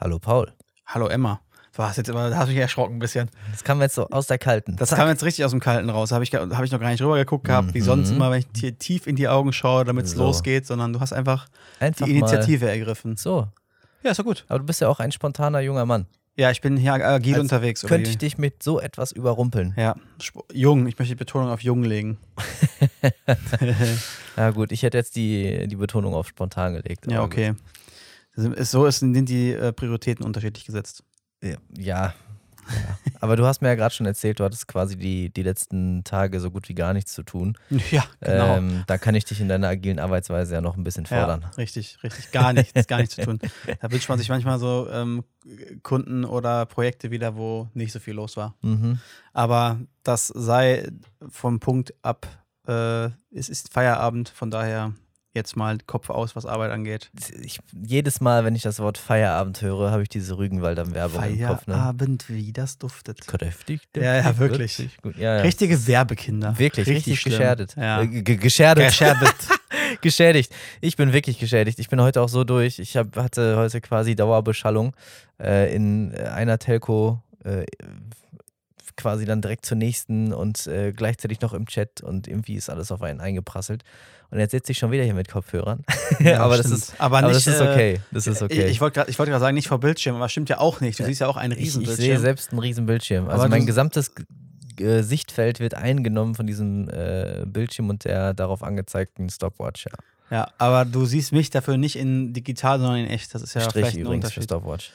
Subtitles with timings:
[0.00, 0.52] Hallo Paul.
[0.86, 1.40] Hallo Emma.
[1.76, 3.30] Du hast jetzt immer, da hast du mich erschrocken ein bisschen.
[3.52, 4.76] Das kam jetzt so aus der Kalten.
[4.76, 4.98] Das Zack.
[4.98, 6.08] kam jetzt richtig aus dem Kalten raus.
[6.08, 8.16] Da habe ich, hab ich noch gar nicht rüber geguckt gehabt, wie sonst Mhm.
[8.16, 10.24] immer, wenn ich dir tief in die Augen schaue, damit es So.
[10.24, 11.46] losgeht, sondern du hast einfach
[11.78, 13.12] Einfach die Initiative ergriffen.
[13.12, 13.16] Mal.
[13.18, 13.48] So.
[14.02, 14.44] Ja, ist doch gut.
[14.48, 16.06] Aber du bist ja auch ein spontaner junger Mann.
[16.36, 17.82] Ja, ich bin hier agil Als unterwegs.
[17.82, 19.74] Könnte ich dich mit so etwas überrumpeln?
[19.76, 20.86] Ja, Sp- jung.
[20.86, 22.18] Ich möchte die Betonung auf jung legen.
[24.36, 27.10] Ja gut, ich hätte jetzt die, die Betonung auf spontan gelegt.
[27.10, 27.52] Ja, aber okay.
[27.74, 27.79] Das
[28.36, 31.02] ist- So ist, sind die äh, Prioritäten unterschiedlich gesetzt.
[31.42, 31.56] Ja.
[31.78, 32.14] ja.
[33.20, 36.38] Aber du hast mir ja gerade schon erzählt, du hattest quasi die, die letzten Tage
[36.38, 37.56] so gut wie gar nichts zu tun.
[37.90, 38.56] Ja, genau.
[38.58, 41.40] Ähm, da kann ich dich in deiner agilen Arbeitsweise ja noch ein bisschen fördern.
[41.42, 42.30] Ja, richtig, richtig.
[42.30, 43.40] Gar nichts, gar nichts zu tun.
[43.80, 45.24] Da wünscht man sich manchmal so ähm,
[45.82, 48.54] Kunden oder Projekte wieder, wo nicht so viel los war.
[48.62, 49.00] Mhm.
[49.32, 50.88] Aber das sei
[51.28, 52.26] vom Punkt ab,
[52.68, 54.92] äh, es ist Feierabend, von daher
[55.34, 57.10] jetzt mal Kopf aus, was Arbeit angeht.
[57.40, 61.46] Ich, jedes Mal, wenn ich das Wort Feierabend höre, habe ich diese Rügenwalder Werbung im
[61.46, 61.66] Kopf.
[61.66, 61.74] Ne?
[61.74, 63.26] Feierabend, wie das duftet.
[63.26, 63.80] Kräftig.
[63.96, 64.88] Ja, ja, wirklich.
[65.02, 65.16] gut.
[65.16, 65.42] Ja, ja.
[65.42, 66.58] Richtige Werbekinder.
[66.58, 67.38] Wirklich, richtig, schlimm.
[67.38, 67.76] geschädigt.
[67.76, 68.02] Ja.
[68.02, 68.88] Äh, ge- geschädigt.
[68.88, 69.48] Geschädigt.
[70.00, 70.54] geschädigt.
[70.80, 71.78] Ich bin wirklich geschädigt.
[71.78, 72.78] Ich bin heute auch so durch.
[72.78, 74.94] Ich hab, hatte heute quasi Dauerbeschallung
[75.40, 77.22] äh, in einer Telco.
[77.44, 77.64] Äh,
[78.96, 82.90] quasi dann direkt zur nächsten und äh, gleichzeitig noch im Chat und irgendwie ist alles
[82.92, 83.82] auf einen eingeprasselt.
[84.30, 85.84] Und jetzt sitze ich schon wieder hier mit Kopfhörern.
[86.20, 88.00] Ja, aber das ist, aber aber nicht, das ist äh, okay.
[88.10, 88.66] Das ist okay.
[88.66, 90.98] Ich, ich wollte gerade wollt sagen, nicht vor Bildschirm, aber stimmt ja auch nicht.
[90.98, 92.04] Du siehst ja auch einen Ich, ich Riesenbildschirm.
[92.04, 93.28] sehe selbst einen riesen Bildschirm.
[93.28, 94.12] Also Aber mein gesamtes
[94.78, 99.86] äh, Sichtfeld wird eingenommen von diesem äh, Bildschirm und der darauf angezeigten Stopwatch.
[99.86, 99.92] Ja.
[100.30, 103.34] Ja, aber du siehst mich dafür nicht in digital, sondern in echt.
[103.34, 104.44] Das ist ja Strich vielleicht ein übrigens für Unterschied.
[104.44, 104.92] Stopwatch.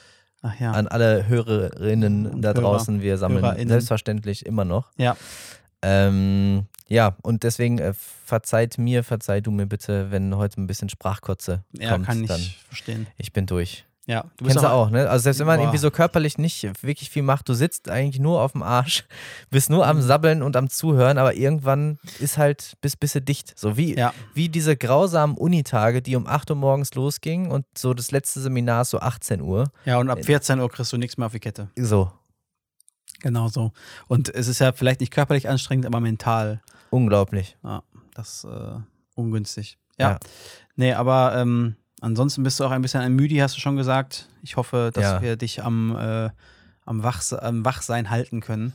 [0.60, 0.72] Ja.
[0.72, 2.60] An alle Hörerinnen Und da Hörer.
[2.60, 3.68] draußen, wir sammeln HörerInnen.
[3.68, 4.92] selbstverständlich immer noch.
[4.96, 5.16] Ja.
[5.82, 10.88] Ähm, ja, und deswegen äh, verzeiht mir, verzeih du mir bitte, wenn heute ein bisschen
[10.88, 12.06] Sprachkotze ja, kommt.
[12.06, 13.06] kann ich dann verstehen.
[13.16, 13.84] ich bin durch.
[14.08, 15.10] Ja, du bist Kennst du auch, ne?
[15.10, 15.64] Also selbst wenn man Boah.
[15.64, 19.04] irgendwie so körperlich nicht wirklich viel macht, du sitzt eigentlich nur auf dem Arsch,
[19.50, 19.90] bist nur Mhm.
[19.90, 23.58] am Sabbeln und am Zuhören, aber irgendwann ist halt bis bisschen dicht.
[23.58, 24.14] So wie, Ja.
[24.32, 28.82] wie diese grausamen Unitage, die um 8 Uhr morgens losgingen und so das letzte Seminar
[28.82, 29.72] ist so 18 Uhr.
[29.84, 31.68] Ja, und ab 14 Uhr kriegst du nichts mehr auf die Kette.
[31.76, 32.10] So,
[33.20, 33.72] Genau so.
[34.08, 36.60] Und es ist ja vielleicht nicht körperlich anstrengend, aber mental.
[36.90, 37.56] unglaublich.
[37.64, 37.82] Ja,
[38.14, 38.78] das ist äh,
[39.14, 39.78] ungünstig.
[39.98, 40.10] Ja.
[40.10, 40.18] Ja.
[40.76, 44.28] Nee, aber ähm, ansonsten bist du auch ein bisschen ein Müdi, hast du schon gesagt.
[44.42, 45.22] Ich hoffe, dass Ja.
[45.22, 46.30] wir dich am, äh,
[46.84, 48.72] am, Wachs am Wachsein halten können.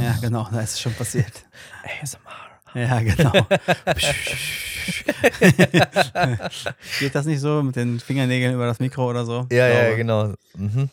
[0.00, 1.44] Ja, genau, da ist es schon passiert.
[2.02, 2.20] ASMR.
[2.74, 3.32] Ja, genau.
[6.98, 9.46] Geht das nicht so mit den Fingernägeln über das Mikro oder so?
[9.50, 10.34] Ja, ja, genau.
[10.56, 10.90] Mhm.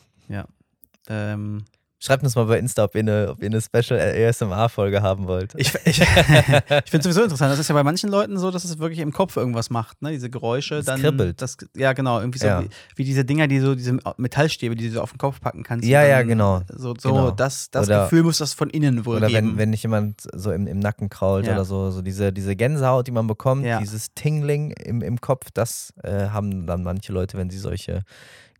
[1.10, 1.66] Ähm,
[2.04, 5.54] Schreibt uns mal bei Insta, ob ihr eine, ob ihr eine Special ASMR-Folge haben wollt.
[5.56, 7.52] ich ich, ich finde es sowieso interessant.
[7.52, 10.10] Das ist ja bei manchen Leuten so, dass es wirklich im Kopf irgendwas macht, ne?
[10.10, 10.76] Diese Geräusche.
[10.78, 11.40] Es dann, kribbelt.
[11.44, 12.20] Das, ja, genau.
[12.20, 12.64] Irgendwie so Ja.
[12.64, 15.62] wie, wie diese Dinger, die so, diese Metallstäbe, die du so auf den Kopf packen
[15.62, 15.88] kannst.
[15.88, 16.62] Ja, ja, genau.
[16.70, 17.30] So, so Genau.
[17.32, 19.50] das, das Oder- Gefühl muss das von innen wohl Oder geben.
[19.52, 21.54] wenn, wenn nicht jemand so im, im Nacken krault Ja.
[21.54, 23.78] oder so, so diese, diese Gänsehaut, die man bekommt, Ja.
[23.80, 28.02] dieses Tingling im, im Kopf, das äh, haben dann manche Leute, wenn sie solche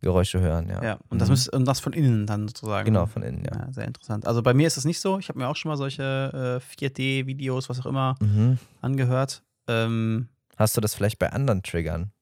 [0.02, 0.68] Geräusche hören.
[0.68, 1.32] Ja, ja, und das, Mhm.
[1.32, 2.84] muss, und das von innen dann sozusagen.
[2.84, 3.66] Genau, von innen, ja.
[3.66, 4.26] Ja, sehr interessant.
[4.26, 5.18] Also bei mir ist es nicht so.
[5.18, 8.58] Ich habe mir auch schon mal solche äh, 4D-Videos, was auch immer, Mhm.
[8.80, 9.42] angehört.
[9.68, 12.12] Ähm, Hast du das vielleicht bei anderen Triggern?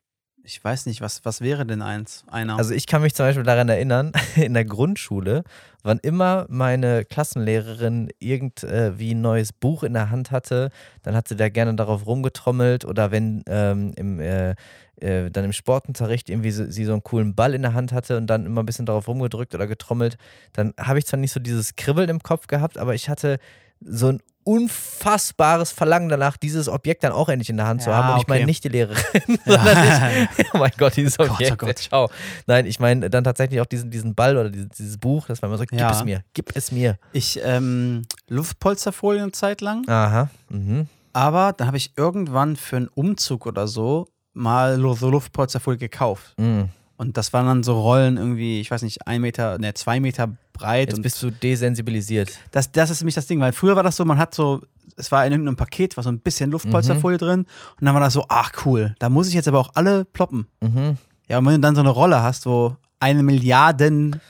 [0.51, 2.25] Ich weiß nicht, was, was wäre denn eins?
[2.27, 2.59] Einer.
[2.59, 5.45] Also ich kann mich zum Beispiel daran erinnern, in der Grundschule,
[5.85, 10.71] wann immer meine Klassenlehrerin irgendwie ein neues Buch in der Hand hatte,
[11.03, 14.57] dann hat sie da gerne darauf rumgetrommelt oder wenn ähm, im, äh,
[14.97, 18.17] äh, dann im Sportunterricht irgendwie so, sie so einen coolen Ball in der Hand hatte
[18.17, 20.17] und dann immer ein bisschen darauf rumgedrückt oder getrommelt,
[20.53, 23.39] dann habe ich zwar nicht so dieses Kribbeln im Kopf gehabt, aber ich hatte
[23.81, 27.97] so ein unfassbares Verlangen danach, dieses Objekt dann auch endlich in der Hand zu Ja,
[27.97, 28.15] haben.
[28.15, 28.47] Und ich meine okay.
[28.47, 31.59] nicht die Lehrerin, sondern ich, oh mein Gott, dieses Gott, oh Objekt.
[31.59, 31.79] Gott.
[31.79, 32.11] Ciao.
[32.49, 35.53] Nein, ich meine dann tatsächlich auch diesen, diesen Ball oder dieses, dieses Buch, dass man
[35.53, 36.99] immer so, gib es mir, gib es mir.
[37.13, 40.29] Ich ähm, Luftpolsterfolie eine Zeit lang, Aha.
[40.49, 40.89] Mhm.
[41.13, 46.35] aber dann habe ich irgendwann für einen Umzug oder so mal so Luftpolsterfolie gekauft.
[46.39, 46.71] Mhm.
[46.97, 50.37] Und das waren dann so Rollen irgendwie, ich weiß nicht, ein Meter, ne, zwei Meter
[50.61, 50.89] breit.
[50.89, 52.31] Jetzt und bist du desensibilisiert.
[52.51, 54.61] das, das ist nämlich das Ding, weil früher war das so, man hat so,
[54.97, 57.21] es war in irgendeinem Paket, war so ein bisschen Luftpolsterfolie Mhm.
[57.21, 57.41] drin
[57.81, 60.47] und dann war das so, ach cool, da muss ich jetzt aber auch alle ploppen.
[60.61, 60.97] Mhm.
[61.29, 64.21] Ja, und wenn du dann so eine Rolle hast, wo eine Milliarden,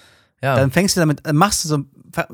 [0.43, 0.57] Ja.
[0.57, 1.79] dann fängst du damit, äh, machst du so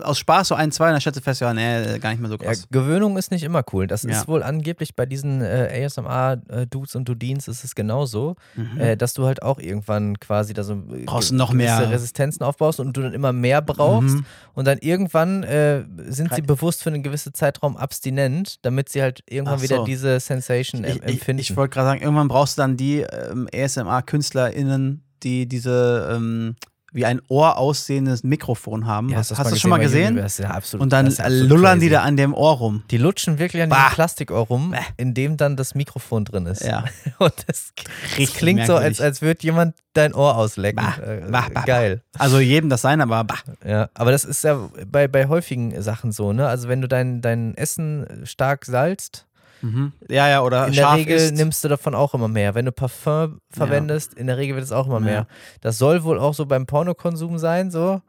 [0.03, 2.29] aus Spaß so ein, zwei und dann stellst du fest, ja, nee, gar nicht mehr
[2.31, 2.67] so Ja, krass.
[2.71, 3.87] Gewöhnung ist nicht immer cool.
[3.87, 4.11] Das Ja.
[4.11, 8.79] ist wohl angeblich bei diesen äh, ASMR-Dudes und Dudins ist es genauso, Mhm.
[8.81, 11.91] äh, dass du halt auch irgendwann quasi da so äh, Brauchst noch gewisse mehr.
[11.91, 14.25] Resistenzen aufbaust und du dann immer mehr brauchst Mhm.
[14.55, 19.23] und dann irgendwann äh, sind sie bewusst für einen gewissen Zeitraum abstinent, damit sie halt
[19.29, 19.85] irgendwann Ach wieder so.
[19.85, 21.41] diese Sensation Ich, em- ich, empfinden.
[21.41, 26.57] ich wollte gerade sagen, irgendwann brauchst du dann die ähm, ASMR-KünstlerInnen, die diese, ähm,
[26.97, 29.11] wie ein Ohr aussehendes Mikrofon haben.
[29.11, 30.17] Ja, hast hast du das schon mal gesehen?
[30.39, 30.83] Ja, absolut.
[30.83, 31.91] Und dann lullern die crazy.
[31.91, 32.83] da an dem Ohr rum.
[32.91, 33.77] Die lutschen wirklich an Bah.
[33.85, 36.65] diesem Plastikohr rum, in dem dann das Mikrofon drin ist.
[36.65, 36.85] Ja.
[37.19, 37.73] Und das,
[38.19, 40.83] das klingt so, als, als würde jemand dein Ohr auslecken.
[40.83, 42.01] Bah, Äh, bah, geil.
[42.19, 43.39] Also jedem das sein, aber bah.
[43.65, 46.49] Ja, aber das ist ja bei, bei häufigen Sachen so, ne?
[46.49, 49.26] Also wenn du dein, dein Essen stark salzt,
[49.63, 49.93] Mhm.
[50.09, 51.35] Ja, ja, oder in der Regel ist.
[51.35, 52.55] nimmst du davon auch immer mehr.
[52.55, 55.05] Wenn du Parfum verwendest, in der Regel wird es auch immer Ja.
[55.05, 55.27] mehr.
[55.63, 58.03] Das soll wohl auch so beim Pornokonsum sein, so.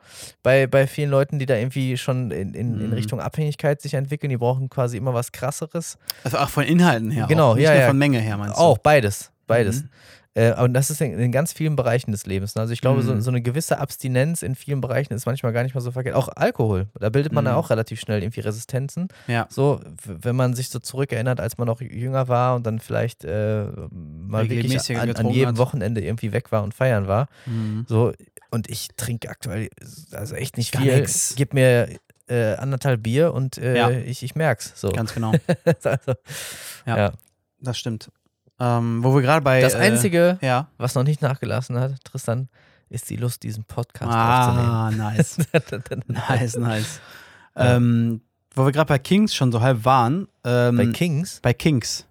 [0.43, 2.93] Bei, bei vielen Leuten, die da irgendwie schon in, in, in Mhm.
[2.93, 5.97] Richtung Abhängigkeit sich entwickeln, die brauchen quasi immer was krasseres.
[6.23, 7.27] Also auch von Inhalten her.
[7.27, 7.55] Genau, auch.
[7.55, 7.87] Nicht ja, nur ja.
[7.87, 8.61] von Menge her, meinst du?
[8.61, 9.31] Auch beides.
[9.47, 9.83] Beides.
[9.83, 9.89] Mhm.
[10.37, 12.53] Äh, und das ist in, in ganz vielen Bereichen des Lebens.
[12.53, 12.61] ne?
[12.61, 13.21] Also ich glaube, so, Mhm.
[13.21, 16.15] so eine gewisse Abstinenz in vielen Bereichen ist manchmal gar nicht mal so verkehrt.
[16.15, 17.57] Auch Alkohol, da bildet man ja Mhm.
[17.57, 19.07] auch relativ schnell irgendwie Resistenzen.
[19.27, 19.47] Ja.
[19.49, 23.65] So, wenn man sich so zurückerinnert, als man noch jünger war und dann vielleicht äh,
[23.91, 25.57] mal wirklich an, an jedem hat.
[25.57, 27.27] Wochenende irgendwie weg war und feiern war.
[27.47, 27.85] Mhm.
[27.89, 28.13] So,
[28.51, 29.69] und ich trinke aktuell
[30.11, 30.95] also echt nicht Gar viel.
[30.97, 31.33] nix.
[31.35, 31.89] Gib mir
[32.29, 33.89] äh, anderthalb Bier und äh, Ja.
[33.89, 34.73] ich, ich merk's.
[34.75, 34.91] So.
[34.91, 35.31] Ganz genau.
[35.65, 36.13] also,
[36.85, 36.97] Ja.
[36.97, 37.11] ja.
[37.59, 38.11] Das stimmt.
[38.59, 39.61] Ähm, wo wir gerade bei.
[39.61, 40.67] Das Einzige, Äh, ja.
[40.77, 42.49] was noch nicht nachgelassen hat, Tristan,
[42.89, 44.69] ist die Lust, diesen Podcast aufzunehmen.
[44.69, 45.37] Ah, nice.
[46.07, 46.99] nice, nice.
[47.55, 48.21] Ähm,
[48.55, 50.27] wo wir gerade bei Kings schon so halb waren.
[50.43, 51.39] Ähm, Bei Kings?
[51.41, 52.06] bei Kings.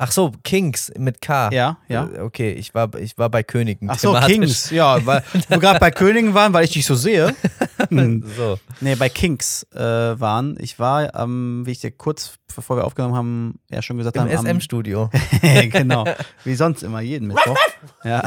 [0.00, 1.50] Ach so, Kings mit K.
[1.52, 2.04] Ja, ja.
[2.04, 3.90] Äh, Okay, ich war, ich war bei Königen.
[3.90, 4.32] Ach so, thematisch.
[4.36, 4.70] Kings.
[4.70, 7.34] Ja, weil wo wir gerade bei Königen waren, weil ich dich so sehe.
[7.90, 8.24] Hm.
[8.36, 8.58] So.
[8.80, 10.58] Nee, bei Kings äh, waren.
[10.60, 14.22] Ich war, ähm, wie ich dir kurz bevor wir aufgenommen haben, ja schon gesagt Im
[14.24, 14.36] haben.
[14.36, 15.10] am- SM-Studio.
[15.70, 16.04] genau.
[16.44, 17.56] Wie sonst immer, jeden Mittwoch.
[18.04, 18.22] ja.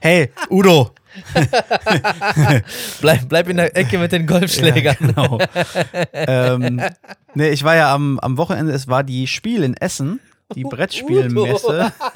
[0.00, 0.90] hey, Udo.
[3.00, 4.96] Bleib, bleib in der Ecke mit den Golfschlägern.
[5.00, 5.38] Ja, genau.
[6.12, 6.82] ähm,
[7.34, 10.20] nee, ich war ja am, am Wochenende, es war die Spiel in Essen,
[10.54, 11.92] die Brettspielmesse.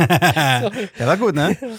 [0.99, 1.57] ja, war gut, ne?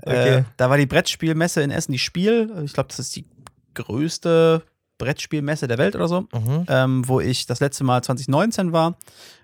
[0.00, 0.36] Okay.
[0.38, 2.52] Äh, da war die Brettspielmesse in Essen, die Spiel.
[2.64, 3.26] Ich glaube, das ist die
[3.74, 4.62] größte
[4.96, 6.64] Brettspielmesse der Welt oder so, Mhm.
[6.68, 8.96] ähm, wo ich das letzte Mal 2019 war.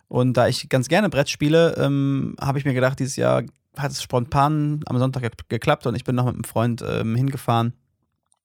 [0.07, 3.43] Und da ich ganz gerne Brett spiele, ähm, habe ich mir gedacht, dieses Jahr
[3.77, 7.17] hat es spontan am Sonntag ge geklappt und ich bin noch mit einem Freund ähm,
[7.17, 7.73] hingefahren.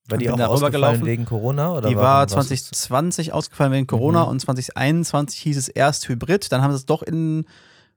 [0.08, 1.06] War die auch ausgefallen rübergelaufen.
[1.06, 1.74] wegen Corona?
[1.74, 4.30] Oder Die war warst du- 2020 ausgefallen wegen Corona Mhm.
[4.32, 6.52] und 2021 hieß es erst Hybrid.
[6.52, 7.46] Dann haben sie es doch in,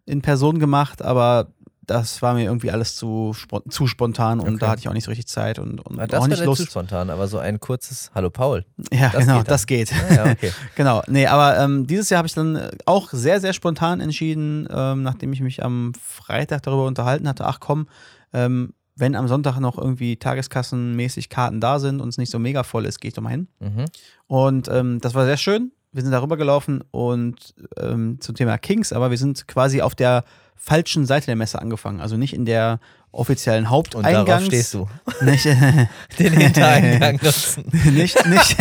[0.07, 1.49] in Person gemacht, aber
[1.85, 3.35] das war mir irgendwie alles zu,
[3.69, 4.59] zu spontan und Okay.
[4.61, 6.45] da hatte ich auch nicht so richtig Zeit und, und Ah, das auch nicht nicht
[6.57, 6.71] zu Lust.
[6.71, 8.65] spontan, aber so ein kurzes Hallo Paul.
[8.93, 9.93] Ja, das genau, geht das geht.
[9.93, 10.53] Ah, ja, okay.
[10.77, 11.03] genau.
[11.09, 15.33] Nee, aber ähm, dieses Jahr habe ich dann auch sehr, sehr spontan entschieden, ähm, nachdem
[15.33, 17.89] ich mich am Freitag darüber unterhalten hatte, ach komm,
[18.33, 22.63] ähm, wenn am Sonntag noch irgendwie tageskassenmäßig Karten da sind und es nicht so mega
[22.63, 23.49] voll ist, gehe ich doch mal hin.
[23.59, 23.85] Mhm.
[24.29, 25.73] Und ähm, das war sehr schön.
[25.93, 30.25] Wir sind darüber gelaufen und ähm, zum Thema Kings, aber wir sind quasi auf der
[30.57, 32.01] falschen Seite der Messe angefangen.
[32.01, 32.79] Also nicht in der
[33.15, 34.27] offiziellen Und Haupteingangs.
[34.27, 34.89] darauf stehst du.
[35.21, 35.45] Nicht,
[36.19, 37.65] Den Hintereingang nutzen.
[37.95, 38.57] nicht, nicht,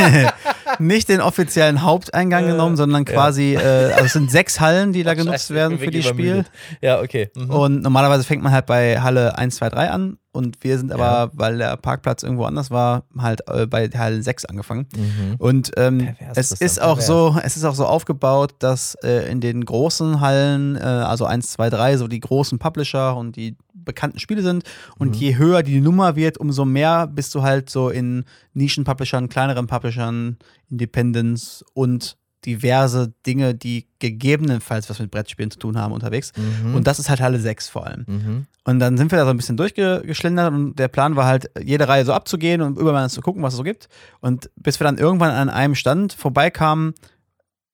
[0.80, 3.14] nicht den offiziellen Haupteingang Äh, genommen, sondern ja.
[3.14, 6.44] quasi, äh, also es sind sechs Hallen, die da genutzt Scheiße, werden für die Spiel.
[6.82, 7.30] Ja, okay.
[7.36, 7.50] Mhm.
[7.50, 10.18] Und normalerweise fängt man halt bei Halle 1, 2, 3 an.
[10.34, 11.30] Und wir sind aber, Ja.
[11.34, 14.88] weil der Parkplatz irgendwo anders war, halt äh, bei Halle 6 angefangen.
[14.96, 15.36] Mhm.
[15.40, 17.06] Und ähm, es ist auch pervers.
[17.08, 21.52] so, es ist auch so aufgebaut, dass äh, in den großen Hallen, äh, also 1,
[21.52, 24.64] 2, 3, so die großen Publisher und die bekannten Spiele sind.
[24.98, 25.14] Und Mhm.
[25.14, 30.38] je höher die Nummer wird, umso mehr bist du halt so in Nischen-Publishern, kleineren Publishern,
[30.70, 36.32] Independents und diverse Dinge, die gegebenenfalls was mit Brettspielen zu tun haben, unterwegs.
[36.36, 36.74] Mhm.
[36.74, 38.06] Und das ist halt Halle 6 vor allem.
[38.08, 38.46] Mhm.
[38.64, 41.88] Und dann sind wir da so ein bisschen durchgeschlendert und der Plan war halt, jede
[41.88, 43.90] Reihe so abzugehen und überall zu gucken, was es so gibt.
[44.22, 46.94] Und bis wir dann irgendwann an einem Stand vorbeikamen,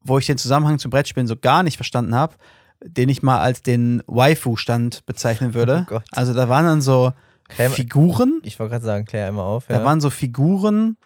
[0.04, 2.36] wo ich den Zusammenhang zum Brettspielen so gar nicht verstanden habe,
[2.84, 5.88] den ich mal als den Waifu-Stand bezeichnen würde.
[5.92, 7.14] Oh also da waren dann so
[7.50, 9.68] Klär Figuren, Ich wollte gerade sagen, klär einmal auf.
[9.68, 9.86] da Ja.
[9.86, 10.98] waren so Figuren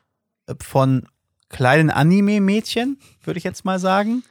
[0.59, 1.05] von
[1.49, 4.23] kleinen Anime-Mädchen, würde ich jetzt mal sagen,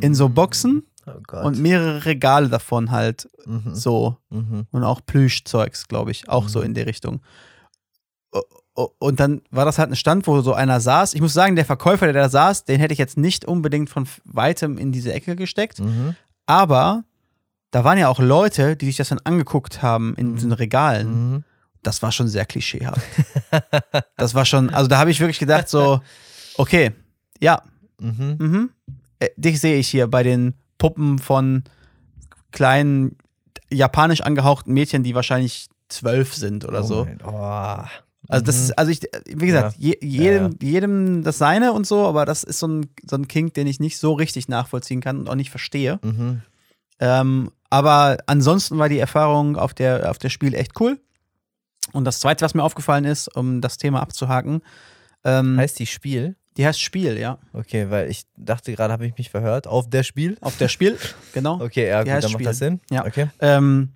[0.00, 3.74] in so Boxen oh und mehrere Regale davon halt mhm.
[3.74, 4.66] so Mhm.
[4.70, 6.66] und auch Plüschzeugs, glaube ich, auch so Mhm.
[6.66, 7.20] in der Richtung.
[9.00, 11.14] Und dann war das halt ein Stand, wo so einer saß.
[11.14, 14.06] Ich muss sagen, der Verkäufer, der da saß, den hätte ich jetzt nicht unbedingt von
[14.24, 15.80] weitem in diese Ecke gesteckt.
[16.48, 16.54] Mhm.
[16.54, 17.04] Aber
[17.70, 21.30] da waren ja auch Leute, die sich das dann angeguckt haben in diesen Regalen.
[21.32, 21.44] Mhm.
[21.82, 23.00] Das war schon sehr klischeehaft.
[24.16, 26.00] das war schon, also da habe ich wirklich gedacht, so,
[26.56, 26.92] okay,
[27.40, 27.62] ja,
[28.00, 28.36] Mhm.
[28.38, 28.70] mhm.
[29.18, 31.64] Äh, dich sehe ich hier bei den Puppen von
[32.52, 33.16] kleinen
[33.70, 37.04] japanisch angehauchten Mädchen, die wahrscheinlich zwölf sind oder Oh so.
[37.06, 37.82] mein- Oh.
[38.28, 38.62] Also das Mhm.
[38.64, 42.42] ist, also ich, wie gesagt, je, jedem, Ja, jedem das seine und so, aber das
[42.44, 45.34] ist so ein, so ein Kink, den ich nicht so richtig nachvollziehen kann und auch
[45.34, 45.98] nicht verstehe.
[46.02, 46.42] Mhm.
[46.98, 50.98] Ähm, aber ansonsten war die Erfahrung auf der, auf der Spiel echt cool.
[51.92, 54.60] Und das zweite, was mir aufgefallen ist, um das Thema abzuhaken,
[55.24, 56.36] ähm, Heißt die Spiel?
[56.56, 57.38] die heißt Spiel, ja.
[57.52, 59.66] Okay, weil ich dachte gerade, habe ich mich verhört.
[59.66, 60.38] Auf der Spiel?
[60.40, 60.96] Auf der Spiel,
[61.34, 61.60] genau.
[61.60, 62.46] Okay, ja, Die gut, dann macht Spiel.
[62.46, 62.80] das Sinn.
[62.90, 63.04] Ja.
[63.04, 63.26] Okay.
[63.40, 63.90] Ähm,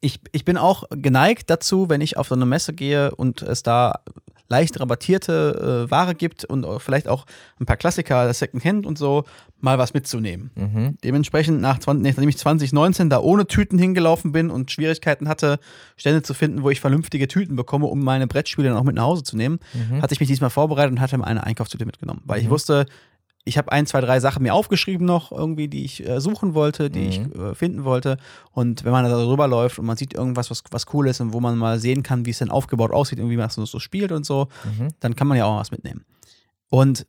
[0.00, 3.62] ich, ich bin auch geneigt dazu, wenn ich auf so eine Messe gehe und es
[3.62, 4.00] da
[4.48, 7.24] leicht rabattierte äh, Ware gibt und vielleicht auch
[7.58, 9.24] ein paar Klassiker, das Secondhand und so,
[9.60, 10.50] mal was mitzunehmen.
[10.56, 10.98] Mhm.
[11.02, 15.58] Dementsprechend, nach 20, nachdem ich 2019 da ohne Tüten hingelaufen bin und Schwierigkeiten hatte,
[15.96, 19.04] Stände zu finden, wo ich vernünftige Tüten bekomme, um meine Brettspiele dann auch mit nach
[19.04, 20.02] Hause zu nehmen, Mhm.
[20.02, 22.20] hatte ich mich diesmal vorbereitet und hatte mir eine Einkaufstüte mitgenommen.
[22.26, 22.50] Weil ich Mhm.
[22.50, 22.86] wusste,
[23.44, 26.90] ich habe ein, zwei, drei Sachen mir aufgeschrieben noch, irgendwie, die ich äh, suchen wollte,
[26.90, 27.08] die Mhm.
[27.08, 28.16] ich äh, finden wollte.
[28.52, 31.32] Und wenn man da drüber läuft und man sieht irgendwas, was, was cool ist und
[31.32, 33.78] wo man mal sehen kann, wie es denn aufgebaut aussieht und wie man das so
[33.80, 34.88] spielt und so, Mhm.
[35.00, 36.04] dann kann man ja auch was mitnehmen.
[36.70, 37.06] Und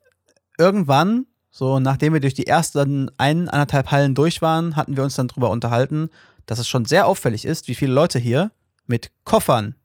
[0.58, 5.16] irgendwann, so nachdem wir durch die ersten ein, anderthalb Hallen durch waren, hatten wir uns
[5.16, 6.10] dann drüber unterhalten,
[6.46, 8.52] dass es schon sehr auffällig ist, wie viele Leute hier
[8.88, 9.76] mit Koffern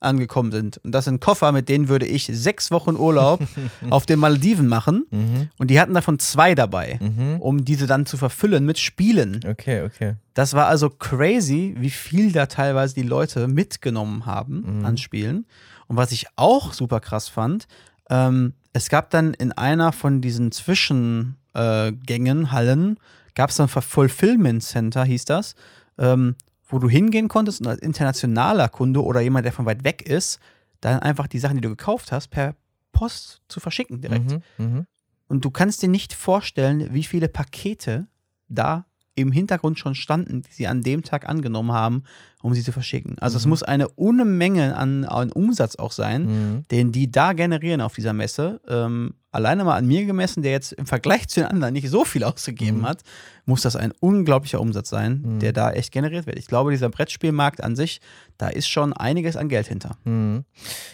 [0.00, 0.78] angekommen sind.
[0.78, 3.40] Und das sind Koffer, mit denen würde ich sechs Wochen Urlaub
[3.90, 5.06] auf den Malediven machen.
[5.10, 5.48] Mhm.
[5.58, 7.40] Und die hatten davon zwei dabei, Mhm.
[7.40, 9.40] um diese dann zu verfüllen mit Spielen.
[9.46, 10.14] Okay, okay.
[10.34, 14.84] Das war also crazy, wie viel da teilweise die Leute mitgenommen haben Mhm.
[14.84, 15.46] an Spielen.
[15.88, 17.66] Und was ich auch super krass fand,
[18.10, 22.98] ähm, es gab dann in einer von diesen Zwischengängen, äh, Hallen,
[23.34, 25.54] gab es ein Fulfillment Center, hieß das,
[25.98, 26.34] ähm,
[26.68, 30.38] wo du hingehen konntest und als internationaler Kunde oder jemand, der von weit weg ist,
[30.80, 32.54] dann einfach die Sachen, die du gekauft hast, per
[32.92, 34.30] Post zu verschicken direkt.
[34.30, 34.42] Mhm.
[34.58, 34.86] Mhm.
[35.28, 38.06] Und du kannst dir nicht vorstellen, wie viele Pakete
[38.48, 38.86] da
[39.18, 42.04] im Hintergrund schon standen, die sie an dem Tag angenommen haben,
[42.42, 43.18] um sie zu verschicken.
[43.18, 43.50] Also es Mhm.
[43.50, 46.64] muss eine Unmenge an, an Umsatz auch sein, Mhm.
[46.70, 48.60] den die da generieren auf dieser Messe.
[48.68, 52.04] Ähm, alleine mal an mir gemessen, der jetzt im Vergleich zu den anderen nicht so
[52.04, 52.86] viel ausgegeben Mhm.
[52.86, 53.02] hat,
[53.44, 55.38] muss das ein unglaublicher Umsatz sein, Mhm.
[55.40, 56.38] der da echt generiert wird.
[56.38, 58.00] Ich glaube, dieser Brettspielmarkt an sich,
[58.38, 59.96] da ist schon einiges an Geld hinter.
[60.04, 60.44] Mhm.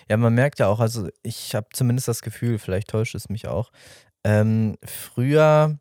[0.08, 3.46] Ja, man merkt ja auch, also ich habe zumindest das Gefühl, vielleicht täuscht es mich
[3.48, 3.70] auch,
[4.24, 5.78] ähm, früher,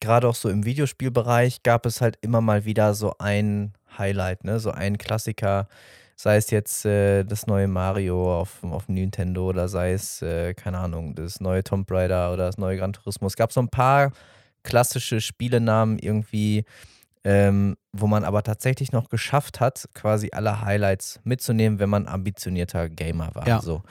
[0.00, 4.58] gerade auch so im Videospielbereich, gab es halt immer mal wieder so ein Highlight, ne?
[4.60, 5.68] so ein Klassiker,
[6.16, 10.54] sei es jetzt äh, das neue Mario auf, auf dem Nintendo oder sei es, äh,
[10.54, 13.26] keine Ahnung, das neue Tomb Raider oder das neue Gran Turismo.
[13.26, 14.12] Es gab so ein paar
[14.62, 16.64] klassische Spielenamen irgendwie,
[17.24, 22.88] ähm, wo man aber tatsächlich noch geschafft hat, quasi alle Highlights mitzunehmen, wenn man ambitionierter
[22.88, 23.46] Gamer war.
[23.46, 23.60] Ja.
[23.60, 23.82] So.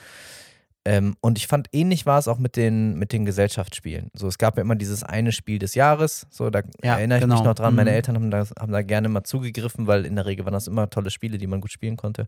[0.85, 4.09] Ähm, und ich fand, ähnlich war es auch mit den, mit den Gesellschaftsspielen.
[4.15, 6.25] So, es gab ja immer dieses eine Spiel des Jahres.
[6.29, 7.35] So, da Ja, erinnere ich genau.
[7.35, 7.75] mich noch dran.
[7.75, 7.95] Meine Mhm.
[7.95, 10.89] Eltern haben da, haben da gerne mal zugegriffen, weil in der Regel waren das immer
[10.89, 12.27] tolle Spiele, die man gut spielen konnte.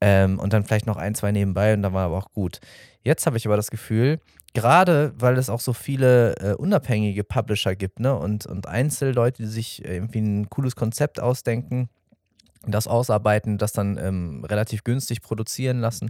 [0.00, 2.60] Ähm, und dann vielleicht noch ein, zwei nebenbei und dann war aber auch gut.
[3.02, 4.20] Jetzt habe ich aber das Gefühl,
[4.54, 9.48] gerade weil es auch so viele äh, unabhängige Publisher gibt, ne, und, und Einzelleute, die
[9.48, 11.88] sich äh, irgendwie ein cooles Konzept ausdenken,
[12.66, 16.08] das ausarbeiten, das dann ähm, relativ günstig produzieren lassen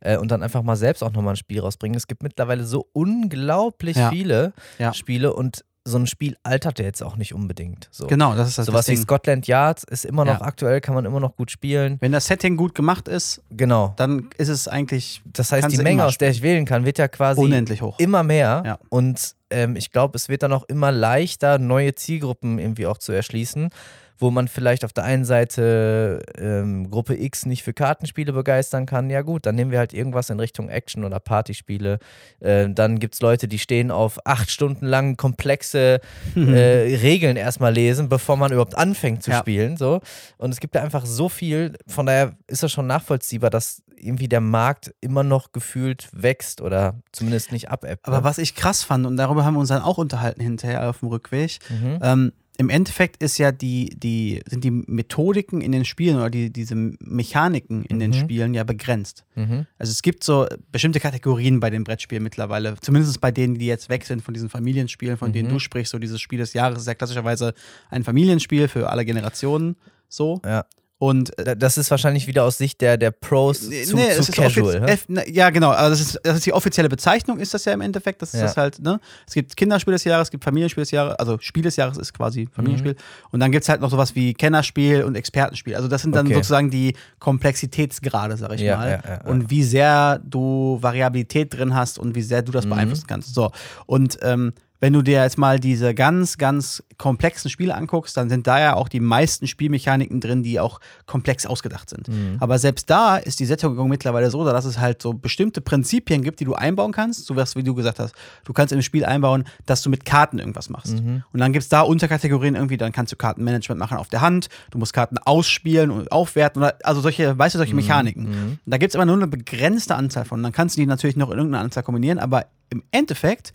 [0.00, 1.96] äh, und dann einfach mal selbst auch nochmal ein Spiel rausbringen.
[1.96, 4.10] Es gibt mittlerweile so unglaublich Ja.
[4.10, 4.92] viele Ja.
[4.94, 7.88] Spiele und so ein Spiel altert ja jetzt auch nicht unbedingt.
[7.92, 8.08] So.
[8.08, 9.00] Genau, das ist das, Sowas das wie.
[9.02, 10.44] Scotland Yard ist immer noch Ja.
[10.46, 11.98] aktuell, kann man immer noch gut spielen.
[12.00, 13.94] Wenn das Setting gut gemacht ist, Genau.
[13.96, 17.06] dann ist es eigentlich Das heißt, die Menge, aus der ich wählen kann, wird ja
[17.06, 18.00] quasi unendlich hoch.
[18.00, 18.64] immer mehr.
[18.66, 18.78] Ja.
[18.88, 23.12] Und ähm, ich glaube, es wird dann auch immer leichter, neue Zielgruppen irgendwie auch zu
[23.12, 23.70] erschließen,
[24.18, 29.10] wo man vielleicht auf der einen Seite ähm, Gruppe X nicht für Kartenspiele begeistern kann.
[29.10, 31.98] Ja gut, dann nehmen wir halt irgendwas in Richtung Action- oder Partyspiele.
[32.40, 36.00] Äh, dann gibt es Leute, die stehen auf acht Stunden lang komplexe
[36.34, 39.38] äh, Regeln erstmal lesen, bevor man überhaupt anfängt zu Ja.
[39.38, 39.76] spielen.
[39.76, 40.00] So.
[40.38, 44.28] Und es gibt da einfach so viel, von daher ist das schon nachvollziehbar, dass irgendwie
[44.28, 48.06] der Markt immer noch gefühlt wächst oder zumindest nicht abebbt.
[48.06, 48.24] Aber ne?
[48.24, 51.08] was ich krass fand, und darüber haben wir uns dann auch unterhalten hinterher auf dem
[51.08, 51.98] Rückweg, Mhm.
[52.02, 56.50] ähm, im Endeffekt ist ja die, die, sind die Methodiken in den Spielen oder die,
[56.52, 58.14] diese Mechaniken in den Mhm.
[58.14, 59.24] Spielen ja begrenzt.
[59.34, 59.66] Mhm.
[59.78, 63.88] Also es gibt so bestimmte Kategorien bei den Brettspielen mittlerweile, zumindest bei denen, die jetzt
[63.88, 65.54] weg sind von diesen Familienspielen, von denen Mhm.
[65.54, 67.54] du sprichst, so dieses Spiel des Jahres ist ja klassischerweise
[67.90, 69.76] ein Familienspiel für alle Generationen,
[70.08, 70.40] so.
[70.44, 70.64] Ja.
[70.98, 73.96] Und äh, Da- Das ist wahrscheinlich wieder aus Sicht der, der Pros zu, Nee, zu
[73.98, 74.82] es ist casual.
[74.84, 75.70] eff- na, ja, genau.
[75.70, 78.22] Also das ist, das ist die offizielle Bezeichnung, ist das ja im Endeffekt.
[78.22, 78.46] Das ist Ja.
[78.46, 78.98] das halt, ne?
[79.26, 82.14] Es gibt Kinderspiel des Jahres, es gibt Familienspiel des Jahres, also Spiel des Jahres ist
[82.14, 82.92] quasi Familienspiel.
[82.92, 83.28] Mhm.
[83.32, 85.74] Und dann gibt es halt noch sowas wie Kennerspiel und Expertenspiel.
[85.76, 86.36] Also das sind dann Okay.
[86.36, 88.88] sozusagen die Komplexitätsgrade, sag ich Ja, mal.
[88.90, 89.30] ja, ja, ja.
[89.30, 92.70] Und wie sehr du Variabilität drin hast und wie sehr du das Mhm.
[92.70, 93.34] beeinflussen kannst.
[93.34, 93.50] So.
[93.86, 98.46] Und ähm, wenn du dir jetzt mal diese ganz, ganz komplexen Spiele anguckst, dann sind
[98.46, 102.08] da ja auch die meisten Spielmechaniken drin, die auch komplex ausgedacht sind.
[102.08, 102.36] Mhm.
[102.40, 106.40] Aber selbst da ist die Sättigung mittlerweile so, dass es halt so bestimmte Prinzipien gibt,
[106.40, 107.26] die du einbauen kannst.
[107.26, 108.14] So was, wie du gesagt hast.
[108.44, 111.00] Du kannst im Spiel einbauen, dass du mit Karten irgendwas machst.
[111.02, 111.22] Mhm.
[111.32, 114.48] Und dann gibt es da Unterkategorien irgendwie, dann kannst du Kartenmanagement machen auf der Hand,
[114.70, 116.62] du musst Karten ausspielen und aufwerten.
[116.62, 118.28] Oder, also solche, weißt du, solche Mechaniken.
[118.28, 118.58] Mhm.
[118.66, 120.42] Da gibt es aber nur eine begrenzte Anzahl von.
[120.42, 123.52] Dann kannst du die natürlich noch in irgendeiner Anzahl kombinieren, aber im Endeffekt,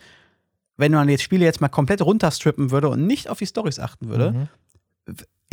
[0.82, 4.10] wenn man jetzt Spiele jetzt mal komplett runterstrippen würde und nicht auf die Stories achten
[4.10, 4.48] würde, Mhm.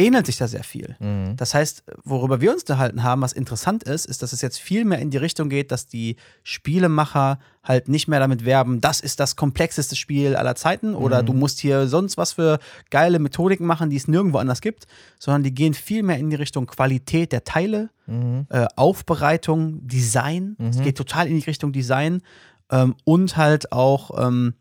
[0.00, 0.94] ähnelt sich da sehr viel.
[1.00, 1.36] Mhm.
[1.36, 4.84] Das heißt, worüber wir uns unterhalten haben, was interessant ist, ist, dass es jetzt viel
[4.84, 9.18] mehr in die Richtung geht, dass die Spielemacher halt nicht mehr damit werben, das ist
[9.20, 11.26] das komplexeste Spiel aller Zeiten oder Mhm.
[11.26, 12.58] du musst hier sonst was für
[12.90, 14.86] geile Methodiken machen, die es nirgendwo anders gibt,
[15.18, 18.46] sondern die gehen viel mehr in die Richtung Qualität der Teile, Mhm.
[18.50, 20.56] äh, Aufbereitung, Design.
[20.60, 20.82] Es Mhm.
[20.84, 22.22] geht total in die Richtung Design
[22.70, 24.54] ähm, und halt auch ähm,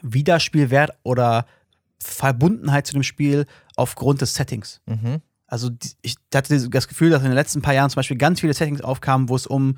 [0.00, 1.46] Wiederspielwert oder
[2.00, 3.46] Verbundenheit zu dem Spiel
[3.76, 4.80] aufgrund des Settings.
[4.86, 5.20] Mhm.
[5.46, 5.70] Also
[6.00, 8.80] ich hatte das Gefühl, dass in den letzten paar Jahren zum Beispiel ganz viele Settings
[8.80, 9.76] aufkamen, wo es um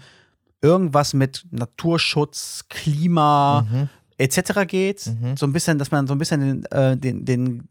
[0.62, 3.88] irgendwas mit Naturschutz, Klima Mhm.
[4.18, 4.66] etc.
[4.66, 5.06] geht.
[5.06, 5.37] Mhm.
[5.37, 7.68] So ein bisschen, dass man so ein bisschen den, äh, den, den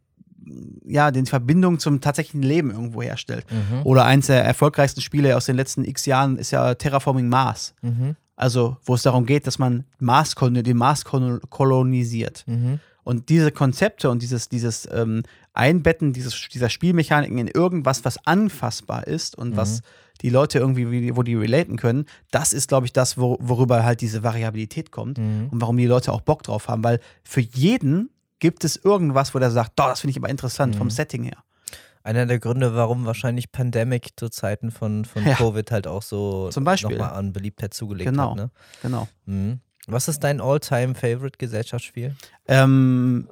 [0.86, 3.46] ja, den Verbindung zum tatsächlichen Leben irgendwo herstellt.
[3.50, 3.84] Mhm.
[3.86, 7.74] Oder eins der erfolgreichsten Spiele aus den letzten x Jahren ist ja Terraforming Mars.
[7.82, 8.18] Mhm.
[8.36, 12.44] Also, wo es darum geht, dass man Mars den Mars kol- kolonisiert.
[12.48, 12.80] Mhm.
[13.04, 15.24] Und diese Konzepte und dieses, dieses ähm,
[15.54, 19.58] Einbetten dieses, dieser Spielmechaniken in irgendwas, was anfassbar ist und Mhm.
[19.58, 19.82] was
[20.22, 23.84] die Leute irgendwie, wie- wo die relaten können, das ist, glaube ich, das, wo, worüber
[23.84, 25.50] halt diese Variabilität kommt Mhm.
[25.52, 26.84] und warum die Leute auch Bock drauf haben.
[26.84, 28.10] Weil für jeden
[28.40, 30.92] gibt es irgendwas, wo der sagt, "Doch, das finde ich aber interessant vom Mhm.
[30.92, 31.38] Setting her.
[32.04, 35.36] Einer der Gründe, warum wahrscheinlich Pandemic zu Zeiten von, von Ja.
[35.36, 38.32] Covid halt auch so nochmal an Beliebtheit zugelegt Genau.
[38.32, 38.36] hat.
[38.38, 38.50] Ne?
[38.82, 39.08] Genau.
[39.26, 39.60] Mhm.
[39.88, 42.16] Was ist dein All-Time-Favorite-Gesellschaftsspiel?
[42.48, 43.28] Ähm,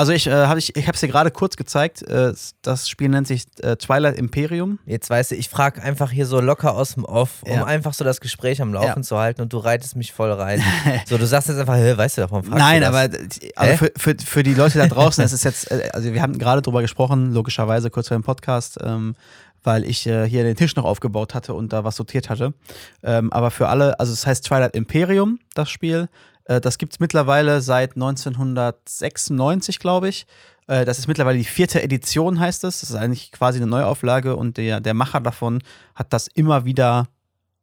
[0.00, 2.02] also ich, äh, hab ich, ich habe es dir gerade kurz gezeigt.
[2.02, 4.78] Äh, das Spiel nennt sich äh, Twilight Imperium.
[4.86, 7.64] Jetzt weißt du, ich frage einfach hier so locker aus dem Off, um Ja.
[7.64, 9.02] einfach so das Gespräch am Laufen Ja.
[9.02, 10.62] zu halten und du reitest mich voll rein.
[11.06, 12.44] so, du sagst jetzt einfach, weißt du davon?
[12.48, 15.90] Nein, aber äh, also für, für, für die Leute da draußen, es ist jetzt, äh,
[15.92, 19.14] also wir haben gerade drüber gesprochen, logischerweise kurz vor dem Podcast, ähm,
[19.62, 22.54] weil ich äh, hier den Tisch noch aufgebaut hatte und da was sortiert hatte.
[23.02, 26.08] Ähm, aber für alle, also es heißt Twilight Imperium, das Spiel.
[26.50, 30.26] Äh, das gibt es mittlerweile seit 1996, glaube ich.
[30.66, 32.80] Äh, das ist mittlerweile die vierte Edition, heißt es.
[32.80, 35.62] Das ist eigentlich quasi eine Neuauflage und der, der Macher davon
[35.94, 37.08] hat das immer wieder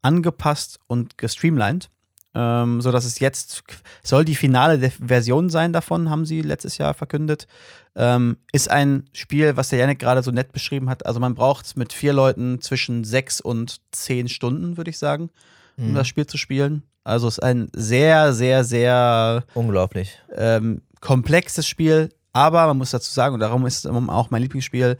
[0.01, 1.89] angepasst und gestreamlined.
[2.33, 3.63] Ähm, so dass es jetzt
[4.03, 7.47] soll die finale Version sein davon, haben sie letztes Jahr verkündet.
[7.95, 11.05] Ähm, ist ein Spiel, was der Yannick gerade so nett beschrieben hat.
[11.05, 15.29] Also man braucht mit vier Leuten zwischen sechs und zehn Stunden, würde ich sagen,
[15.77, 15.95] um Mhm.
[15.95, 16.83] das Spiel zu spielen.
[17.07, 20.19] Also es ist ein sehr, sehr, sehr Unglaublich.
[20.35, 24.97] ähm, komplexes Spiel, aber man muss dazu sagen, und darum ist es auch mein Lieblingsspiel,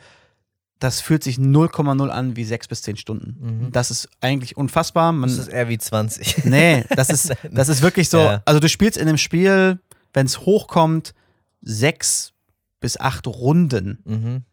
[0.80, 3.36] das fühlt sich 0,0 an wie sechs bis zehn Stunden.
[3.39, 3.72] Mhm.
[3.72, 5.12] Das ist eigentlich unfassbar.
[5.12, 6.38] Man, Das ist eher wie 20.
[6.46, 8.20] Nee, das ist, das ist wirklich so.
[8.20, 8.41] Ja.
[8.46, 9.80] Also, du spielst in einem Spiel,
[10.13, 11.13] wenn es hochkommt,
[11.62, 12.34] sechs
[12.80, 14.43] bis acht Runden mhm.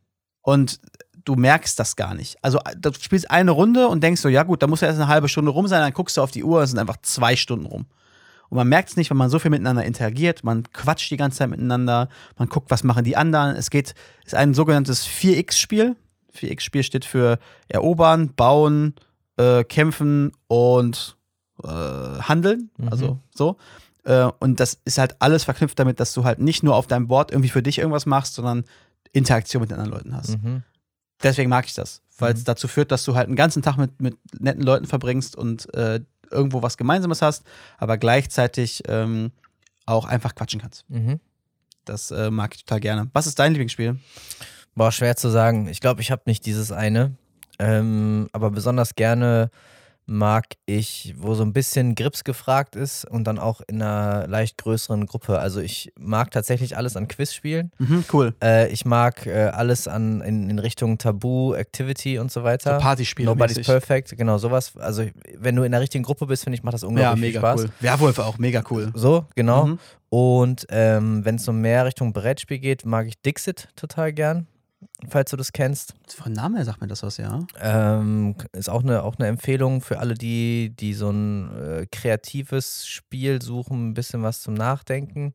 [0.40, 0.80] und
[1.24, 2.36] du merkst das gar nicht.
[2.42, 5.08] Also, du spielst eine Runde und denkst so, ja, gut, da muss ja erst eine
[5.08, 7.66] halbe Stunde rum sein, dann guckst du auf die Uhr, es sind einfach zwei Stunden
[7.66, 7.86] rum.
[8.50, 11.38] Und man merkt es nicht, weil man so viel miteinander interagiert, man quatscht die ganze
[11.38, 13.56] Zeit miteinander, man guckt, was machen die anderen.
[13.56, 15.96] Es geht, ist ein sogenanntes 4X-Spiel.
[16.36, 18.94] 4X-Spiel steht für Erobern, Bauen,
[19.38, 21.16] äh, Kämpfen und
[21.62, 22.70] äh, Handeln.
[22.76, 22.88] Mhm.
[22.88, 23.56] Also so.
[24.04, 27.08] Äh, und das ist halt alles verknüpft damit, dass du halt nicht nur auf deinem
[27.08, 28.64] Board irgendwie für dich irgendwas machst, sondern
[29.12, 30.42] Interaktion mit anderen Leuten hast.
[30.42, 30.62] Mhm.
[31.22, 32.44] Deswegen mag ich das, weil es Mhm.
[32.44, 36.00] dazu führt, dass du halt einen ganzen Tag mit, mit netten Leuten verbringst und äh,
[36.30, 37.44] irgendwo was Gemeinsames hast,
[37.78, 39.30] aber gleichzeitig ähm,
[39.86, 40.84] auch einfach quatschen kannst.
[40.88, 41.20] Mhm.
[41.84, 43.10] Das äh, mag ich total gerne.
[43.12, 43.98] Was ist dein Lieblingsspiel?
[44.74, 45.68] Boah, schwer zu sagen.
[45.68, 47.14] Ich glaube, ich habe nicht dieses eine.
[47.58, 49.50] Ähm, aber besonders gerne
[50.06, 54.58] mag ich, wo so ein bisschen Grips gefragt ist und dann auch in einer leicht
[54.58, 55.38] größeren Gruppe.
[55.38, 57.72] Also ich mag tatsächlich alles an Quizspielen.
[57.78, 58.34] Mhm, cool.
[58.42, 62.74] Äh, ich mag äh, alles an in, in Richtung Tabu, Activity und so weiter.
[62.74, 63.26] So Partyspiele.
[63.30, 63.66] Nobody's mäßig.
[63.72, 64.76] Perfect, genau sowas.
[64.76, 65.04] Also
[65.38, 67.40] wenn du in der richtigen Gruppe bist, finde ich, macht das Ja, unglaublich viel mega
[67.40, 67.60] Spaß.
[67.62, 67.70] cool.
[67.80, 68.90] Werwolf auch, mega cool.
[68.94, 69.66] So, genau.
[69.66, 69.78] Mhm.
[70.10, 74.46] Und ähm, wenn es so mehr Richtung Brettspiel geht, mag ich Dixit total gern,
[75.08, 75.94] falls du das kennst.
[76.08, 77.46] Von Namen her sagt mir das was, ja.
[77.60, 82.86] Ähm, ist auch eine, auch eine Empfehlung für alle, die, die so ein äh, kreatives
[82.86, 85.34] Spiel suchen, ein bisschen was zum Nachdenken.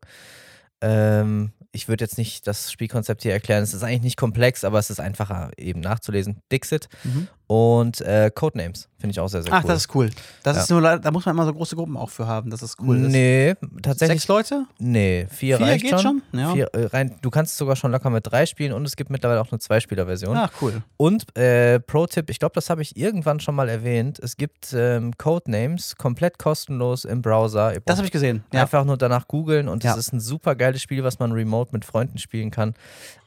[0.80, 3.62] Ähm, ich würde jetzt nicht das Spielkonzept hier erklären.
[3.62, 6.42] Es ist eigentlich nicht komplex, aber es ist einfacher eben nachzulesen.
[6.50, 6.88] Dixit.
[7.04, 7.28] Mhm.
[7.50, 9.68] Und äh, Codenames finde ich auch sehr, sehr Ach, cool.
[9.68, 10.10] das ist cool.
[10.44, 10.62] Das Ja.
[10.62, 12.96] ist nur, da muss man immer so große Gruppen auch für haben, dass es cool
[13.06, 13.10] ist.
[13.10, 14.20] Nee, tatsächlich.
[14.20, 14.66] Sechs Leute?
[14.78, 16.22] Nee, vier, Vier reicht geht schon.
[16.30, 16.38] schon?
[16.40, 16.52] Ja.
[16.52, 19.40] Vier, äh, rein, du kannst sogar schon locker mit drei spielen und es gibt mittlerweile
[19.40, 20.36] auch eine Zweispieler-Version.
[20.36, 20.80] Ach, cool.
[20.96, 24.20] Und äh, Pro-Tipp, ich glaube, das habe ich irgendwann schon mal erwähnt.
[24.20, 27.72] Es gibt ähm, Codenames komplett kostenlos im Browser.
[27.84, 28.44] Das habe ich gesehen.
[28.52, 28.60] Ja.
[28.62, 31.84] Einfach nur danach googeln und es ist ein super geiles Spiel, was man remote mit
[31.84, 32.74] Freunden spielen kann.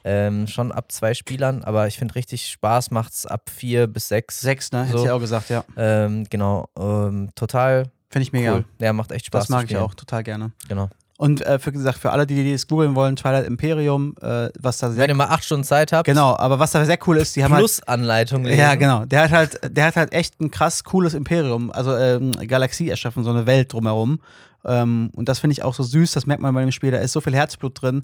[0.06, 4.42] Ähm, schon ab zwei Spielern, aber ich finde richtig Spaß macht's ab vier bis sechs.
[4.42, 4.84] Sechs, ne?
[4.84, 5.06] Hätte So.
[5.06, 5.64] ich auch gesagt, ja.
[5.78, 8.54] Ähm, genau, ähm, total Finde ich mega.
[8.56, 8.66] cool.
[8.80, 9.44] Ja, macht echt Spaß.
[9.44, 10.52] Das mag ich auch total gerne.
[10.68, 10.90] Genau.
[11.18, 14.80] Und äh, für gesagt, für alle, die die es googeln wollen, Twilight Imperium, äh, was
[14.80, 17.18] da sehr Wenn ihr mal acht Stunden Zeit habt, Genau, aber was da sehr cool
[17.18, 18.60] ist, die haben halt plus Anleitung lesen.
[18.60, 19.06] Ja, genau.
[19.06, 23.24] Der hat halt, der hat halt echt ein krass cooles Imperium, also ähm, Galaxie erschaffen,
[23.24, 24.20] so eine Welt drumherum.
[24.66, 26.98] Ähm, und das finde ich auch so süß, das merkt man bei dem Spiel, da
[26.98, 28.04] ist so viel Herzblut drin.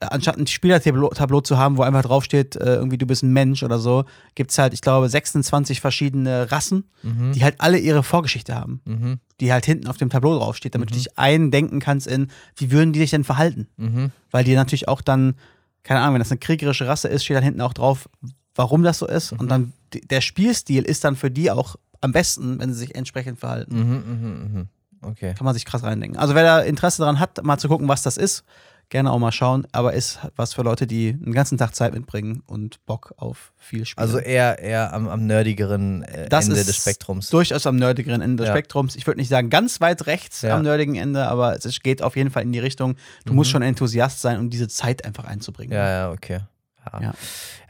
[0.00, 3.62] Anstatt ein Spielertableau Tableau zu haben, wo einfach draufsteht, äh, irgendwie du bist ein Mensch
[3.62, 4.04] oder so,
[4.34, 7.32] gibt es halt, ich glaube, 26 verschiedene Rassen, Mhm.
[7.32, 9.18] die halt alle ihre Vorgeschichte haben, Mhm.
[9.40, 12.92] die halt hinten auf dem Tableau draufsteht, damit du dich eindenken kannst in, wie würden
[12.92, 13.68] die sich denn verhalten?
[13.76, 14.10] Mhm.
[14.30, 15.36] weil die natürlich auch dann,
[15.84, 18.08] keine Ahnung, wenn das eine kriegerische Rasse ist, steht dann hinten auch drauf,
[18.56, 19.32] warum das so ist.
[19.32, 19.38] Mhm.
[19.38, 22.94] Und dann d- der Spielstil ist dann für die auch am besten, wenn sie sich
[22.96, 23.74] entsprechend verhalten.
[23.78, 24.68] Mhm, mhm, mhm.
[25.02, 25.34] Okay.
[25.34, 26.18] Kann man sich krass reindenken.
[26.18, 28.42] Also wer da Interesse daran hat, mal zu gucken, was das ist,
[28.88, 29.66] gerne auch mal schauen.
[29.72, 33.84] Aber ist was für Leute, die einen ganzen Tag Zeit mitbringen und Bock auf viel
[33.86, 34.02] Spielen.
[34.02, 37.30] Also eher, eher am, am nerdigeren äh, Das Ende ist des Spektrums.
[37.30, 38.54] durchaus am nerdigeren Ende des Ja.
[38.54, 38.96] Spektrums.
[38.96, 40.56] Ich würde nicht sagen ganz weit rechts Ja.
[40.56, 42.96] am nerdigen Ende, aber es geht auf jeden Fall in die Richtung.
[43.24, 45.70] Du musst schon Enthusiast sein, um diese Zeit einfach einzubringen.
[45.70, 45.76] Mhm.
[45.76, 46.40] Ja, ja, okay.
[46.92, 47.14] Ja, Ja.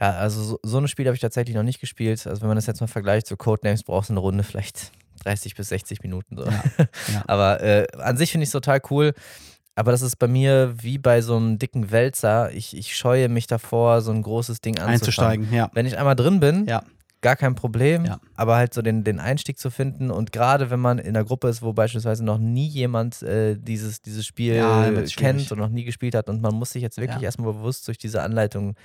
[0.01, 0.11] ja.
[0.17, 2.27] also so, so ein Spiel habe ich tatsächlich noch nicht gespielt.
[2.27, 4.91] Also wenn man das jetzt mal vergleicht, so Codenames brauchst du eine Runde vielleicht
[5.23, 6.35] 30 bis 60 Minuten.
[6.37, 6.43] So.
[6.45, 6.63] Ja,
[7.13, 7.23] ja.
[7.27, 9.13] Aber äh, an sich finde ich es total cool.
[9.75, 12.51] Aber das ist bei mir wie bei so einem dicken Wälzer.
[12.53, 14.79] Ich, ich scheue mich davor, so ein großes Ding.
[14.79, 15.69] Einzusteigen, ja.
[15.73, 16.81] Wenn ich einmal drin bin, Ja.
[17.21, 18.05] gar kein Problem.
[18.05, 18.19] Ja.
[18.35, 21.49] Aber halt so den, den Einstieg zu finden und gerade wenn man in einer Gruppe
[21.49, 24.53] ist, wo beispielsweise noch nie jemand äh, dieses, dieses Spiel
[25.17, 27.97] kennt und noch nie gespielt hat und man muss sich jetzt wirklich erstmal bewusst durch
[27.97, 28.75] diese Anleitung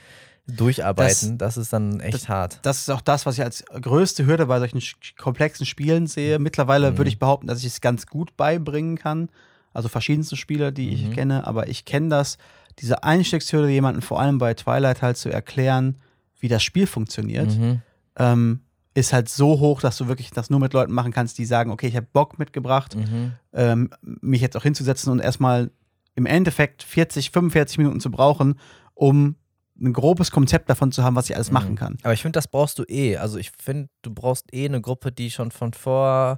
[0.46, 2.59] durcharbeiten, das, ist dann echt das- hart.
[2.62, 4.83] das ist auch das, was ich als größte Hürde bei solchen
[5.18, 6.38] komplexen Spielen sehe.
[6.38, 6.98] Mittlerweile Mhm.
[6.98, 9.29] würde ich behaupten, dass ich es ganz gut beibringen kann.
[9.72, 11.12] Also verschiedenste Spiele, die ich Mhm.
[11.12, 12.38] kenne, aber ich kenne das,
[12.78, 15.96] diese Einstiegshürde, jemanden vor allem bei Twilight halt zu erklären,
[16.38, 17.83] wie das Spiel funktioniert, Mhm.
[18.16, 18.61] ähm,
[18.94, 21.70] ist halt so hoch, dass du wirklich das nur mit Leuten machen kannst, die sagen,
[21.70, 23.33] okay, ich habe Bock mitgebracht, Mhm.
[23.52, 25.70] ähm, mich jetzt auch hinzusetzen und erstmal
[26.16, 28.59] im Endeffekt 40, 45 Minuten zu brauchen,
[28.94, 29.37] um
[29.81, 31.77] ein grobes Konzept davon zu haben, was ich alles machen Mhm.
[31.77, 31.97] kann.
[32.03, 33.16] Aber ich finde, das brauchst du eh.
[33.16, 36.37] Also ich finde, du brauchst eh eine Gruppe, die schon von vor,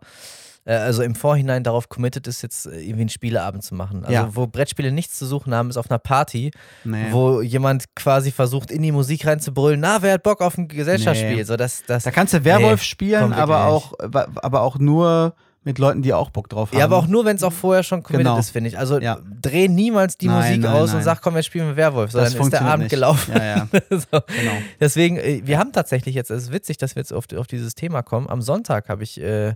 [0.64, 4.02] äh, also im Vorhinein darauf committed ist, jetzt äh, irgendwie einen Spieleabend zu machen.
[4.04, 4.36] Also Ja.
[4.36, 6.52] wo Brettspiele nichts zu suchen haben, ist auf einer Party,
[6.84, 7.06] Nee.
[7.10, 11.36] wo jemand quasi versucht, in die Musik reinzubrüllen, na, wer hat Bock auf ein Gesellschaftsspiel?
[11.36, 11.42] Nee.
[11.42, 15.78] So, das, das, Da kannst du Werwolf Nee, spielen, aber auch, aber auch nur mit
[15.78, 16.78] Leuten, die auch Bock drauf haben.
[16.78, 18.38] ja, aber auch nur, wenn es auch vorher schon committed Genau.
[18.38, 18.78] ist, finde ich.
[18.78, 19.18] Also Ja.
[19.40, 20.96] dreh niemals die Nein, Musik nein, aus nein.
[20.98, 22.10] und sag, komm, wir spielen mit Werwolf.
[22.10, 22.90] So, Das dann ist der Abend nicht.
[22.90, 23.32] gelaufen.
[23.34, 23.98] Ja, ja, so.
[24.10, 24.52] genau.
[24.80, 27.74] Deswegen, äh, wir haben tatsächlich jetzt, es ist witzig, dass wir jetzt auf, auf dieses
[27.76, 28.28] Thema kommen.
[28.28, 29.54] Am Sonntag habe ich äh,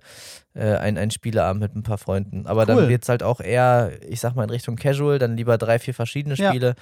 [0.57, 2.47] äh, einen, einen Spieleabend mit ein paar Freunden.
[2.47, 2.89] Aber dann Cool.
[2.89, 5.93] wird es halt auch eher, ich sag mal, in Richtung Casual, dann lieber drei, vier
[5.95, 6.49] verschiedene Ja.
[6.49, 6.75] Spiele,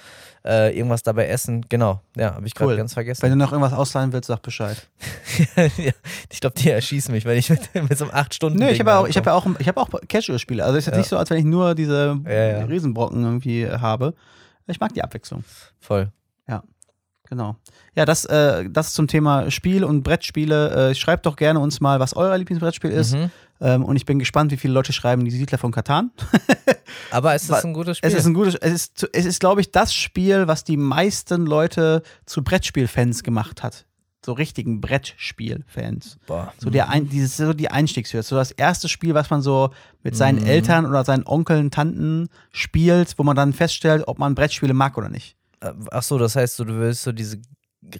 [0.45, 1.65] äh, irgendwas dabei essen.
[1.67, 2.77] Genau, ja, habe ich gerade Cool.
[2.77, 3.21] ganz vergessen.
[3.23, 4.87] Wenn du noch irgendwas ausleihen willst, sag Bescheid.
[5.77, 5.91] ja,
[6.31, 8.79] ich glaube, die erschießen mich, wenn ich mit, mit so einem 8 Stunden Nö, ich
[8.79, 10.63] habe ja habe ja auch, ich habe auch Casual-Spiele.
[10.63, 10.99] Also ist jetzt Ja.
[10.99, 12.65] nicht so, als wenn ich nur diese Ja, ja.
[12.65, 14.13] Riesenbrocken irgendwie habe.
[14.67, 15.43] Ich mag die Abwechslung.
[15.79, 16.09] Voll.
[17.27, 17.55] Genau.
[17.95, 20.89] Ja, das, äh, das zum Thema Spiel und Brettspiele.
[20.91, 23.13] Äh, schreibt doch gerne uns mal, was euer Lieblingsbrettspiel ist.
[23.15, 23.31] Mhm.
[23.61, 26.11] Ähm, und ich bin gespannt, wie viele Leute schreiben die Siedler von Katan.
[27.11, 28.09] Aber es ist ein gutes Spiel.
[28.09, 31.45] Es ist ein gutes, es ist, es ist, glaube ich, das Spiel, was die meisten
[31.45, 33.85] Leute zu Brettspielfans gemacht hat.
[34.25, 36.17] So richtigen Brettspielfans.
[36.27, 36.51] Boah.
[36.57, 38.23] So der ein, dieses so die Einstiegshürde.
[38.25, 39.69] So das erste Spiel, was man so
[40.03, 40.47] mit seinen Mhm.
[40.47, 45.09] Eltern oder seinen Onkeln, Tanten spielt, wo man dann feststellt, ob man Brettspiele mag oder
[45.09, 45.35] nicht.
[45.61, 47.37] Äh, Ach so, das heißt, du willst so diese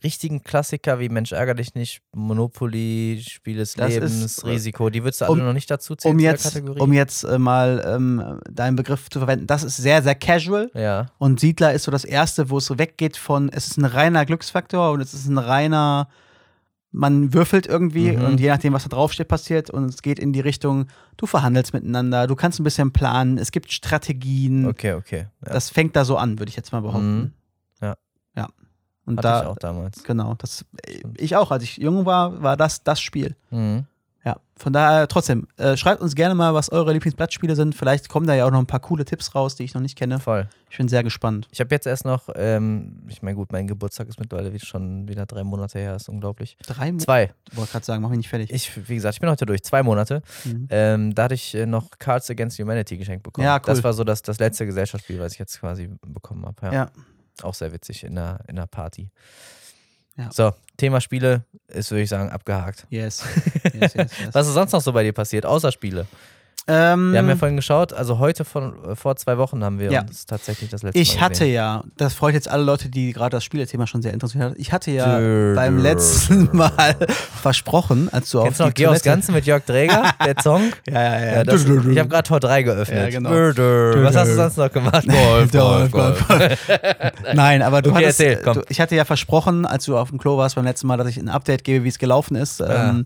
[0.03, 4.89] richtigen Klassiker wie Mensch ärger dich nicht, Monopoly, Spiel des Das Lebens, ist, äh, Risiko,
[4.89, 7.83] die würdest du alle um- noch nicht dazu zählen Um jetzt, um jetzt äh, mal
[7.87, 10.69] ähm, deinen Begriff zu verwenden, das ist sehr, sehr casual.
[10.73, 11.07] ja.
[11.17, 14.25] Und Siedler ist so das erste, wo es so weggeht von, es ist ein reiner
[14.25, 16.07] Glücksfaktor und es ist ein reiner,
[16.91, 18.23] man würfelt irgendwie Mhm.
[18.23, 21.73] und je nachdem, was da draufsteht, passiert und es geht in die Richtung, du verhandelst
[21.73, 24.65] miteinander, du kannst ein bisschen planen, es gibt Strategien.
[24.65, 25.27] Okay, okay.
[25.45, 25.53] Ja.
[25.53, 27.17] Das fängt da so an, würde ich jetzt mal behaupten.
[27.19, 27.31] Mhm.
[29.05, 30.03] Und Hatte da, ich auch damals.
[30.03, 30.65] genau, das,
[31.17, 33.35] ich auch, als ich jung war, war das das Spiel.
[33.51, 33.85] Mhm.
[34.25, 37.75] Ja, von daher trotzdem, äh, schreibt uns gerne mal, was eure Lieblingsblattspiele sind.
[37.75, 39.95] Vielleicht kommen da ja auch noch ein paar coole Tipps raus, die ich noch nicht
[39.95, 40.19] kenne.
[40.19, 40.49] Voll.
[40.71, 41.47] Ich bin sehr gespannt.
[41.51, 45.27] Ich habe jetzt erst noch, ähm, ich meine, gut, mein Geburtstag ist mittlerweile schon wieder
[45.27, 46.57] drei Monate her, ist unglaublich.
[46.65, 47.05] Drei Monate?
[47.05, 47.33] Zwei.
[47.51, 48.51] Ich wollte gerade sagen, mach mich nicht fertig.
[48.51, 50.23] Ich, wie gesagt, ich bin heute durch, zwei Monate.
[50.43, 50.67] Mhm.
[50.71, 53.45] Ähm, da hatte ich äh, noch Cards Against Humanity geschenkt bekommen.
[53.45, 53.61] Ja, cool.
[53.67, 56.65] Das war so das, das letzte Gesellschaftsspiel, was ich jetzt quasi bekommen habe.
[56.65, 56.73] Ja.
[56.73, 56.91] ja.
[57.41, 59.09] Auch sehr witzig in der, in der Party.
[60.17, 60.31] Ja.
[60.31, 62.87] So, Thema Spiele ist, würde ich sagen, abgehakt.
[62.89, 63.23] Yes.
[63.73, 64.29] yes, yes, yes.
[64.31, 66.07] Was ist sonst noch so bei dir passiert, außer Spiele?
[66.67, 69.91] Ähm, Wir haben ja vorhin geschaut, also heute von äh, vor zwei Wochen haben wir
[69.91, 70.01] Ja.
[70.01, 71.53] uns tatsächlich das letzte ich Mal hatte gesehen.
[71.53, 74.53] ja, das freut jetzt alle Leute, die gerade das Spielethema schon sehr interessiert hat.
[74.57, 76.53] Ich hatte ja Dö, beim dö, letzten dö.
[76.57, 76.95] Mal
[77.41, 80.35] versprochen, als du Kennst du auf noch die Georgs Toilette- Ganzen mit Jörg Dräger, der
[80.41, 80.71] Song?
[80.89, 81.33] Ja, ja, ja.
[81.35, 83.13] Ja, das, ich habe gerade Tor 3 geöffnet.
[83.13, 83.29] Ja, genau.
[83.29, 85.07] Was hast du sonst noch gemacht?
[85.07, 86.25] Golf, Golf, Golf.
[87.35, 88.53] Nein, aber du Okay, hattest, erzähl.
[88.53, 91.07] Du, ich hatte ja versprochen, als du auf dem Klo warst beim letzten Mal, dass
[91.09, 92.59] ich ein Update gebe, wie es gelaufen ist.
[92.59, 92.89] Ja.
[92.89, 93.05] Ähm,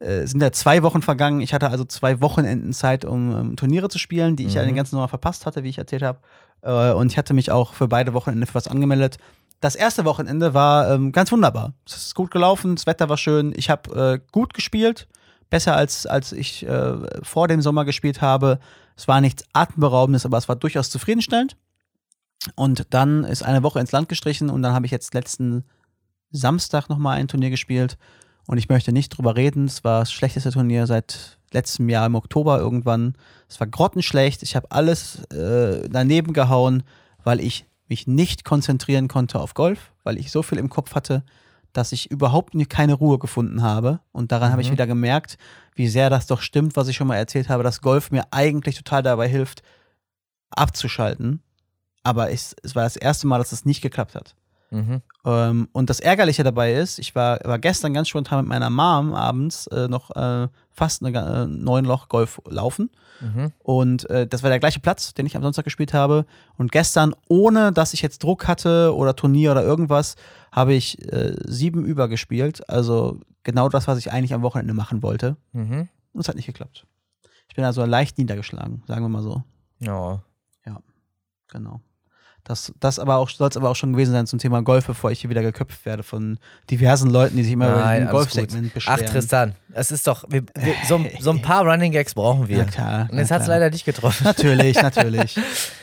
[0.00, 1.40] äh, sind ja zwei Wochen vergangen.
[1.40, 4.66] Ich hatte also zwei Wochenenden Zeit, um ähm, Turniere zu spielen, die ich ja Mhm.
[4.68, 6.20] den ganzen Sommer verpasst hatte, wie ich erzählt habe.
[6.62, 9.18] Äh, und ich hatte mich auch für beide Wochenende für was angemeldet.
[9.60, 11.72] Das erste Wochenende war ähm, ganz wunderbar.
[11.84, 13.52] Es ist gut gelaufen, das Wetter war schön.
[13.56, 15.08] Ich habe äh, gut gespielt,
[15.50, 18.60] besser als, als ich äh, vor dem Sommer gespielt habe.
[18.96, 21.56] Es war nichts Atemberaubendes, aber es war durchaus zufriedenstellend.
[22.54, 25.64] Und dann ist eine Woche ins Land gestrichen und dann habe ich jetzt letzten
[26.30, 27.98] Samstag nochmal ein Turnier gespielt.
[28.48, 29.66] Und ich möchte nicht drüber reden.
[29.66, 33.14] Es war das schlechteste Turnier seit letztem Jahr im Oktober irgendwann.
[33.46, 34.42] Es war grottenschlecht.
[34.42, 36.82] Ich habe alles äh, daneben gehauen,
[37.22, 41.24] weil ich mich nicht konzentrieren konnte auf Golf, weil ich so viel im Kopf hatte,
[41.74, 44.00] dass ich überhaupt keine Ruhe gefunden habe.
[44.12, 44.72] Und daran habe ich Mhm.
[44.72, 45.36] wieder gemerkt,
[45.74, 48.76] wie sehr das doch stimmt, was ich schon mal erzählt habe, dass Golf mir eigentlich
[48.76, 49.62] total dabei hilft,
[50.50, 51.42] abzuschalten.
[52.02, 54.34] Aber es, es war das erste Mal, dass es nicht geklappt hat.
[54.70, 55.02] Mhm.
[55.24, 59.14] Ähm, und das Ärgerliche dabei ist, ich war, war gestern ganz spontan mit meiner Mom
[59.14, 62.90] abends äh, noch äh, fast eine äh, neun Loch Golf laufen.
[63.20, 63.52] Mhm.
[63.58, 66.26] Und äh, das war der gleiche Platz, den ich am Sonntag gespielt habe.
[66.56, 70.16] Und gestern, ohne dass ich jetzt Druck hatte oder Turnier oder irgendwas,
[70.52, 72.68] habe ich äh, sieben über gespielt.
[72.68, 75.36] Also genau das, was ich eigentlich am Wochenende machen wollte.
[75.52, 75.88] Mhm.
[76.12, 76.86] Und es hat nicht geklappt.
[77.48, 79.42] Ich bin also leicht niedergeschlagen, sagen wir mal so.
[80.64, 80.82] Ja.
[81.48, 81.80] Genau.
[82.48, 85.10] Das, das aber auch soll es aber auch schon gewesen sein zum Thema Golf, bevor
[85.10, 86.38] ich hier wieder geköpft werde von
[86.70, 89.06] diversen Leuten, die sich immer über Nein, den alles Golfsegment Ach, beschweren.
[89.06, 92.56] Tristan, es ist doch, wir, wir, so, so ein paar Running Gags brauchen wir.
[92.56, 93.08] Ja, klar.
[93.12, 94.24] Und jetzt hat es leider dich getroffen.
[94.24, 95.38] Natürlich, natürlich.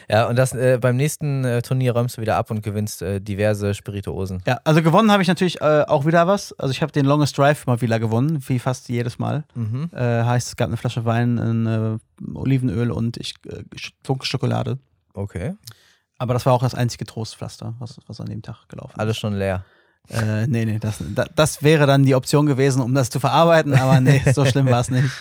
[0.10, 3.22] Ja, und das äh, beim nächsten äh, Turnier räumst du wieder ab und gewinnst äh,
[3.22, 4.42] diverse Spirituosen.
[4.48, 6.52] Ja, also gewonnen habe ich natürlich äh, auch wieder was.
[6.54, 9.44] Also ich habe den Longest Drive mal wieder gewonnen, wie fast jedes Mal.
[9.54, 9.92] Mhm.
[9.94, 13.36] Äh, heißt, es gab eine Flasche Wein, ein äh, Olivenöl und ich
[14.24, 14.80] Schokolade.
[15.14, 15.54] Okay.
[16.18, 19.00] Aber das war auch das einzige Trostpflaster, was, was an dem Tag gelaufen ist.
[19.00, 19.66] Alles schon leer.
[20.10, 23.74] Äh, nee, nee, das, da, das wäre dann die Option gewesen, um das zu verarbeiten,
[23.74, 25.12] aber nee, so schlimm war es nicht.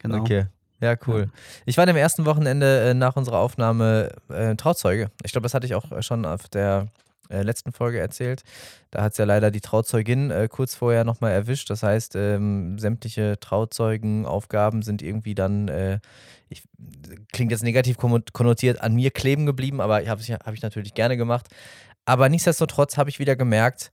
[0.00, 0.18] Genau.
[0.18, 0.46] Okay.
[0.80, 1.30] Ja, cool.
[1.64, 5.12] Ich war dem ersten Wochenende äh, nach unserer Aufnahme äh, Trauzeuge.
[5.22, 6.88] Ich glaube, das hatte ich auch äh, schon auf der
[7.32, 8.42] äh, letzten Folge erzählt.
[8.90, 11.70] Da hat es ja leider die Trauzeugin äh, kurz vorher nochmal erwischt.
[11.70, 16.00] Das heißt, ähm, sämtliche Trauzeugenaufgaben sind irgendwie dann, äh,
[16.52, 16.62] ich,
[17.32, 21.16] klingt jetzt negativ konnotiert, an mir kleben geblieben, aber habe ich, hab ich natürlich gerne
[21.16, 21.48] gemacht.
[22.04, 23.92] Aber nichtsdestotrotz habe ich wieder gemerkt,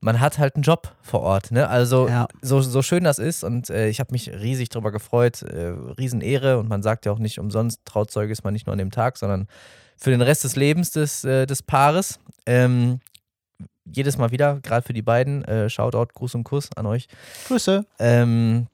[0.00, 1.50] man hat halt einen Job vor Ort.
[1.50, 1.68] Ne?
[1.68, 2.26] Also Ja.
[2.40, 6.58] so, so schön das ist und äh, ich habe mich riesig darüber gefreut, äh, Riesenehre
[6.58, 9.18] und man sagt ja auch nicht umsonst, Trauzeuge ist man nicht nur an dem Tag,
[9.18, 9.46] sondern
[9.98, 12.18] für den Rest des Lebens des, äh, des Paares.
[12.46, 13.00] Ähm,
[13.84, 17.06] jedes Mal wieder, gerade für die beiden, äh, Shoutout, Gruß und Kuss an euch.
[17.48, 17.84] Grüße.
[17.98, 18.68] Ähm,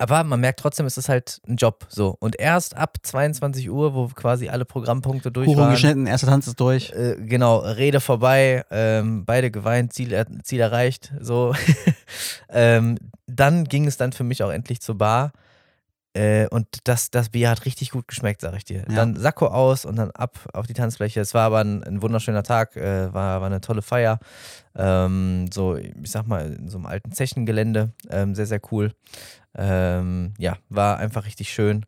[0.00, 2.16] aber man merkt trotzdem, es ist halt ein Job so.
[2.20, 6.46] Und erst ab 22 Uhr, wo quasi alle Programmpunkte durch Kuchen waren, geschnitten, erster Tanz
[6.46, 6.90] ist durch.
[6.92, 11.54] äh, genau, Rede vorbei, ähm, beide geweint, Ziel, er Ziel erreicht, so.
[12.48, 15.32] ähm, dann ging es dann für mich auch endlich zur Bar.
[16.12, 18.84] Äh, und das, das Bier hat richtig gut geschmeckt, sag ich dir.
[18.88, 18.96] Ja.
[18.96, 21.20] Dann Sakko aus und dann ab auf die Tanzfläche.
[21.20, 24.18] Es war aber ein, ein wunderschöner Tag, äh, war, war eine tolle Feier.
[24.74, 27.92] Ähm, so, ich sag mal, in so einem alten Zechengelände.
[28.08, 28.92] Ähm, sehr, sehr cool.
[29.54, 31.84] Ähm, ja, war einfach richtig schön.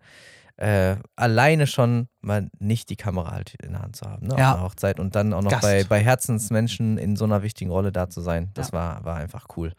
[0.57, 4.37] Äh, alleine schon mal nicht die Kamera halt in der Hand zu haben, ne?
[4.39, 4.53] Ja.
[4.53, 5.63] Auf einer Hochzeit und dann auch noch Gast.
[5.63, 8.51] bei, bei Herzensmenschen in so einer wichtigen Rolle da zu sein.
[8.55, 8.73] Das Ja.
[8.75, 9.73] war, war einfach cool.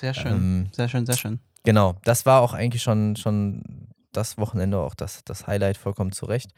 [0.00, 0.32] Sehr schön.
[0.32, 1.38] Ähm, sehr schön, sehr schön.
[1.64, 6.50] Genau, das war auch eigentlich schon, schon das Wochenende auch das, das Highlight vollkommen zurecht.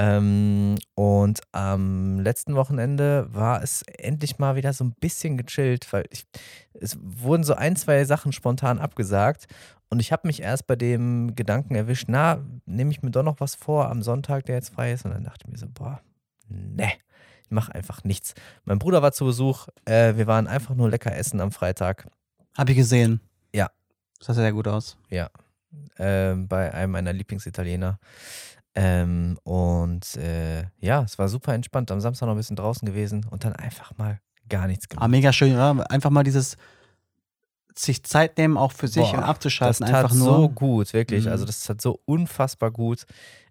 [0.00, 6.04] Ähm, und am letzten Wochenende war es endlich mal wieder so ein bisschen gechillt, weil
[6.10, 6.24] ich,
[6.74, 9.48] es wurden so ein, zwei Sachen spontan abgesagt
[9.88, 13.40] und ich habe mich erst bei dem Gedanken erwischt, na, nehme ich mir doch noch
[13.40, 16.00] was vor am Sonntag, der jetzt frei ist und dann dachte ich mir so, boah,
[16.46, 16.92] ne,
[17.42, 18.34] ich mache einfach nichts.
[18.64, 22.06] Mein Bruder war zu Besuch, äh, wir waren einfach nur lecker essen am Freitag.
[22.56, 23.20] Hab ich gesehen.
[23.52, 23.68] Ja.
[24.18, 24.96] Das sah sehr gut aus.
[25.98, 27.98] ähm, bei einem meiner Lieblingsitaliener.
[28.80, 31.90] Ähm, und äh, ja, es war super entspannt.
[31.90, 35.04] Am Samstag noch ein bisschen draußen gewesen und dann einfach mal gar nichts gemacht.
[35.04, 35.90] Ah, mega schön, oder?
[35.90, 36.56] Einfach mal dieses
[37.74, 39.80] sich Zeit nehmen, auch für sich Boah, und abzuschalten.
[39.80, 40.26] das tat einfach nur.
[40.26, 41.24] so gut, wirklich.
[41.24, 41.32] Mhm.
[41.32, 43.04] Also das tat so unfassbar gut.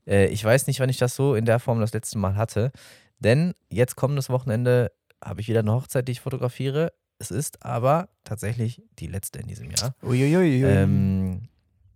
[0.06, 2.72] Äh, ich weiß nicht, wann ich das so in der Form das letzte Mal hatte.
[3.20, 6.94] Denn jetzt kommendes Wochenende habe ich wieder eine Hochzeit, die ich fotografiere.
[7.20, 9.94] Es ist aber tatsächlich die letzte in diesem Jahr.
[10.04, 10.64] Uiuiui.
[10.64, 11.50] Ähm,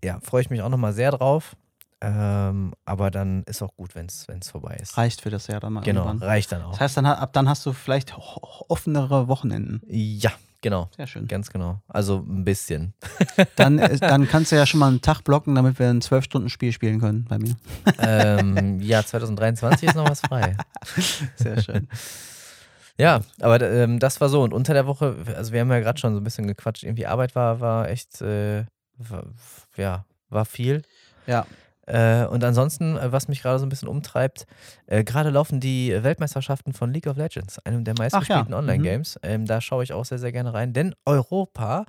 [0.03, 1.55] ja, freue ich mich auch nochmal sehr drauf.
[2.03, 4.97] Ähm, aber dann ist auch gut, wenn es vorbei ist.
[4.97, 6.27] Reicht für das Jahr dann mal Genau, irgendwann.
[6.27, 6.71] reicht dann auch.
[6.71, 9.81] Das heißt, dann, ab dann hast du vielleicht offenere Wochenenden.
[9.87, 10.89] Ja, genau.
[10.97, 11.27] Sehr schön.
[11.27, 11.79] Ganz genau.
[11.87, 12.93] Also ein bisschen.
[13.55, 16.71] Dann, äh, dann kannst du ja schon mal einen Tag blocken, damit wir ein 12-Stunden-Spiel
[16.71, 17.55] spielen können bei mir.
[17.99, 20.57] ähm, ja, 2023 ist noch was frei.
[21.35, 21.87] Sehr schön.
[22.97, 24.41] Ja, aber ähm, das war so.
[24.43, 27.05] Und unter der Woche, also wir haben ja gerade schon so ein bisschen gequatscht, irgendwie
[27.07, 28.65] Arbeit war, war echt, äh,
[28.97, 29.23] war,
[29.77, 30.81] ja, war viel.
[31.27, 31.45] Ja.
[31.91, 34.45] Äh, und ansonsten, äh, was mich gerade so ein bisschen umtreibt,
[34.87, 38.57] äh, gerade laufen die Weltmeisterschaften von League of Legends, einem der meistgespielten ja.
[38.57, 39.19] Online-Games.
[39.23, 41.85] Ähm, da schaue ich auch sehr, sehr gerne rein, denn Europa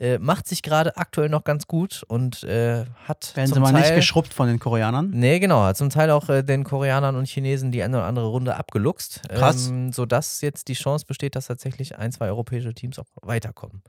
[0.00, 3.72] äh, macht sich gerade aktuell noch ganz gut und äh, hat Werden zum sie mal
[3.72, 5.10] Teil, nicht geschrubbt von den Koreanern.
[5.12, 5.62] Nee, genau.
[5.62, 9.20] Hat zum Teil auch äh, den Koreanern und Chinesen die eine oder andere Runde abgeluchst.
[9.28, 9.68] Krass.
[9.68, 13.82] Ähm, sodass jetzt die Chance besteht, dass tatsächlich ein, zwei europäische Teams auch weiterkommen.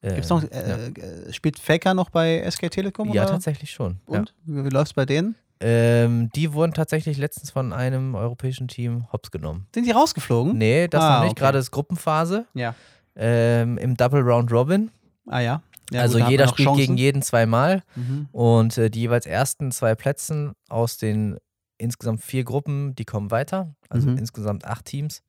[0.00, 0.48] Gibt's noch, ja.
[0.48, 3.12] äh, äh, spielt Faker noch bei SK Telekom?
[3.12, 3.32] ja, oder?
[3.32, 4.00] tatsächlich schon.
[4.08, 4.18] Ja.
[4.20, 4.34] Und?
[4.44, 5.36] Wie, wie läuft's bei denen?
[5.60, 9.68] Ähm, die wurden tatsächlich letztens von einem europäischen Team hops genommen.
[9.72, 10.58] Sind die rausgeflogen?
[10.58, 11.32] Nee, das Ah, noch nicht.
[11.32, 11.40] okay.
[11.40, 12.74] Gerade ist Gruppenphase Ja.
[13.14, 14.90] ähm, im Double Round Robin.
[15.26, 15.62] Ah ja.
[15.90, 16.80] ja also gut, jeder spielt Chancen.
[16.80, 17.82] gegen jeden zweimal.
[17.96, 18.28] Mhm.
[18.32, 21.36] Und äh, die jeweils ersten zwei Plätzen aus den
[21.78, 23.74] insgesamt vier Gruppen, die kommen weiter.
[23.88, 24.18] Also Mhm.
[24.18, 25.22] insgesamt acht Teams.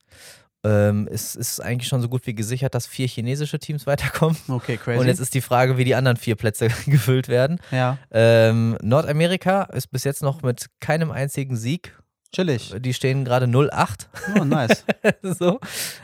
[0.66, 4.36] Ähm, es ist eigentlich schon so gut wie gesichert, dass vier chinesische Teams weiterkommen.
[4.48, 4.98] Okay, crazy.
[5.00, 7.58] Und jetzt ist die Frage, wie die anderen vier Plätze gefüllt werden.
[7.70, 11.98] ja, Ähm, Nordamerika ist bis jetzt noch mit keinem einzigen Sieg.
[12.34, 12.74] Chillig.
[12.78, 14.06] Die stehen gerade 0-8.
[14.38, 14.84] Oh, nice.
[15.22, 15.60] so.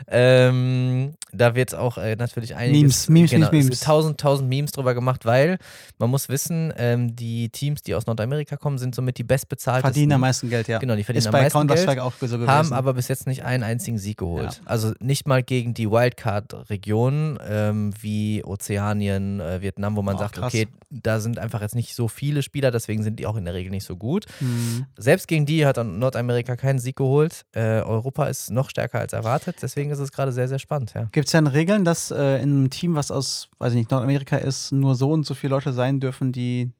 [0.07, 3.07] Ähm, da wird auch äh, natürlich einiges.
[3.07, 5.57] Memes, Memes, genau, Memes, es Tausend, tausend Memes drüber gemacht, weil
[5.97, 9.93] man muss wissen, ähm, die Teams, die aus Nordamerika kommen, sind somit die bestbezahltesten.
[9.93, 10.79] Verdienen am meisten Geld, ja.
[10.79, 12.47] Genau, die verdienen ist am bei meisten Geld, auch so gewesen.
[12.47, 14.53] haben aber bis jetzt nicht einen einzigen Sieg geholt.
[14.53, 14.61] Ja.
[14.65, 20.35] Also nicht mal gegen die Wildcard-Regionen ähm, wie Ozeanien, äh, Vietnam, wo man Boah, sagt,
[20.35, 20.53] krass.
[20.53, 23.53] okay, da sind einfach jetzt nicht so viele Spieler, deswegen sind die auch in der
[23.53, 24.25] Regel nicht so gut.
[24.39, 24.85] Mhm.
[24.97, 26.20] Selbst gegen die hat dann Nordamerika
[26.57, 27.45] keinen Sieg geholt.
[27.53, 30.93] Äh, Europa ist noch stärker als erwartet, deswegen ist es gerade sehr, sehr spannend.
[30.93, 31.09] Ja.
[31.11, 34.37] Gibt es denn Regeln, dass äh, in einem Team, was aus, weiß ich nicht, Nordamerika
[34.37, 36.71] ist, nur so und so viele Leute sein dürfen, die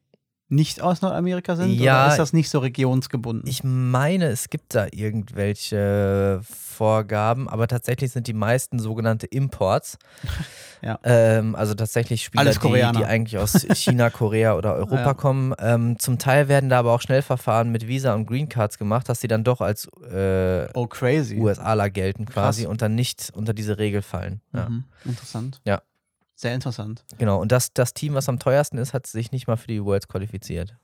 [0.52, 1.72] nicht aus Nordamerika sind?
[1.72, 2.04] Ja.
[2.06, 3.50] Oder ist das nicht so regionsgebunden?
[3.50, 9.98] Ich meine, es gibt da irgendwelche Vorgaben, aber tatsächlich sind die meisten sogenannte Imports.
[10.84, 10.98] Ja.
[11.04, 15.14] Ähm, also tatsächlich Spieler, die, die eigentlich aus China, Korea oder Europa Ja.
[15.14, 15.54] kommen.
[15.60, 19.22] Ähm, zum Teil werden da aber auch Schnellverfahren mit Visa und Green Cards gemacht, dass
[19.22, 21.38] sie dann doch als äh, oh, crazy.
[21.38, 22.72] USAler gelten quasi Krass.
[22.72, 24.42] und dann nicht unter diese Regel fallen.
[24.54, 24.70] Ja.
[24.70, 24.86] Mhm.
[25.06, 25.62] Interessant.
[25.66, 25.84] Ja.
[26.42, 27.04] Sehr interessant.
[27.20, 27.40] Genau.
[27.40, 30.08] Und das, das Team, was am teuersten ist, hat sich nicht mal für die Worlds
[30.08, 30.76] qualifiziert.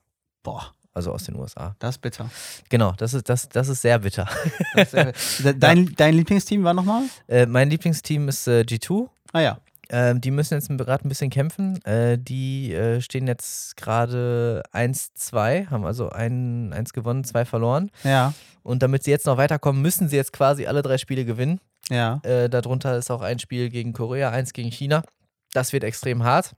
[0.43, 1.75] Boah, Also aus den USA.
[1.79, 2.29] das ist bitter.
[2.69, 4.27] Genau, das ist, das, das ist sehr bitter.
[4.75, 5.13] Ist sehr,
[5.53, 7.05] dein, dein Lieblingsteam war nochmal?
[7.27, 9.09] Äh, mein Lieblingsteam ist äh, G2.
[9.33, 9.57] Ah ja.
[9.89, 11.83] Ähm, die müssen jetzt gerade ein bisschen kämpfen.
[11.85, 17.89] Äh, die äh, stehen jetzt gerade 1-2, haben also ein, eins gewonnen, zwei verloren.
[18.03, 18.33] Ja.
[18.61, 21.59] Und damit sie jetzt noch weiterkommen, müssen sie jetzt quasi alle drei Spiele gewinnen.
[21.89, 22.19] Ja.
[22.23, 25.03] Äh, darunter ist auch ein Spiel gegen Korea, eins gegen China.
[25.53, 26.55] Das wird extrem hart.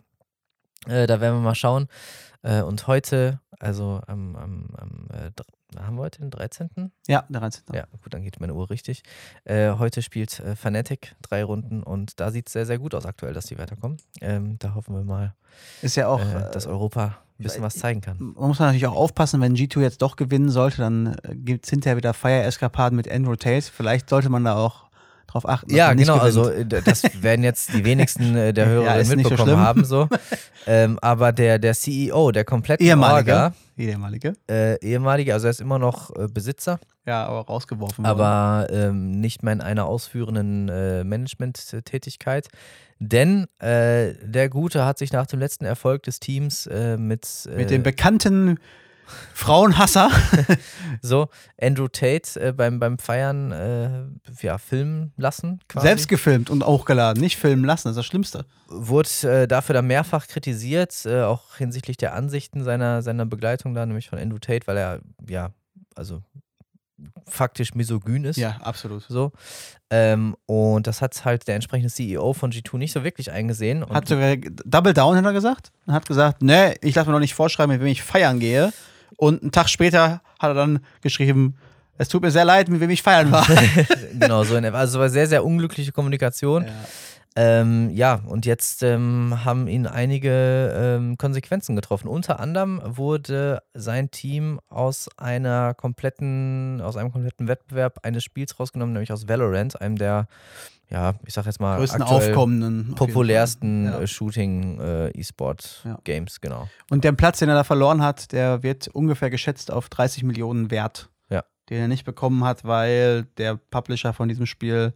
[0.88, 1.88] Äh, da werden wir mal schauen.
[2.42, 5.32] Äh, und heute, also am, am, am äh,
[5.80, 6.92] haben wir heute den 13.?
[7.08, 7.64] Ja, der 13.
[7.74, 9.04] Ja, gut, dann geht meine Uhr richtig.
[9.44, 13.06] Äh, heute spielt äh, Fnatic drei Runden und da sieht es sehr, sehr gut aus
[13.06, 13.98] aktuell, dass die weiterkommen.
[14.22, 15.36] Ähm, da hoffen wir mal,
[15.82, 16.22] Ist ja auch.
[16.22, 18.18] äh, dass Europa ein bisschen was zeigen kann.
[18.20, 21.96] man muss natürlich auch aufpassen, wenn G2 jetzt doch gewinnen sollte, dann gibt es hinterher
[21.98, 23.62] wieder Fire-Eskapaden mit Andrew Tate.
[23.72, 24.89] Vielleicht sollte man da auch
[25.32, 25.74] drauf achten.
[25.74, 29.48] Ja, genau, also äh, das werden jetzt die wenigsten äh, der Hörer Ja, so mitbekommen
[29.50, 29.60] schlimm.
[29.60, 29.86] haben.
[29.86, 30.08] So.
[30.68, 33.32] Ähm, aber der, der CEO, der kompletten Ehemalige.
[33.34, 34.34] Orga, Ehemalige.
[34.52, 39.42] äh, ehemalige, also er ist immer noch äh, Besitzer, Ja, aber rausgeworfen aber ähm, nicht
[39.42, 42.50] mehr in einer ausführenden äh, Management-Tätigkeit.
[43.00, 47.82] Denn äh, der Gute hat sich nach dem letzten Erfolg des Teams mit, Mit dem
[47.82, 48.60] bekannten
[49.34, 50.10] Frauenhasser.
[51.02, 54.06] so Andrew Tate äh, beim, beim Feiern äh,
[54.42, 55.60] ja, filmen lassen.
[55.68, 55.88] Quasi.
[55.88, 57.22] Selbst gefilmt und hochgeladen.
[57.22, 58.46] Nicht filmen lassen, das ist das Schlimmste.
[58.68, 63.86] Wurde äh, dafür dann mehrfach kritisiert, äh, auch hinsichtlich der Ansichten seiner, seiner Begleitung da,
[63.86, 65.52] nämlich von Andrew Tate, weil er, ja,
[65.96, 66.22] also
[67.28, 68.38] faktisch misogyn ist.
[68.38, 69.06] Ja, absolut.
[69.08, 69.32] So.
[69.90, 73.88] Ähm, und das hat halt der entsprechende CEO von G2 nicht so wirklich eingesehen.
[73.90, 75.72] Hat sogar Double Down, hat er gesagt.
[75.86, 78.72] Und hat gesagt, ne, ich lasse mir doch nicht vorschreiben, mit wem ich feiern gehe.
[79.18, 81.56] Und einen Tag später hat er dann geschrieben,
[81.98, 83.46] es tut mir sehr leid, mit wem ich feiern war.
[84.20, 86.64] genau, so in, der- also war sehr, sehr unglückliche Kommunikation.
[86.66, 86.72] Ja.
[87.36, 92.08] Ähm, ja, und jetzt ähm, haben ihn einige ähm, Konsequenzen getroffen.
[92.08, 98.94] Unter anderem wurde sein Team aus einer kompletten, aus einem kompletten Wettbewerb eines Spiels rausgenommen,
[98.94, 100.28] nämlich aus Valorant, einem der,
[100.92, 102.96] ja, ich sag jetzt mal, Größten aufkommenden.
[102.96, 103.86] populärsten.
[103.86, 104.00] Ja.
[104.00, 106.00] äh, Shooting äh, E-Sport Ja.
[106.04, 106.68] Games, genau.
[106.90, 110.72] Und der Platz, den er da verloren hat, der wird ungefähr geschätzt auf 30 Millionen
[110.72, 111.10] wert.
[111.30, 111.44] Ja.
[111.70, 114.94] Den er nicht bekommen hat, weil der Publisher von diesem Spiel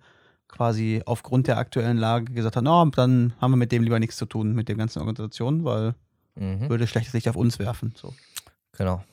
[0.48, 4.18] quasi aufgrund der aktuellen Lage gesagt hat, no, dann haben wir mit dem lieber nichts
[4.18, 5.96] zu tun, mit den ganzen Organisationen, weil
[6.36, 6.68] Mhm.
[6.70, 7.94] würde schlechtes Licht auf uns werfen.
[7.96, 8.12] So.
[8.78, 9.04] Genau.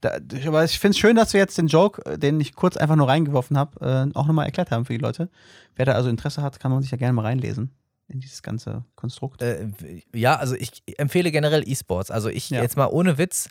[0.00, 2.76] Da, aber ich finde es schön, dass wir jetzt den Joke, äh, den ich kurz
[2.76, 5.28] einfach nur reingeworfen habe, äh, auch nochmal erklärt haben für die Leute.
[5.76, 7.70] Wer da also Interesse hat, kann man sich ja gerne mal reinlesen
[8.08, 9.42] in dieses ganze Konstrukt.
[9.42, 9.68] Äh,
[10.14, 12.10] ja, also ich empfehle generell E-Sports.
[12.10, 12.62] Also ich Ja.
[12.62, 13.48] jetzt mal ohne Witz.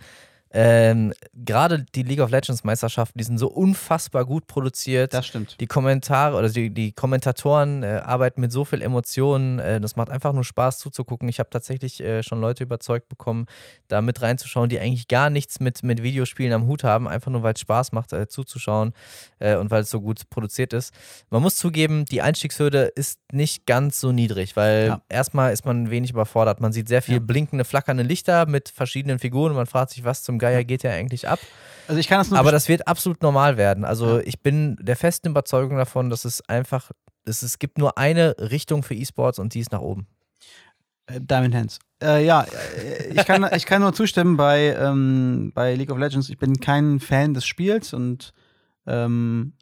[0.51, 5.13] Ähm, Gerade die League of Legends Meisterschaften, die sind so unfassbar gut produziert.
[5.13, 5.55] Das stimmt.
[5.59, 9.59] die Kommentare oder die, die Kommentatoren äh, arbeiten mit so viel Emotionen.
[9.59, 11.29] Äh, das macht einfach nur Spaß zuzugucken.
[11.29, 13.45] Ich habe tatsächlich äh, schon Leute überzeugt bekommen,
[13.87, 17.43] da mit reinzuschauen, die eigentlich gar nichts mit, mit Videospielen am Hut haben, einfach nur
[17.43, 18.93] weil es Spaß macht, äh, zuzuschauen
[19.39, 20.93] äh, und weil es so gut produziert ist.
[21.29, 25.01] Man muss zugeben, die Einstiegshürde ist nicht ganz so niedrig, weil Ja.
[25.09, 26.59] erstmal ist man wenig überfordert.
[26.59, 27.19] Man sieht sehr viel Ja.
[27.19, 30.91] blinkende, flackernde Lichter mit verschiedenen Figuren und man fragt sich, was zum Geier geht ja
[30.91, 31.39] eigentlich ab.
[31.87, 33.83] Also ich kann das nur Aber das wird absolut normal werden.
[33.83, 36.91] Also ich bin der festen Überzeugung davon, dass es einfach,
[37.25, 40.07] dass es gibt nur eine Richtung für E-Sports und die ist nach oben.
[41.07, 41.79] Äh, Diamond Hands.
[42.01, 46.29] Äh, ja, äh, ich kann, ich kann nur zustimmen bei, ähm, bei League of Legends.
[46.29, 48.33] Ich bin kein Fan des Spiels und
[48.85, 49.53] ähm,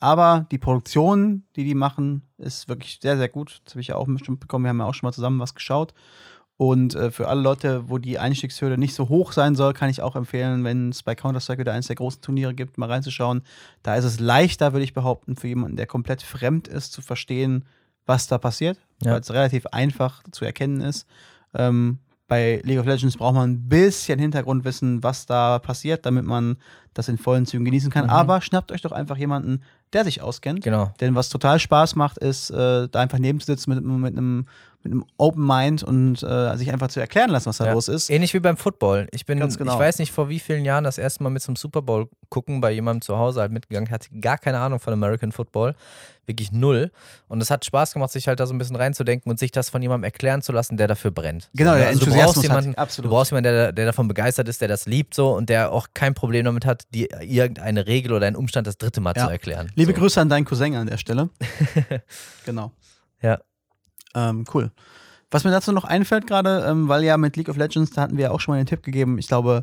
[0.00, 3.60] aber die Produktion, die die machen, ist wirklich sehr, sehr gut.
[3.64, 4.64] Das habe ich ja auch bestimmt bekommen.
[4.64, 5.94] Wir haben ja auch schon mal zusammen was geschaut.
[6.58, 10.00] Und äh, für alle Leute, wo die Einstiegshürde nicht so hoch sein soll, kann ich
[10.00, 13.42] auch empfehlen, wenn es bei Counter-Strike wieder eines der großen Turniere gibt, mal reinzuschauen.
[13.82, 17.66] Da ist es leichter, würde ich behaupten, für jemanden, der komplett fremd ist, zu verstehen,
[18.06, 19.12] was da passiert, Ja.
[19.12, 21.06] weil es relativ einfach zu erkennen ist.
[21.54, 21.98] Ähm,
[22.28, 26.56] bei League of Legends braucht man ein bisschen Hintergrundwissen, was da passiert, damit man
[26.94, 28.04] das in vollen Zügen genießen kann.
[28.04, 28.10] Mhm.
[28.10, 29.60] Aber schnappt euch doch einfach jemanden,
[29.92, 30.62] der sich auskennt.
[30.64, 30.92] Genau.
[31.00, 34.46] Denn was total Spaß macht, ist, äh, da einfach nebenzusitzen mit, mit, einem,
[34.82, 37.72] mit einem Open Mind und äh, sich einfach zu erklären lassen, was da Ja.
[37.72, 38.10] los ist.
[38.10, 39.08] Ähnlich wie beim Football.
[39.12, 39.74] Ich bin, Ganz genau.
[39.74, 42.60] ich weiß nicht, vor wie vielen Jahren das erste Mal mit zum Super Bowl gucken
[42.60, 45.74] bei jemandem zu Hause halt mitgegangen, hatte gar keine Ahnung von American Football.
[46.28, 46.90] Wirklich null.
[47.28, 49.70] Und es hat Spaß gemacht, sich halt da so ein bisschen reinzudenken und sich das
[49.70, 51.50] von jemandem erklären zu lassen, der dafür brennt.
[51.54, 51.80] Genau, so, ne?
[51.82, 53.06] der also du Enthusiasmus brauchst hat- jemanden, absolut.
[53.06, 55.86] Du brauchst jemanden, der, der davon begeistert ist, der das liebt so und der auch
[55.94, 59.26] kein Problem damit hat, dir irgendeine Regel oder einen Umstand das dritte Mal Ja.
[59.26, 59.70] zu erklären.
[59.76, 59.98] Liebe so.
[60.00, 61.30] Grüße an deinen Cousin an der Stelle.
[62.44, 62.72] genau.
[63.22, 63.38] Ja.
[64.14, 64.72] Ähm, cool.
[65.30, 68.16] Was mir dazu noch einfällt gerade, ähm, weil ja mit League of Legends, da hatten
[68.16, 69.62] wir ja auch schon mal den Tipp gegeben, ich glaube,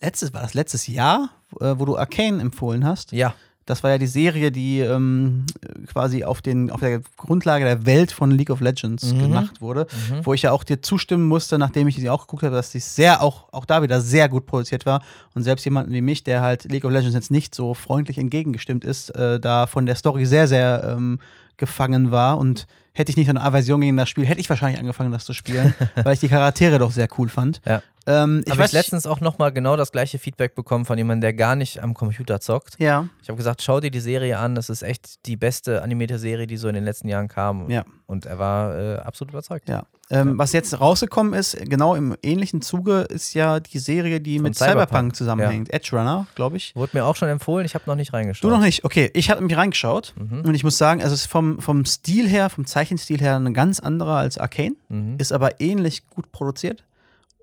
[0.00, 1.30] letztes, war das letztes Jahr,
[1.60, 3.12] äh, wo du Arcane empfohlen hast.
[3.12, 3.34] Ja,
[3.66, 5.46] Das war ja die Serie, die ähm,
[5.86, 9.18] quasi auf, den, auf der Grundlage der Welt von League of Legends Mhm.
[9.20, 9.86] gemacht wurde.
[10.10, 10.26] Mhm.
[10.26, 12.80] Wo ich ja auch dir zustimmen musste, nachdem ich sie auch geguckt habe, dass die
[12.80, 15.02] sehr auch, auch da wieder sehr gut produziert war.
[15.34, 18.84] Und selbst jemanden wie mich, der halt League of Legends jetzt nicht so freundlich entgegengestimmt
[18.84, 21.18] ist, äh, da von der Story sehr, sehr ähm,
[21.56, 22.38] gefangen war.
[22.38, 25.24] Und hätte ich nicht so eine Aversion gegen das Spiel, hätte ich wahrscheinlich angefangen, das
[25.24, 27.60] zu spielen, weil ich die Charaktere doch sehr cool fand.
[27.66, 27.82] Ja.
[28.06, 31.56] Ähm, ich Habe letztens auch nochmal genau das gleiche Feedback bekommen von jemandem, der gar
[31.56, 32.74] nicht am Computer zockt.
[32.78, 36.18] Ja, Ich habe gesagt, schau dir die Serie an, das ist echt die beste animierte
[36.18, 37.70] Serie, die so in den letzten Jahren kam.
[37.70, 37.84] Ja.
[38.06, 39.68] Und er war äh, absolut überzeugt.
[39.68, 39.84] ja.
[40.10, 44.42] Ähm, Was jetzt rausgekommen ist, genau im ähnlichen Zuge, ist ja die Serie, die Von
[44.44, 45.72] mit Cyberpunk, Cyberpunk, zusammenhängt.
[45.72, 46.76] Edge Runner, glaube ich.
[46.76, 48.44] Wurde mir auch schon empfohlen, ich habe noch nicht reingeschaut.
[48.44, 48.84] Du noch nicht?
[48.84, 50.42] Okay, ich habe mich reingeschaut Mhm.
[50.42, 53.80] und ich muss sagen, es ist vom, vom Stil her, vom Zeichenstil her ein ganz
[53.80, 55.14] anderer als Arcane, Mhm.
[55.16, 56.84] ist aber ähnlich gut produziert.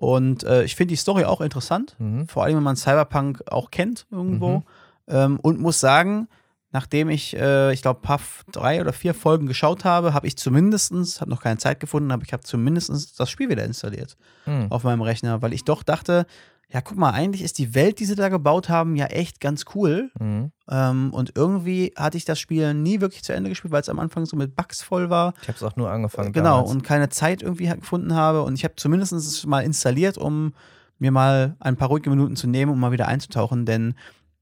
[0.02, 2.26] Und äh, ich finde die Story auch interessant, Mhm.
[2.26, 4.58] vor allem wenn man Cyberpunk auch kennt irgendwo.
[4.58, 4.62] Mhm.
[5.06, 6.26] Ähm, und muss sagen,
[6.72, 8.18] nachdem ich, äh, ich glaube, paar
[8.50, 12.24] drei oder vier Folgen geschaut habe, habe ich zumindestens, habe noch keine Zeit gefunden, aber
[12.24, 14.66] ich habe zumindestens das Spiel wieder installiert Mhm.
[14.70, 16.26] auf meinem Rechner, weil ich doch dachte,
[16.72, 19.66] ja, guck mal, eigentlich ist die Welt, die sie da gebaut haben, ja echt ganz
[19.74, 20.10] cool.
[20.18, 20.52] Mhm.
[20.70, 23.98] Ähm, und irgendwie hatte ich das Spiel nie wirklich zu Ende gespielt, weil es am
[23.98, 25.34] Anfang so mit Bugs voll war.
[25.42, 26.32] Ich habe es auch nur angefangen.
[26.32, 26.70] genau, damals.
[26.70, 28.42] und keine Zeit irgendwie gefunden habe.
[28.42, 30.54] Und ich habe zumindest es mal installiert, um
[30.98, 33.66] mir mal ein paar ruhige Minuten zu nehmen, um mal wieder einzutauchen.
[33.66, 33.94] Denn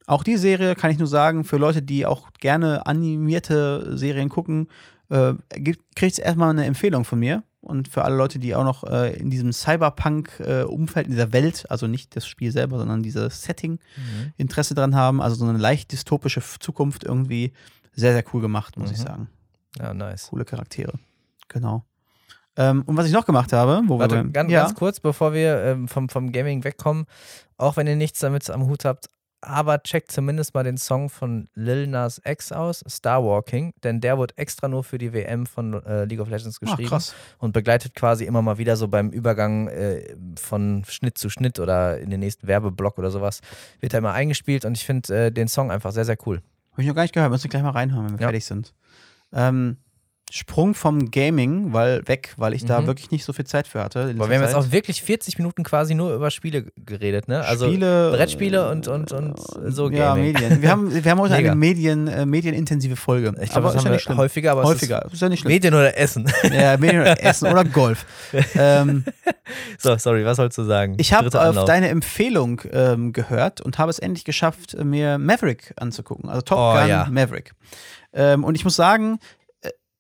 [0.06, 4.68] auch die Serie kann ich nur sagen, für Leute, die auch gerne animierte Serien gucken,
[5.08, 5.34] äh,
[5.96, 7.42] kriegt es erstmal eine Empfehlung von mir.
[7.62, 11.86] Und für alle Leute, die auch noch äh, in diesem Cyberpunk-Umfeld, in dieser Welt, also
[11.86, 14.32] nicht das Spiel selber, sondern dieses Setting, Mhm.
[14.36, 15.20] Interesse dran haben.
[15.20, 17.52] Also so eine leicht dystopische Zukunft irgendwie.
[17.94, 19.02] Sehr, sehr cool gemacht, muss ich Mhm.
[19.02, 19.28] sagen.
[19.78, 20.28] Ja, nice.
[20.28, 20.94] Coole Charaktere.
[21.48, 21.84] Genau.
[22.56, 25.32] Ähm, und was ich noch gemacht habe, wo Warte, wir ganz, ja, ganz kurz, bevor
[25.32, 27.04] wir ähm, vom, vom Gaming wegkommen,
[27.56, 29.08] auch wenn ihr nichts damit am Hut habt,
[29.42, 34.18] aber checkt zumindest mal den Song von Lil Nas X aus, Star Walking, denn der
[34.18, 37.14] wurde extra nur für die WM von äh, League of Legends ah, geschrieben krass.
[37.38, 41.98] und begleitet quasi immer mal wieder so beim Übergang äh, von Schnitt zu Schnitt oder
[41.98, 43.40] in den nächsten Werbeblock oder sowas,
[43.80, 46.42] wird er immer eingespielt und ich finde äh, den Song einfach sehr, sehr cool.
[46.72, 48.26] Habe ich noch gar nicht gehört, müssen wir gleich mal reinhören, wenn wir Ja.
[48.28, 48.74] fertig sind.
[49.32, 49.76] Ähm,
[50.32, 52.86] Sprung vom Gaming, weil weg, weil ich da Mhm.
[52.86, 54.14] wirklich nicht so viel Zeit für hatte.
[54.16, 57.40] Aber wir haben jetzt auch wirklich 40 Minuten quasi nur über Spiele geredet, ne?
[57.44, 59.34] Also Spiele, Brettspiele und- und- und
[59.66, 60.32] so Ja, Gaming.
[60.32, 60.62] Medien.
[60.62, 61.50] Wir haben, wir haben heute Mega.
[61.50, 63.34] eine Medien, äh, medienintensive Folge.
[63.40, 64.18] ich aber glaube, das ist haben ja nicht schlimm.
[64.18, 65.02] häufiger, aber Häufiger.
[65.06, 65.52] es Ist ja nicht ist schlimm.
[65.52, 66.32] Medien oder Essen.
[66.52, 68.06] Ja, Medien oder Essen oder Golf.
[68.54, 69.04] ähm,
[69.78, 70.94] so, sorry, was sollst du sagen?
[70.98, 76.28] ich habe auf deine Empfehlung ähm, gehört und habe es endlich geschafft, mir Maverick anzugucken.
[76.28, 77.06] Also Top Oh, Gun ja.
[77.10, 77.52] Maverick.
[78.12, 79.39] Ähm, und ich muss sagen, äh,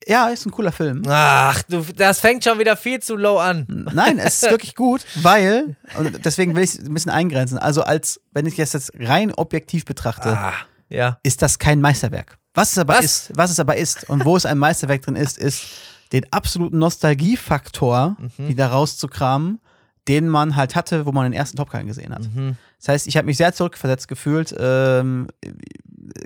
[0.06, 1.02] ja, ist ein cooler Film.
[1.08, 3.66] Ach, du, das fängt schon wieder viel zu low an.
[3.92, 7.82] Nein, es ist wirklich gut, weil, und deswegen will ich es ein bisschen eingrenzen, also
[7.82, 10.54] als, wenn ich das jetzt rein objektiv betrachte, Ah,
[10.88, 11.18] ja.
[11.22, 12.38] ist das kein Meisterwerk.
[12.54, 13.04] Was es aber Was?
[13.04, 15.64] ist, was es aber ist und wo es ein Meisterwerk drin ist, ist
[16.12, 18.48] den absoluten Nostalgiefaktor Mhm.
[18.48, 19.60] wieder rauszukramen,
[20.08, 22.22] den man halt hatte, wo man den ersten Top Gun gesehen hat.
[22.34, 22.56] Mhm.
[22.78, 25.28] Das heißt, ich habe mich sehr zurückversetzt gefühlt, ähm,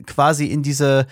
[0.07, 1.07] quasi in diese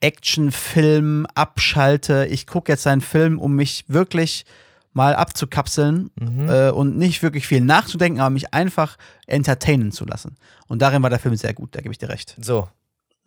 [0.00, 2.26] Actionfilm abschalte.
[2.26, 4.44] Ich gucke jetzt einen Film, um mich wirklich
[4.92, 6.48] mal abzukapseln Mhm.
[6.48, 10.36] äh, und nicht wirklich viel nachzudenken, aber mich einfach entertainen zu lassen.
[10.68, 12.34] Und darin war der Film sehr gut, da gebe ich dir recht.
[12.40, 12.68] So,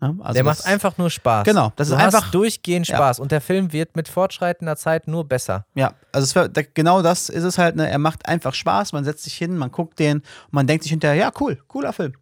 [0.01, 1.43] Ja, also der macht einfach nur Spaß.
[1.45, 2.95] Genau, das du ist einfach- durchgehend Ja.
[2.95, 5.65] Spaß und der Film wird mit fortschreitender Zeit nur besser.
[5.75, 7.87] Ja, also war, genau das ist es halt, ne?
[7.89, 10.91] er macht einfach Spaß, man setzt sich hin, man guckt den und man denkt sich
[10.91, 12.13] hinterher, ja, cool, cooler Film.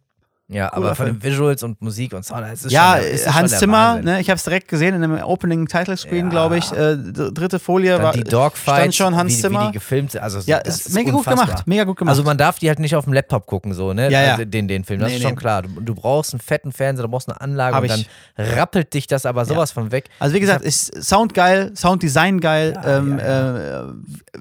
[0.50, 3.58] Ja, aber von den Visuals und Musik und Sound, es ist ja, schon, ist Hans
[3.58, 6.30] Zimmer, ne, ich habe es direkt gesehen in einem Opening Title Screen, Ja.
[6.30, 9.66] glaube ich, äh, dritte Folie Dann war die Dogfights, stand schon Hans wie, wie Zimmer.
[9.66, 10.16] die gefilmt.
[10.16, 11.46] Also, ja, ist mega gut unfassbar.
[11.48, 12.12] gemacht, mega gut gemacht.
[12.12, 14.10] Also man darf die halt nicht auf dem Laptop gucken, so, ne?
[14.10, 14.32] Ja, ja.
[14.32, 15.36] Also den, den Film, das Nee, ist schon nee.
[15.36, 15.62] klar.
[15.64, 18.56] Du, du brauchst einen fetten Fernseher, du brauchst eine Anlage Hab und dann ich.
[18.56, 20.08] rappelt dich das aber sowas von weg.
[20.18, 23.92] Also wie gesagt, ist Sound geil, Sounddesign geil, Ja, ähm, ja, Äh,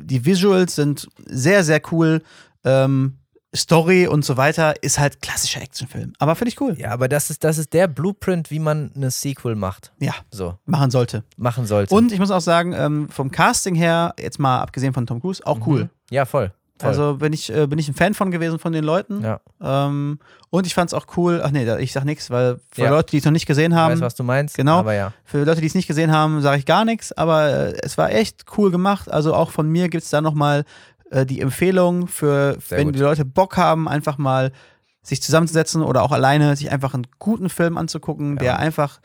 [0.01, 2.21] die Visuals sind sehr, sehr cool.
[2.63, 3.17] Ähm,
[3.57, 6.13] Story und so weiter ist halt klassischer Actionfilm.
[6.19, 6.75] Aber finde ich cool.
[6.79, 9.91] Ja, aber das ist, das ist der Blueprint, wie man eine Sequel macht.
[9.99, 11.23] Ja, So, machen sollte.
[11.35, 11.93] machen sollte.
[11.93, 15.45] Und ich muss auch sagen, ähm, vom Casting her, jetzt mal abgesehen von Tom Cruise,
[15.45, 15.89] auch cool.
[16.09, 16.51] Ja, voll.
[16.79, 16.89] voll.
[16.89, 19.23] Also bin ich, äh, bin ich ein Fan von gewesen von den Leuten.
[19.23, 21.41] ja, Ähm, und ich fand es auch cool.
[21.43, 22.89] Ach nee, ich sag nichts, weil für Ja.
[22.91, 24.55] Leute, die es noch nicht gesehen ich haben, weiß, was du meinst.
[24.55, 24.77] genau.
[24.79, 25.11] Aber ja.
[25.25, 27.11] für Leute, die es nicht gesehen haben, sage ich gar nichts.
[27.11, 29.11] Aber äh, es war echt cool gemacht.
[29.11, 30.63] Also auch von mir gibt es da nochmal
[31.11, 32.95] äh, die Empfehlung für, Sehr wenn gut.
[32.95, 34.51] die Leute Bock haben, einfach mal
[35.01, 38.39] sich zusammenzusetzen oder auch alleine sich einfach einen guten Film anzugucken, Ja.
[38.43, 38.99] der einfach,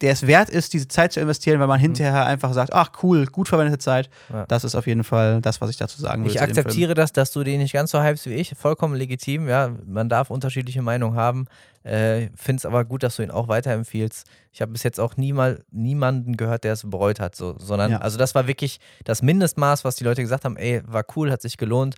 [0.00, 3.26] der es wert ist, diese Zeit zu investieren, weil man hinterher einfach sagt, ach cool,
[3.26, 4.10] gut verwendete Zeit.
[4.28, 4.34] Mhm.
[4.36, 4.44] Ja.
[4.46, 6.30] Das ist auf jeden Fall das, was ich dazu sagen will.
[6.30, 8.54] Ich akzeptiere das, dass du den nicht ganz so hypst wie ich.
[8.58, 9.70] Vollkommen legitim, ja.
[9.86, 11.46] Man darf unterschiedliche Meinungen haben.
[11.84, 14.26] Äh, Finde es aber gut, dass du ihn auch weiterempfiehlst.
[14.52, 17.34] Ich habe bis jetzt auch niemal, niemanden gehört, der es bereut hat.
[17.34, 17.98] So, sondern, Ja.
[17.98, 21.42] also das war wirklich das Mindestmaß, was die Leute gesagt haben, ey, war cool, hat
[21.42, 21.96] sich gelohnt.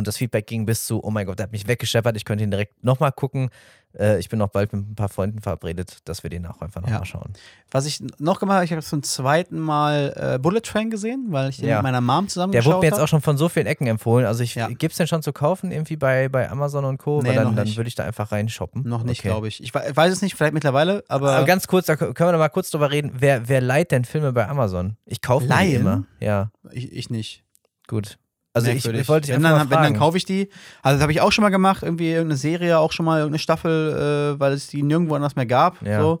[0.00, 2.42] Und das Feedback ging bis zu, oh mein Gott, der hat mich weggescheppert, ich könnte
[2.42, 3.50] ihn direkt nochmal gucken.
[3.98, 6.80] Äh, ich bin auch bald mit ein paar Freunden verabredet, dass wir den auch einfach
[6.80, 7.04] nochmal Ja.
[7.04, 7.32] schauen.
[7.70, 11.50] Was ich noch gemacht habe, ich habe zum zweiten Mal äh, Bullet Train gesehen, weil
[11.50, 11.76] ich den Ja.
[11.78, 13.04] mit meiner Mom zusammen Der wurde mir jetzt habe.
[13.04, 14.26] auch schon von so vielen Ecken empfohlen.
[14.26, 14.68] Also ich Ja.
[14.68, 17.20] gibt es den schon zu kaufen, irgendwie bei, bei Amazon und Co.
[17.20, 18.88] Nee, dann, dann würde ich da einfach reinshoppen.
[18.88, 19.28] Noch nicht, Okay.
[19.28, 19.62] glaube ich.
[19.62, 22.38] Ich we- weiß es nicht, vielleicht mittlerweile, aber, Aber ganz kurz, da können wir noch
[22.38, 23.12] mal kurz drüber reden.
[23.18, 24.96] Wer, wer leiht denn Filme bei Amazon?
[25.04, 26.04] Ich kaufe die immer.
[26.20, 27.44] Ja, ich, ich nicht.
[27.88, 28.18] gut.
[28.52, 29.02] Also ich, Merkwürdig.
[29.02, 30.48] ich wollte dich wenn, dann, wenn, dann kaufe ich die.
[30.82, 33.38] Also das habe ich auch schon mal gemacht, irgendwie irgendeine Serie, auch schon mal irgendeine
[33.38, 35.80] Staffel, äh, weil es die nirgendwo anders mehr gab.
[35.82, 36.00] Ja.
[36.00, 36.20] So.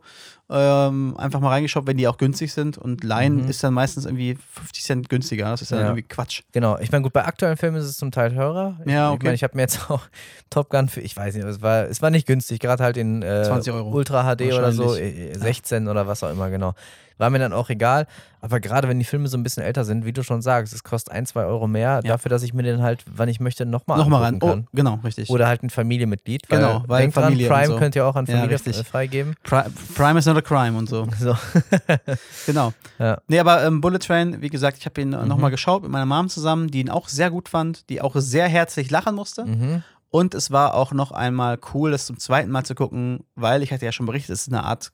[0.52, 2.76] Ähm, einfach mal reingeschaut, wenn die auch günstig sind.
[2.76, 3.48] Und Leihen Mhm.
[3.48, 5.44] ist dann meistens irgendwie 50 Cent günstiger.
[5.50, 5.84] Das ist dann Ja.
[5.86, 6.42] irgendwie Quatsch.
[6.52, 8.76] Genau, ich meine, gut, bei aktuellen Filmen ist es zum Teil teurer.
[8.84, 9.26] Ich, Ja, Ich okay.
[9.26, 10.02] meine, ich habe mir jetzt auch
[10.50, 13.22] Top Gun für, ich weiß nicht, es war, es war nicht günstig, gerade halt in
[13.22, 13.90] äh, 20 Euro.
[13.90, 15.34] Ultra HD oder so, Wahrscheinlich.
[15.36, 16.74] äh, 16 oder was auch immer, genau.
[17.20, 18.06] War mir dann auch egal.
[18.40, 20.82] Aber gerade wenn die Filme so ein bisschen älter sind, wie du schon sagst, es
[20.82, 22.12] kostet ein, zwei Euro mehr, Ja.
[22.12, 24.38] dafür, dass ich mir den halt, wann ich möchte, nochmal Nochmal ran.
[24.40, 24.66] Oh, kann.
[24.72, 25.28] genau, richtig.
[25.28, 26.42] Oder halt ein Familienmitglied.
[26.48, 27.78] Weil, Genau, weil denkt dran, Familie und Prime so.
[27.78, 29.34] könnt ihr auch an Ja, Familie äh, freigeben.
[29.42, 29.64] Pri
[29.94, 31.06] Prime is not a crime und so.
[31.20, 31.36] So.
[32.46, 32.72] Genau.
[32.98, 33.18] Ja.
[33.28, 35.28] Nee, aber ähm, Bullet Train, wie gesagt, ich habe ihn Mhm.
[35.28, 38.48] nochmal geschaut mit meiner Mom zusammen, die ihn auch sehr gut fand, die auch sehr
[38.48, 39.44] herzlich lachen musste.
[39.44, 39.82] Mhm.
[40.12, 43.72] Und es war auch noch einmal cool, das zum zweiten Mal zu gucken, weil ich
[43.72, 44.90] hatte ja schon berichtet, es ist eine Art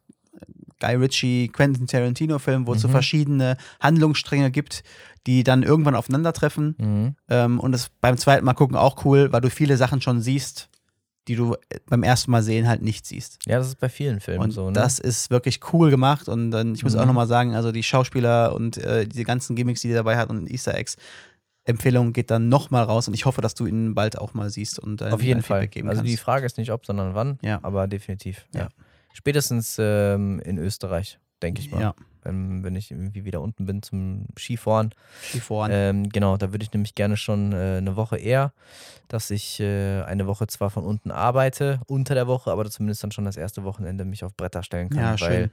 [0.81, 2.93] Guy Ritchie, Quentin Tarantino-Film, wo es so Mhm.
[2.93, 4.83] verschiedene Handlungsstränge gibt,
[5.27, 6.75] die dann irgendwann aufeinandertreffen.
[6.79, 7.17] Mhm.
[7.29, 10.69] Ähm, und das beim zweiten Mal gucken auch cool, weil du viele Sachen schon siehst,
[11.29, 13.39] die du äh, beim ersten Mal sehen halt nicht siehst.
[13.47, 14.67] Ja, das ist bei vielen Filmen Und so.
[14.67, 14.73] Ne?
[14.75, 16.29] das ist wirklich cool gemacht.
[16.29, 17.01] Und dann, ich muss Mhm.
[17.01, 20.29] auch nochmal sagen, also die Schauspieler und äh, diese ganzen Gimmicks, die die dabei hat
[20.31, 20.97] und Easter Eggs,
[21.65, 24.79] Empfehlung geht dann nochmal raus und ich hoffe, dass du ihn bald auch mal siehst
[24.79, 25.63] und äh, Auf jeden Fall.
[25.63, 26.23] Feedback geben Also die kannst.
[26.23, 27.39] Frage ist nicht ob, sondern wann.
[27.43, 27.59] Ja.
[27.63, 28.47] Aber definitiv.
[28.55, 28.61] Ja.
[28.61, 28.69] Ja.
[29.17, 31.81] Spätestens ähm, in Österreich, denke ich mal.
[31.81, 34.93] Ja, Wenn, wenn ich irgendwie wieder unten bin zum Skifahren.
[35.23, 35.71] Skifahren.
[35.73, 38.53] Ähm, genau, da würde ich nämlich gerne schon äh, eine Woche eher,
[39.09, 43.11] dass ich äh, eine Woche zwar von unten arbeite, unter der Woche, aber zumindest dann
[43.11, 45.29] schon das erste Wochenende mich auf Bretter stellen kann, Ja, schön.
[45.29, 45.51] weil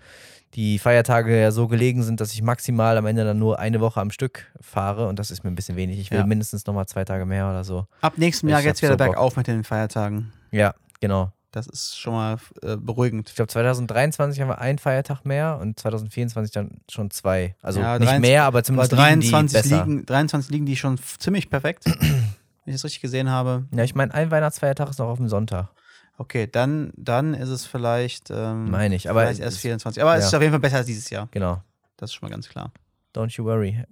[0.56, 4.02] die Feiertage ja so gelegen sind, dass ich maximal am Ende dann nur eine Woche
[4.02, 6.00] am Stück fahre und das ist mir ein bisschen wenig.
[6.00, 6.26] Ich will Ja.
[6.26, 7.88] mindestens nochmal zwei Tage mehr oder so.
[8.02, 10.34] Ab nächstem Jahr hab geht's wieder so bergauf mit den Feiertagen.
[10.52, 11.32] Ja, genau.
[11.54, 13.30] Das ist schon mal äh, beruhigend.
[13.30, 17.56] Ich glaube, 2023 haben wir einen Feiertag mehr und 2024 dann schon zwei.
[17.62, 19.86] Also Ja, nicht 23 mehr, aber Aber zumindest liegen die 23 besser.
[19.86, 22.34] liegen, 23 liegen die schon ziemlich perfekt, wenn
[22.66, 23.68] ich das richtig gesehen habe.
[23.72, 25.70] Ja, ich meine, ein Weihnachtsfeiertag ist noch auf dem Sonntag,
[26.18, 29.10] Okay, dann, dann ist es vielleicht, ähm, meine ich.
[29.10, 30.02] Aber erst 24.
[30.02, 30.28] Aber es ja.
[30.28, 31.28] ist auf jeden Fall besser als dieses Jahr.
[31.32, 31.62] genau.
[31.98, 32.72] Das ist schon mal ganz klar.
[33.16, 33.84] Don't you worry.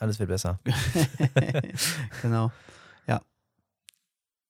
[0.00, 0.60] Alles wird besser.
[2.22, 2.52] genau.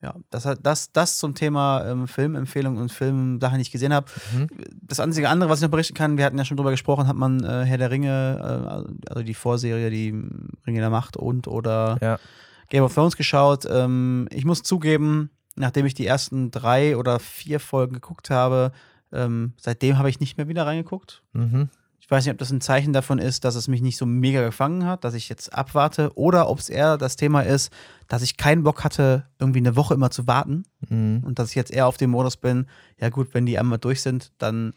[0.00, 0.14] Ja.
[0.30, 4.06] Das, hat- das, das zum Thema ähm, Filmempfehlungen und Filmsachen, die ich gesehen habe.
[4.32, 4.46] Mhm.
[4.80, 7.16] Das einzige andere, was ich noch berichten kann, wir hatten ja schon drüber gesprochen, hat
[7.16, 10.10] man äh, Herr der Ringe, äh, also die Vorserie, die
[10.66, 12.18] Ringe der Macht und oder Ja.
[12.68, 13.64] Game of Thrones geschaut.
[13.68, 18.70] Ähm, ich muss zugeben, nachdem ich die ersten drei oder vier Folgen geguckt habe,
[19.10, 21.22] ähm, seitdem habe ich nicht mehr wieder reingeguckt.
[21.32, 21.70] Mhm.
[22.08, 24.42] Ich weiß nicht, ob das ein Zeichen davon ist, dass es mich nicht so mega
[24.42, 27.70] gefangen hat, dass ich jetzt abwarte, oder ob es eher das Thema ist,
[28.08, 31.22] dass ich keinen Bock hatte, irgendwie eine Woche immer zu warten Mhm.
[31.26, 32.66] und dass ich jetzt eher auf dem Modus bin,
[32.98, 34.72] ja gut, wenn die einmal durch sind, dann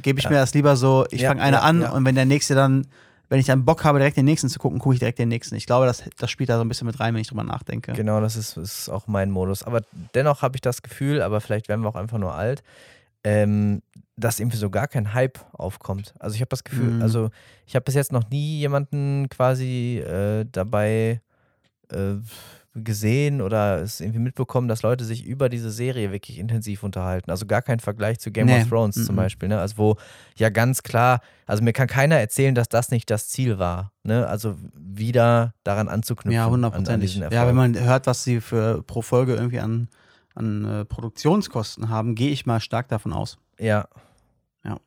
[0.00, 0.30] gebe ich Ja.
[0.30, 2.86] mir das lieber so, ich Ja, fange eine ja, an und wenn der nächste dann,
[3.28, 5.56] wenn ich dann Bock habe, direkt den nächsten zu gucken, gucke ich direkt den nächsten.
[5.56, 7.92] Ich glaube, das, das spielt da so ein bisschen mit rein, wenn ich drüber nachdenke.
[7.92, 9.64] Genau, das ist, ist auch mein Modus.
[9.64, 9.82] Aber
[10.14, 12.62] dennoch habe ich das Gefühl, aber vielleicht werden wir auch einfach nur alt,
[13.22, 13.82] ähm,
[14.20, 16.14] dass irgendwie so gar kein Hype aufkommt.
[16.18, 17.02] Also ich habe das Gefühl, Mhm.
[17.02, 17.30] also
[17.66, 21.20] ich habe bis jetzt noch nie jemanden quasi äh, dabei
[21.92, 22.14] äh,
[22.74, 27.28] gesehen oder es irgendwie mitbekommen, dass Leute sich über diese Serie wirklich intensiv unterhalten.
[27.32, 28.62] Also gar kein Vergleich zu Game Nee.
[28.62, 29.16] of Thrones zum Mhm.
[29.16, 29.48] Beispiel.
[29.48, 29.58] Ne?
[29.58, 29.96] Also wo
[30.36, 33.90] ja ganz klar, also mir kann keiner erzählen, dass das nicht das Ziel war.
[34.04, 34.24] Ne?
[34.28, 36.32] Also wieder daran anzuknüpfen.
[36.36, 37.16] Ja, hundertprozentig.
[37.16, 39.88] Ja, wenn man hört, was sie für pro Folge irgendwie an,
[40.36, 43.36] an äh, Produktionskosten haben, gehe ich mal stark davon aus.
[43.58, 43.88] Ja.
[44.64, 44.78] Ja.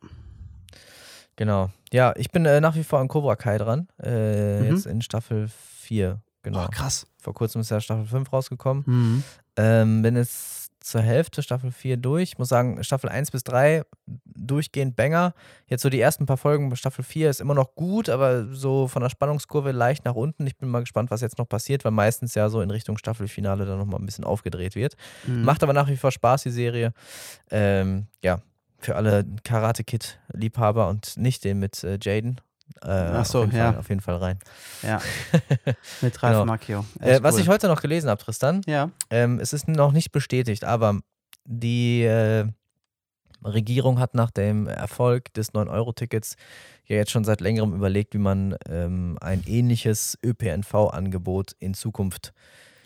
[1.36, 1.70] Genau.
[1.92, 3.88] Ja, ich bin äh, nach wie vor an Cobra Kai dran.
[4.02, 4.64] Äh, Mhm.
[4.76, 6.20] Jetzt in Staffel 4.
[6.42, 6.64] Genau.
[6.64, 7.06] Oh, krass.
[7.18, 8.84] Vor kurzem ist ja Staffel 5 rausgekommen.
[8.86, 9.24] Mhm.
[9.56, 12.22] Ähm, bin jetzt zur Hälfte Staffel 4 durch.
[12.32, 13.84] Ich muss sagen, Staffel 1 bis 3
[14.26, 15.32] durchgehend Banger.
[15.66, 18.86] Jetzt so die ersten paar Folgen bei Staffel 4 ist immer noch gut, aber so
[18.86, 20.46] von der Spannungskurve leicht nach unten.
[20.46, 23.64] Ich bin mal gespannt, was jetzt noch passiert, weil meistens ja so in Richtung Staffelfinale
[23.64, 24.96] dann nochmal ein bisschen aufgedreht wird.
[25.26, 25.42] Mhm.
[25.44, 26.92] Macht aber nach wie vor Spaß, die Serie.
[27.50, 28.40] Ähm, ja,
[28.84, 32.40] für alle Karate Kid-Liebhaber und nicht den mit äh, Jaden.
[32.82, 33.70] Äh, Ach so, auf jeden ja.
[33.72, 34.38] Fall, auf jeden Fall rein.
[34.82, 35.00] Ja.
[36.00, 36.44] Mit Ralf Genau.
[36.46, 36.84] Macchio.
[37.00, 37.40] Äh, was cool.
[37.42, 38.90] ich heute noch gelesen habe, Tristan, Ja.
[39.10, 41.00] ähm, es ist noch nicht bestätigt, aber
[41.44, 42.46] die äh,
[43.44, 46.36] Regierung hat nach dem Erfolg des 9-Euro-Tickets
[46.86, 52.32] ja jetzt schon seit längerem überlegt, wie man ähm, ein ähnliches ÖPNV-Angebot in Zukunft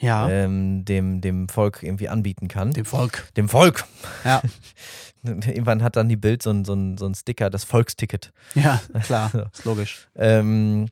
[0.01, 0.29] Ja.
[0.31, 2.73] ähm, dem, dem Volk irgendwie anbieten kann.
[2.73, 3.29] Dem Volk.
[3.37, 3.85] dem Volk!
[4.25, 4.43] Ja.
[5.25, 8.33] Irgendwann hat dann die Bild so ein, so ein, so ein Sticker, das Volksticket.
[8.55, 9.51] Ja, klar.
[9.53, 10.09] Ist logisch.
[10.15, 10.87] Ähm,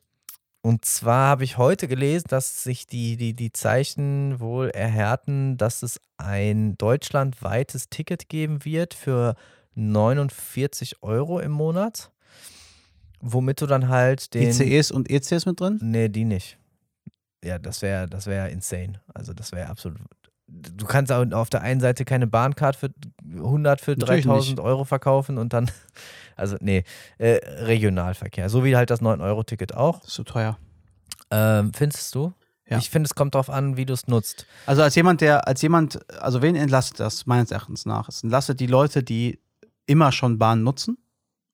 [0.61, 5.81] und zwar habe ich heute gelesen, dass sich die, die, die Zeichen wohl erhärten, dass
[5.81, 9.35] es ein deutschlandweites Ticket geben wird für
[9.75, 12.11] 49 Euro im Monat.
[13.21, 14.49] Womit du dann halt den.
[14.49, 15.79] ICEs und ECs mit drin?
[15.81, 16.57] Nee, die nicht.
[17.43, 19.01] Ja, das wäre das wär insane.
[19.13, 19.99] Also, das wäre absolut.
[20.49, 22.89] Du kannst auch auf der einen Seite keine Bahncard für
[23.35, 25.69] 100 für Natürlich 3000 Euro verkaufen und dann.
[26.39, 26.83] Also, nee,
[27.17, 28.47] äh, Regionalverkehr.
[28.49, 30.01] So wie halt das 9-Euro-Ticket auch.
[30.01, 30.59] Das ist so teuer.
[31.31, 32.31] Ähm, findest du?
[32.69, 32.77] Ja.
[32.77, 34.45] Ich finde, es kommt darauf an, wie du es nutzt.
[34.67, 38.07] Also als jemand, der, als jemand, also wen entlastet das meines Erachtens nach?
[38.07, 39.39] Es entlastet die Leute, die
[39.87, 40.99] immer schon Bahn nutzen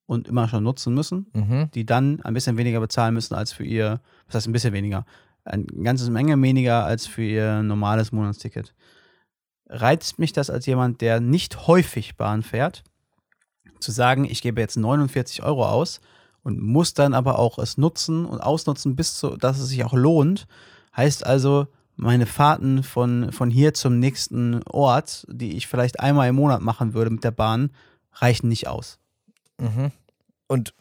[0.05, 1.71] und immer schon nutzen müssen, Mhm.
[1.73, 5.05] die dann ein bisschen weniger bezahlen müssen als für ihr, was heißt ein bisschen weniger?
[5.45, 8.73] Ein ganzes Menge weniger als für ihr normales Monatsticket.
[9.67, 12.83] Reizt mich das als jemand, der nicht häufig Bahn fährt,
[13.79, 15.99] zu sagen, ich gebe jetzt 49 Euro aus
[16.43, 19.93] und muss dann aber auch es nutzen und ausnutzen, bis zu, dass es sich auch
[19.93, 20.47] lohnt.
[20.95, 26.35] Heißt also, meine Fahrten von, von hier zum nächsten Ort, die ich vielleicht einmal im
[26.35, 27.71] Monat machen würde mit der Bahn,
[28.13, 28.99] reichen nicht aus.
[29.59, 29.91] Mhm.
[30.47, 30.73] Und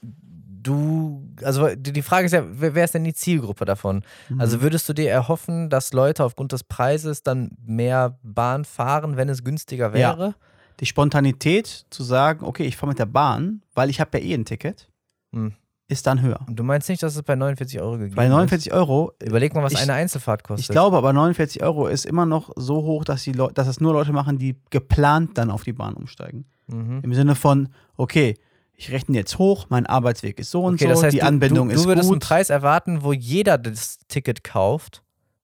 [0.62, 4.02] du, also die Frage ist ja, wer ist denn die Zielgruppe davon?
[4.28, 4.40] Mhm.
[4.40, 9.28] Also würdest du dir erhoffen, dass Leute aufgrund des Preises dann mehr Bahn fahren, wenn
[9.28, 10.16] es günstiger Ja.
[10.18, 10.34] wäre?
[10.80, 14.34] die Spontanität zu sagen, okay, ich fahre mit der Bahn, weil ich habe ja eh
[14.34, 14.88] ein Ticket,
[15.32, 15.52] Hm.
[15.86, 16.40] ist dann höher.
[16.48, 19.12] Und du meinst nicht, dass es bei 49 Euro gegeben Bei 49 Euro?
[19.22, 20.64] Überleg mal, was Ich- eine Einzelfahrt kostet.
[20.64, 23.92] ich glaube aber 49 Euro ist immer noch so hoch, dass, die dass es nur
[23.92, 26.46] Leute machen, die geplant dann auf die Bahn umsteigen.
[26.66, 27.00] Mhm.
[27.04, 28.34] Im Sinne von, okay,
[28.82, 31.26] ich rechne jetzt hoch, mein Arbeitsweg ist so und Okay, so, das heißt, die du,
[31.26, 32.22] Anbindung du, ist du würdest einen gut.
[32.28, 35.02] Preis erwarten, wo jeder das Ticket kauft,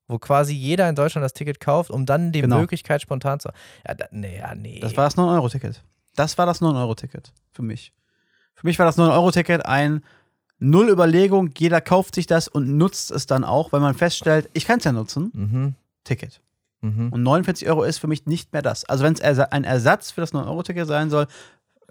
[0.08, 2.58] wo quasi jeder in Deutschland das Ticket kauft, um dann die Genau.
[2.58, 3.50] Möglichkeit spontan zu.
[3.86, 4.80] Ja, da, nee, ja, nee.
[4.80, 5.82] Das war das 9-Euro-Ticket.
[6.16, 7.92] Das war das 9-Euro-Ticket für mich.
[8.54, 10.02] Für mich war das 9-Euro-Ticket ein
[10.60, 14.64] Null Überlegung, jeder kauft sich das und nutzt es dann auch, weil man feststellt, ich
[14.66, 15.74] kann es ja nutzen, Mhm.
[16.02, 16.40] Ticket.
[16.80, 17.12] Mhm.
[17.12, 18.84] Und 49 Euro ist für mich nicht mehr das.
[18.84, 21.28] Also wenn es ein Ersatz für das 9-Euro-Ticket sein soll,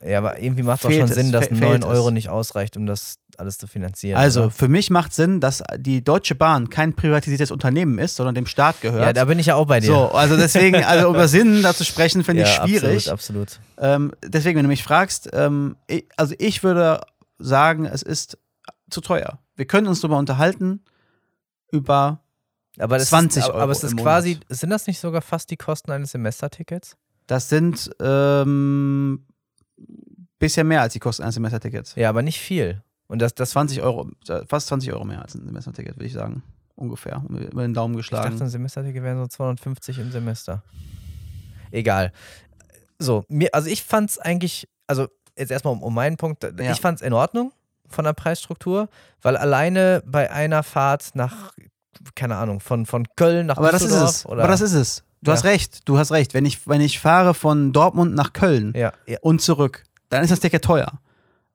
[0.06, 1.90] Ja, aber irgendwie macht es auch schon Sinn, dass fe- 9 fehlt es.
[1.90, 4.18] Euro nicht ausreicht, um das alles zu finanzieren.
[4.18, 4.52] also oder?
[4.52, 8.80] für mich macht Sinn, dass die Deutsche Bahn kein privatisiertes Unternehmen ist, sondern dem Staat
[8.82, 9.04] gehört.
[9.04, 9.88] Ja, da bin ich ja auch bei dir.
[9.88, 13.12] so, also deswegen, also über Sinn da zu sprechen, finde ich Ja, schwierig.
[13.12, 13.60] Absolut, absolut.
[13.80, 17.02] Ähm, deswegen, wenn du mich fragst, ähm, ich, also ich würde
[17.40, 18.38] sagen, es ist
[18.92, 19.40] zu teuer.
[19.56, 20.82] Wir können uns darüber unterhalten,
[21.72, 22.22] über
[22.80, 25.50] Aber das 20 ist, aber, aber Euro es ist quasi, sind das nicht sogar fast
[25.50, 26.96] die Kosten eines Semestertickets?
[27.26, 29.26] das sind ähm,
[30.40, 31.96] bisschen mehr als die Kosten eines Semestertickets.
[31.96, 32.82] Ja, aber nicht viel.
[33.08, 36.14] Und das, das 20 Euro, äh, fast 20 Euro mehr als ein Semesterticket, würde ich
[36.14, 36.44] sagen.
[36.76, 37.24] Ungefähr.
[37.30, 38.42] Über den Daumen Ich dachte, geschlagen.
[38.42, 40.62] ein Semesterticket wären so 250 im Semester.
[41.72, 42.12] Egal.
[43.00, 45.08] So, mir, also ich fand es eigentlich, also
[45.38, 46.72] jetzt erstmal um, um meinen Punkt, Ja.
[46.72, 47.52] ich fand es in Ordnung
[47.88, 48.90] von der Preisstruktur,
[49.22, 51.54] weil alleine bei einer Fahrt nach,
[52.16, 54.26] keine Ahnung, von, von Köln nach Aber das ist Düsseldorf es.
[54.26, 55.04] oder Aber das ist es.
[55.22, 55.38] Du Ja.
[55.38, 55.88] hast recht.
[55.90, 56.34] Du hast recht.
[56.34, 60.40] Wenn ich, wenn ich fahre von Dortmund nach Köln ja, und zurück, dann ist das
[60.40, 61.00] Ticket teuer.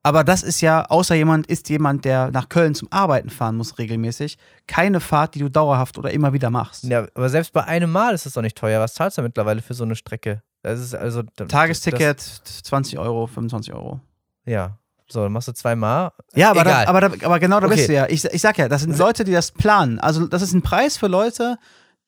[0.04, 3.78] Aber das ist ja, außer jemand ist jemand, der nach Köln zum Arbeiten fahren muss
[3.78, 4.36] regelmäßig,
[4.66, 6.82] keine Fahrt, die du dauerhaft oder immer wieder machst.
[6.84, 8.80] ja, aber selbst bei einem Mal ist es doch nicht teuer.
[8.80, 10.42] Was zahlst du mittlerweile für so eine Strecke?
[10.62, 14.00] Das ist also das- Tagesticket 20 Euro, 25 Euro.
[14.44, 14.78] Das, ja.
[15.08, 16.10] So, dann machst du zweimal.
[16.34, 17.76] Ja, aber, da, aber, da, aber genau da Okay.
[17.76, 18.06] bist du ja.
[18.08, 20.00] Ich, ich sag ja, das sind Leute, die das planen.
[20.00, 21.58] Also, das ist ein Preis für Leute,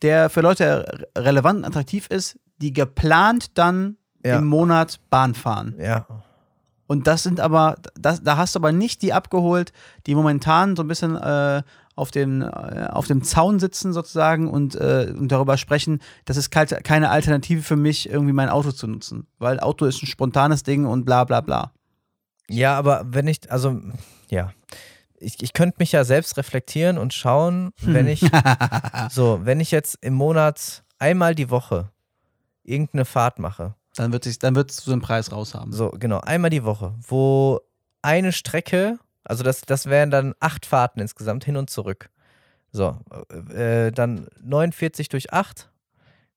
[0.03, 4.39] der für Leute re- relevant und attraktiv ist, die geplant dann Ja.
[4.39, 5.75] im Monat Bahn fahren.
[5.79, 6.07] Ja.
[6.87, 9.73] Und das sind aber, das, da hast du aber nicht die abgeholt,
[10.07, 11.63] die momentan so ein bisschen äh,
[11.97, 16.51] auf, dem, äh, auf dem Zaun sitzen sozusagen und, äh, und darüber sprechen, das ist
[16.51, 19.27] keine Alternative für mich, irgendwie mein Auto zu nutzen.
[19.39, 21.73] Weil Auto ist ein spontanes Ding und bla bla bla.
[22.49, 23.81] Ja, aber wenn ich, also,
[24.31, 24.53] ja.
[25.19, 28.21] Ich, ich könnte mich ja selbst reflektieren und schauen, wenn ich,
[29.11, 31.91] so, wenn ich jetzt im Monat einmal die Woche
[32.63, 35.73] irgendeine Fahrt mache, Dann wird sich, dann wird's so einen Preis raushaben.
[35.73, 37.61] so, genau, einmal die Woche, wo
[38.03, 42.11] eine Strecke, also das, das wären dann acht Fahrten insgesamt hin und zurück.
[42.75, 42.99] So,
[43.55, 45.71] äh, dann 49 durch 8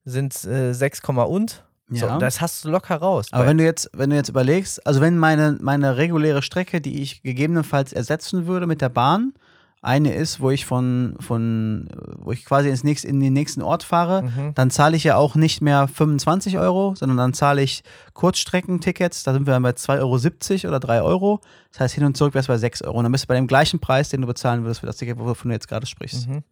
[0.05, 1.63] sind äh, 6, und.
[1.89, 2.13] Ja.
[2.13, 3.27] So, das hast du locker raus.
[3.31, 7.01] Aber wenn du jetzt, wenn du jetzt überlegst, also wenn meine, meine reguläre Strecke, die
[7.01, 9.33] ich gegebenenfalls ersetzen würde mit der Bahn,
[9.81, 13.83] eine ist, wo ich von, von wo ich quasi ins nächste, in den nächsten Ort
[13.83, 14.53] fahre, Mhm.
[14.55, 19.33] dann zahle ich ja auch nicht mehr 25 Euro, sondern dann zahle ich Kurzstreckentickets, da
[19.33, 21.41] sind wir dann bei 2,70 Euro oder 3 Euro.
[21.71, 22.97] Das heißt, hin und zurück wäre es bei 6 Euro.
[22.97, 25.19] Und dann bist du bei dem gleichen Preis, den du bezahlen würdest für das Ticket,
[25.19, 26.27] wovon du jetzt gerade sprichst.
[26.27, 26.43] Mhm.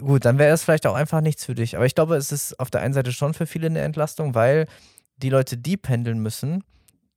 [0.00, 1.76] Gut, dann wäre das vielleicht auch einfach nichts für dich.
[1.76, 4.66] Aber ich glaube, es ist auf der einen Seite schon für viele eine Entlastung, weil
[5.18, 6.64] die Leute, die pendeln müssen,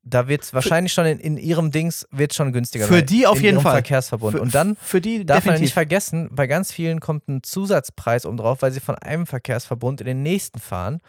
[0.09, 3.41] da wird es wahrscheinlich schon in, in ihrem Dings wird schon günstiger Für die auf
[3.41, 3.73] jeden Fall.
[3.73, 4.35] Verkehrsverbund.
[4.35, 5.73] Für, Und dann für die darf man nicht definitiv.
[5.73, 10.07] vergessen, bei ganz vielen kommt ein Zusatzpreis oben drauf, weil sie von einem Verkehrsverbund in
[10.07, 10.99] den nächsten fahren.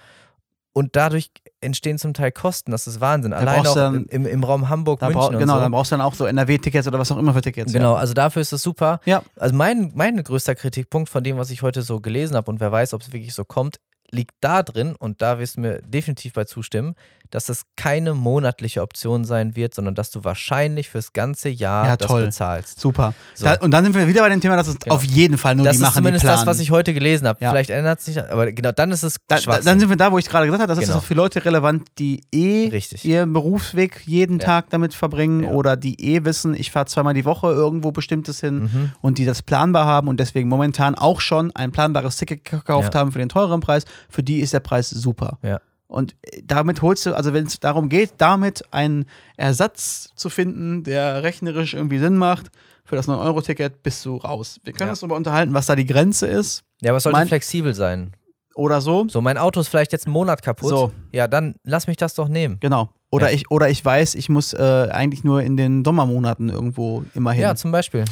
[0.75, 2.71] Und dadurch entstehen zum Teil Kosten.
[2.71, 3.33] Das ist Wahnsinn.
[3.33, 5.61] Allein brauchst auch dann- im, im, Raum Hamburg, Da München brauch, genau, so.
[5.61, 7.73] dann brauchst du dann auch so NRW-Tickets oder was auch immer für Tickets.
[7.73, 9.01] Genau, also dafür ist es super.
[9.05, 9.23] Ja.
[9.35, 12.71] Also mein, mein größter Kritikpunkt von dem, was ich heute so gelesen habe und wer
[12.71, 13.81] weiß, ob es wirklich so kommt,
[14.11, 16.95] liegt da drin, und da wirst du mir definitiv bei zustimmen,
[17.31, 21.97] dass es keine monatliche Option sein wird, sondern dass du wahrscheinlich fürs ganze Jahr Ja,
[21.99, 22.25] das toll.
[22.25, 22.81] bezahlst.
[22.81, 23.13] Super.
[23.35, 23.45] So.
[23.45, 24.95] Da, und dann sind wir wieder bei dem Thema, dass es Genau.
[24.95, 26.39] auf jeden Fall nur das die ist machen, die zumindest planen.
[26.39, 27.39] das, was ich heute gelesen habe.
[27.45, 27.51] Ja.
[27.51, 30.17] Vielleicht ändert es sich, aber genau dann ist es da, dann sind wir da, wo
[30.17, 31.01] ich gerade gesagt habe, das ist Genau.
[31.01, 33.05] auch für Leute relevant, die eh Richtig.
[33.05, 34.47] ihren Berufsweg jeden Ja.
[34.47, 38.63] Tag damit verbringen oder die eh wissen, ich fahre zweimal die Woche irgendwo bestimmtes hin
[38.63, 38.93] Mhm.
[39.03, 43.13] und die das planbar haben und deswegen momentan auch schon ein planbares Ticket gekauft haben
[43.13, 45.39] für den teureren Preis, für die ist der Preis super.
[45.43, 45.61] Ja.
[45.87, 50.85] Und äh, damit holst du, also wenn es darum geht, damit einen Ersatz zu finden,
[50.85, 52.49] der rechnerisch irgendwie Sinn macht,
[52.85, 54.61] für das 9-Euro-Ticket bist du raus.
[54.65, 54.93] Wir können Ja.
[54.93, 56.63] uns darüber unterhalten, was da die Grenze ist.
[56.81, 58.13] Ja, aber es sollte Mein- flexibel sein.
[58.55, 59.07] oder so.
[59.09, 60.71] So, mein Auto ist vielleicht jetzt einen Monat kaputt.
[60.71, 60.91] So.
[61.13, 62.57] Ja, dann lass mich das doch nehmen.
[62.61, 62.89] Genau.
[63.11, 63.37] Oder, Ja.
[63.37, 67.43] ich, oder ich weiß, ich muss äh, eigentlich nur in den Sommermonaten irgendwo immer hin.
[67.43, 68.05] Ja, zum Beispiel.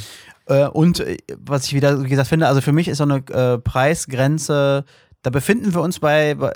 [0.46, 3.16] Äh, und äh, was ich wieder, wie gesagt, finde, also für mich ist so eine
[3.28, 4.84] äh, Preisgrenze,
[5.26, 6.52] da befinden wir uns bei, bei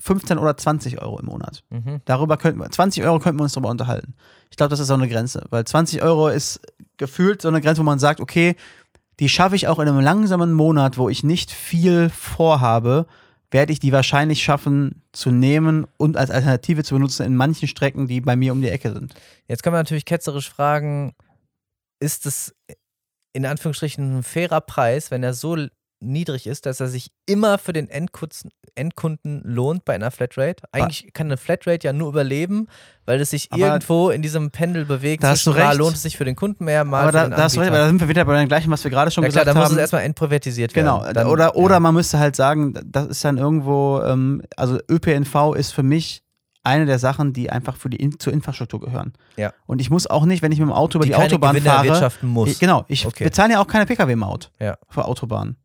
[0.00, 1.62] 15 oder 20 Euro im Monat.
[1.70, 2.00] Mhm.
[2.04, 4.14] Darüber könnten wir, 20 Euro könnten wir uns darüber unterhalten.
[4.50, 6.60] Ich glaube, das ist so eine Grenze, weil 20 Euro ist
[6.96, 8.56] gefühlt so eine Grenze, wo man sagt, okay,
[9.20, 13.06] die schaffe ich auch in einem langsamen Monat, wo ich nicht viel vorhabe,
[13.52, 18.08] werde ich die wahrscheinlich schaffen zu nehmen und als Alternative zu benutzen in manchen Strecken,
[18.08, 19.14] die bei mir um die Ecke sind.
[19.46, 21.14] Jetzt kann man natürlich ketzerisch fragen,
[22.00, 22.52] ist es
[23.32, 25.54] in Anführungsstrichen ein fairer Preis, wenn er so
[26.04, 30.64] niedrig ist, dass er sich immer für den Endkunden, Endkunden lohnt bei einer Flatrate?
[30.72, 32.68] Eigentlich kann eine Flatrate ja nur überleben,
[33.06, 35.22] weil es sich Aber- irgendwo in diesem Pendel bewegt.
[35.22, 35.74] Da hast du recht.
[35.76, 37.78] lohnt es sich für den Kunden mehr, mal Aber da, da hast du recht, weil
[37.80, 39.60] da sind wir wieder bei dem gleichen, was wir gerade schon ja klar, gesagt da
[39.60, 39.74] muss haben.
[39.76, 41.14] es erstmal entprivatisiert Genau, werden.
[41.14, 41.80] Dann- oder, oder ja.
[41.80, 46.22] man müsste halt sagen, das ist dann irgendwo, ähm, also ÖPNV ist für mich
[46.66, 49.12] eine der Sachen, die einfach für die In zur Infrastruktur gehören.
[49.36, 49.52] Ja.
[49.66, 51.70] Und ich muss auch nicht, wenn ich mit dem Auto über die, keine Autobahn Gewinne
[51.70, 52.10] fahre.
[52.22, 52.48] muss.
[52.48, 53.24] Ich, genau, ich Okay.
[53.24, 54.78] bezahle ja auch keine Pkw-Maut Ja.
[54.88, 55.56] für Autobahnen.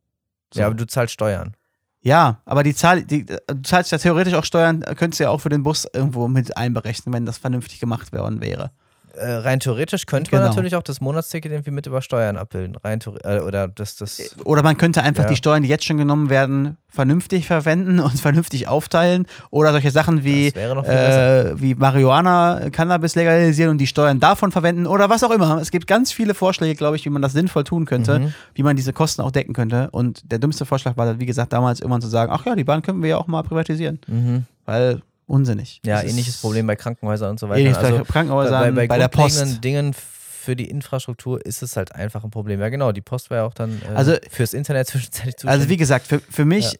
[0.53, 0.59] So.
[0.61, 1.55] Ja, aber du zahlst Steuern.
[2.01, 5.41] Ja, aber die Zahl, die, du zahlst ja theoretisch auch Steuern, könntest du ja auch
[5.41, 8.71] für den Bus irgendwo mit einberechnen, wenn das vernünftig gemacht worden wäre.
[9.19, 10.49] Äh, rein theoretisch könnte man Genau.
[10.49, 12.75] natürlich auch das Monatsticket irgendwie mit über Steuern abbilden.
[12.83, 15.29] Rein äh, oder das, das Oder man könnte einfach Ja.
[15.29, 19.25] die Steuern, die jetzt schon genommen werden, vernünftig verwenden und vernünftig aufteilen.
[19.51, 25.09] Oder solche Sachen wie, äh, wie Marihuana, Cannabis legalisieren und die Steuern davon verwenden oder
[25.09, 25.57] was auch immer.
[25.61, 28.33] Es gibt ganz viele Vorschläge, glaube ich, wie man das sinnvoll tun könnte, Mhm.
[28.55, 29.89] wie man diese Kosten auch decken könnte.
[29.91, 32.81] Und der dümmste Vorschlag war, wie gesagt, damals irgendwann zu sagen, ach ja, die Bahn
[32.81, 33.99] können wir ja auch mal privatisieren.
[34.07, 34.45] Mhm.
[34.65, 35.81] Weil unsinnig.
[35.85, 37.59] Ja, Das ähnliches Problem bei Krankenhäusern und so weiter.
[37.59, 39.63] Ähnliches Also bei Krankenhäusern, bei, bei, der grundlegenden Post.
[39.63, 42.59] Dingen für die Infrastruktur ist es halt einfach ein Problem.
[42.59, 45.59] Ja, genau, die Post war ja auch dann äh, Also- fürs Internet zwischenzeitlich zuständig.
[45.59, 46.77] Also wie gesagt, für, für mich,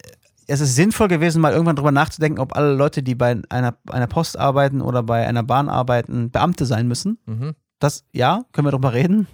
[0.47, 4.07] es ist sinnvoll gewesen, mal irgendwann drüber nachzudenken, ob alle Leute, die bei einer, einer
[4.07, 7.19] Post arbeiten oder bei einer Bahn arbeiten, Beamte sein müssen.
[7.25, 7.55] mhm.
[7.81, 9.25] Das, ja, können wir drüber reden.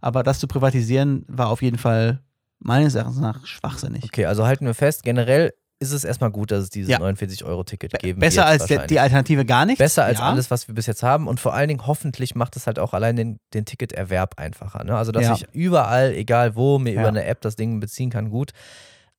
[0.00, 2.20] Aber das zu privatisieren, war auf jeden Fall
[2.58, 4.04] meines Erachtens nach schwachsinnig.
[4.04, 6.98] Okay, also halten wir fest, generell ist es erstmal gut, dass es dieses Ja.
[6.98, 9.78] 49-Euro-Ticket geben Besser als die Alternative gar nichts.
[9.78, 10.26] Besser als ja.
[10.26, 11.26] alles, was wir bis jetzt haben.
[11.26, 14.84] Und vor allen Dingen, hoffentlich macht es halt auch allein den, den Ticketerwerb einfacher.
[14.84, 14.94] Ne?
[14.96, 15.34] Also, dass Ja.
[15.34, 18.52] ich überall, egal wo, mir über eine App das Ding beziehen kann, gut.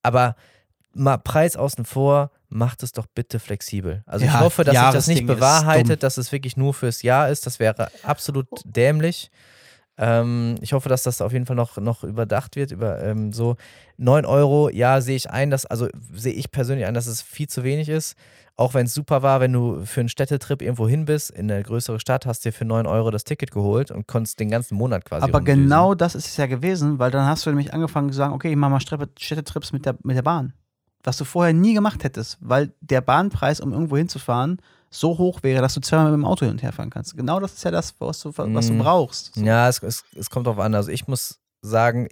[0.04, 0.36] Aber
[0.94, 4.04] mal Preis außen vor, macht es doch bitte flexibel.
[4.06, 7.30] Also ich Ja, hoffe, dass sich das nicht bewahrheitet, dass es wirklich nur fürs Jahr
[7.30, 7.46] ist.
[7.46, 9.32] Das wäre absolut dämlich.
[10.04, 12.72] Ähm, ich hoffe, dass das auf jeden Fall noch, noch überdacht wird.
[12.72, 13.56] Über ähm, so
[13.98, 17.48] 9 Euro, ja, sehe ich ein, dass, also sehe ich persönlich ein, dass es viel
[17.48, 18.16] zu wenig ist.
[18.58, 21.62] Auch wenn es super war, wenn du für einen Städtetrip irgendwo hin bist, in eine
[21.64, 25.06] größere Stadt, hast dir für 9 Euro das Ticket geholt und konntest den ganzen Monat
[25.06, 25.64] quasi Aber rumdüsen.
[25.64, 28.50] genau das ist es ja gewesen, weil dann hast du nämlich angefangen zu sagen, okay,
[28.50, 30.54] ich mache mal Städte- Städtetrips mit der, mit der Bahn.
[31.04, 34.60] Was du vorher nie gemacht hättest, weil der Bahnpreis, um irgendwo hinzufahren,
[34.94, 37.16] so hoch wäre, dass du zweimal mit dem Auto hin und her fahren kannst.
[37.16, 38.80] Genau das ist ja das, was du, was du Mm.
[38.80, 39.34] brauchst.
[39.36, 39.42] So.
[39.42, 40.76] Ja, es, es, es kommt drauf an.
[40.76, 42.08] Also ich muss sagen,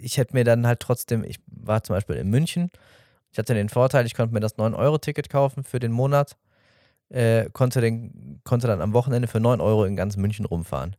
[0.00, 2.70] ich hätte mir dann halt trotzdem, ich war zum Beispiel in München,
[3.32, 6.36] ich hatte den Vorteil, ich konnte mir das 9-Euro-Ticket kaufen für den Monat,
[7.08, 10.94] äh, konnte, den, konnte dann am Wochenende für 9 Euro in ganz München rumfahren.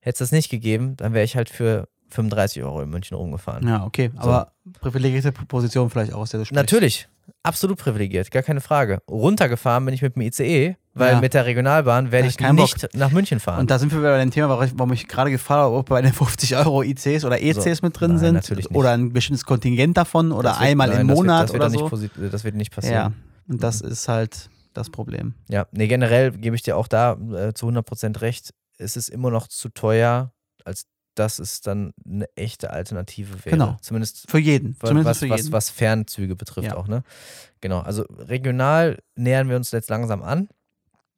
[0.00, 3.68] Hätte es das nicht gegeben, dann wäre ich halt für 35 Euro in München rumgefahren.
[3.68, 4.10] Ja, okay.
[4.16, 6.56] Aber privilegierte Position vielleicht auch, aus der du sprichst.
[6.56, 7.08] Natürlich,
[7.42, 9.00] absolut privilegiert, gar keine Frage.
[9.08, 11.20] Runtergefahren bin ich mit dem ICE, weil Ja.
[11.20, 13.60] mit der Regionalbahn werde ich kein nicht nach München fahren.
[13.60, 16.02] Und da sind wir wieder bei dem Thema, warum ich, gerade gefragt habe, ob bei
[16.02, 17.86] den 50 Euro ICs oder ECs So.
[17.86, 18.74] mit drin Nein, sind.
[18.74, 21.62] Oder ein bestimmtes Kontingent davon oder wird- einmal nein, im das wird- Monat das wird
[21.62, 22.28] oder so.
[22.30, 22.94] Das wird nicht passieren.
[22.94, 23.12] Ja,
[23.48, 25.34] und das ist halt das Problem.
[25.48, 28.50] Ja, nee, generell gebe ich dir auch da äh, zu 100% recht.
[28.78, 30.32] Es ist immer noch zu teuer,
[30.64, 33.50] als dass es dann eine echte Alternative wäre.
[33.56, 33.76] Genau.
[33.80, 34.76] Zumindest Für jeden.
[34.78, 35.52] Zumindest was, für was, jeden.
[35.52, 36.76] was Fernzüge betrifft Ja.
[36.76, 37.02] auch, ne?
[37.60, 40.48] Genau, also regional nähern wir uns jetzt langsam an.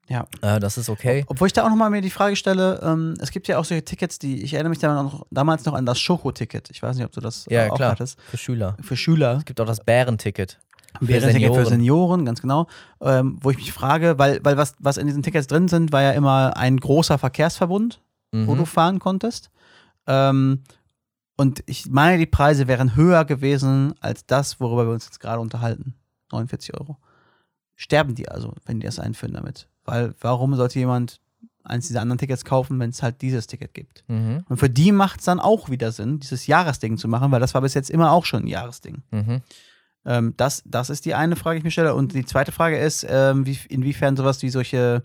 [0.08, 0.26] Ja.
[0.42, 1.24] Äh, das ist okay.
[1.28, 3.84] Obwohl ich da auch nochmal mir die Frage stelle, ähm, es gibt ja auch solche
[3.84, 6.70] Tickets, die, ich erinnere mich da noch, damals noch an das Schoko-Ticket.
[6.70, 7.92] Ich weiß nicht, ob du das äh, Ja, auch klar.
[7.92, 8.18] hattest.
[8.28, 8.76] Für Schüler.
[8.82, 9.36] Für Schüler.
[9.38, 10.58] Es gibt auch das Bärenticket.
[11.00, 11.64] Bären-Ticket Senioren.
[11.64, 12.66] für Senioren, ganz genau.
[13.00, 16.02] Ähm, wo ich mich frage, weil, weil was, was in diesen Tickets drin sind, war
[16.02, 18.00] ja immer ein großer Verkehrsverbund,
[18.32, 18.58] wo Mhm.
[18.58, 19.50] du fahren konntest.
[20.06, 20.62] Ähm,
[21.36, 25.40] und ich meine, die Preise wären höher gewesen als das, worüber wir uns jetzt gerade
[25.40, 25.94] unterhalten.
[26.30, 26.98] 49 Euro.
[27.74, 29.68] Sterben die also, wenn die das einführen damit?
[29.84, 31.20] Weil warum sollte jemand
[31.64, 34.04] eins dieser anderen Tickets kaufen, wenn es halt dieses Ticket gibt?
[34.08, 34.44] Mhm.
[34.48, 37.54] Und für die macht es dann auch wieder Sinn, dieses Jahresding zu machen, weil das
[37.54, 39.02] war bis jetzt immer auch schon ein Jahresding.
[39.10, 39.42] Mhm.
[40.04, 41.94] Ähm, das, das ist die eine Frage, die ich mir stelle.
[41.94, 45.02] Und die zweite Frage ist, ähm, wie, inwiefern sowas wie solche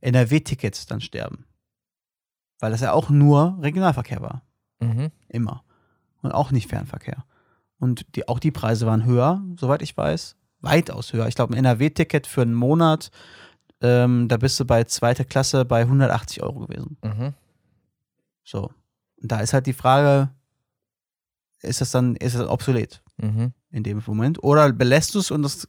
[0.00, 1.46] NRW-Tickets dann sterben.
[2.60, 4.42] Weil das ja auch nur Regionalverkehr war.
[4.80, 5.10] Mhm.
[5.28, 5.64] Immer.
[6.22, 7.24] Und auch nicht Fernverkehr.
[7.78, 10.36] Und die, auch die Preise waren höher, soweit ich weiß.
[10.60, 11.26] Weitaus höher.
[11.26, 13.10] Ich glaube, ein NRW-Ticket für einen Monat,
[13.80, 16.98] ähm, da bist du bei zweiter Klasse bei 180 Euro gewesen.
[17.02, 17.32] Mhm.
[18.44, 18.70] So.
[19.22, 20.28] Und da ist halt die Frage,
[21.62, 23.52] ist das dann, ist das obsolet Mhm.
[23.70, 24.42] in dem Moment?
[24.42, 25.66] Oder belässt du es und das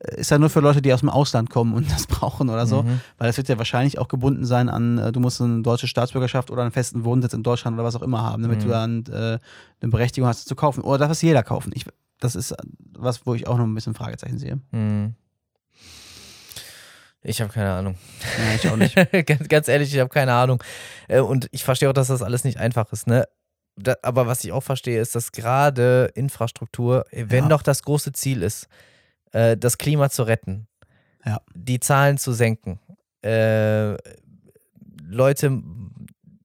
[0.00, 2.82] ist dann nur für Leute, die aus dem Ausland kommen und das brauchen oder so?
[2.84, 3.00] Mhm.
[3.18, 6.50] Weil das wird ja wahrscheinlich auch gebunden sein an, äh, du musst eine deutsche Staatsbürgerschaft
[6.50, 8.62] oder einen festen Wohnsitz in Deutschland oder was auch immer haben, damit Mhm.
[8.64, 9.38] du dann äh,
[9.80, 10.82] eine Berechtigung hast, zu kaufen.
[10.82, 11.72] Oder darf es jeder kaufen?
[11.74, 11.84] Ich,
[12.20, 12.54] das ist
[12.92, 14.60] was, wo ich auch noch ein bisschen Fragezeichen sehe.
[14.70, 15.14] Mhm.
[17.22, 17.96] Ich habe keine Ahnung.
[18.38, 18.94] Ja, ich auch nicht.
[19.26, 20.62] ganz, ganz ehrlich, ich habe keine Ahnung.
[21.08, 23.26] Äh, Und ich verstehe auch, dass das alles nicht einfach ist, ne?
[23.76, 27.48] Da, aber was ich auch verstehe, ist, dass gerade Infrastruktur, äh, wenn Ja.
[27.50, 28.68] doch das große Ziel ist,
[29.32, 30.66] äh, das Klima zu retten,
[31.24, 31.40] Ja.
[31.54, 32.78] die Zahlen zu senken,
[33.24, 33.96] äh,
[35.02, 35.62] Leute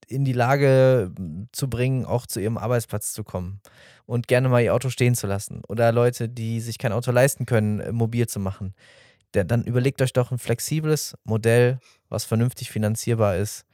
[0.08, 1.12] in die Lage
[1.52, 3.62] zu bringen, auch zu ihrem Arbeitsplatz zu kommen
[4.06, 7.46] und gerne mal ihr Auto stehen zu lassen oder Leute, die sich kein Auto leisten
[7.46, 8.74] können, äh, mobil zu machen.
[9.32, 11.80] Dann überlegt euch doch ein flexibles Modell,
[12.10, 13.66] was vernünftig finanzierbar ist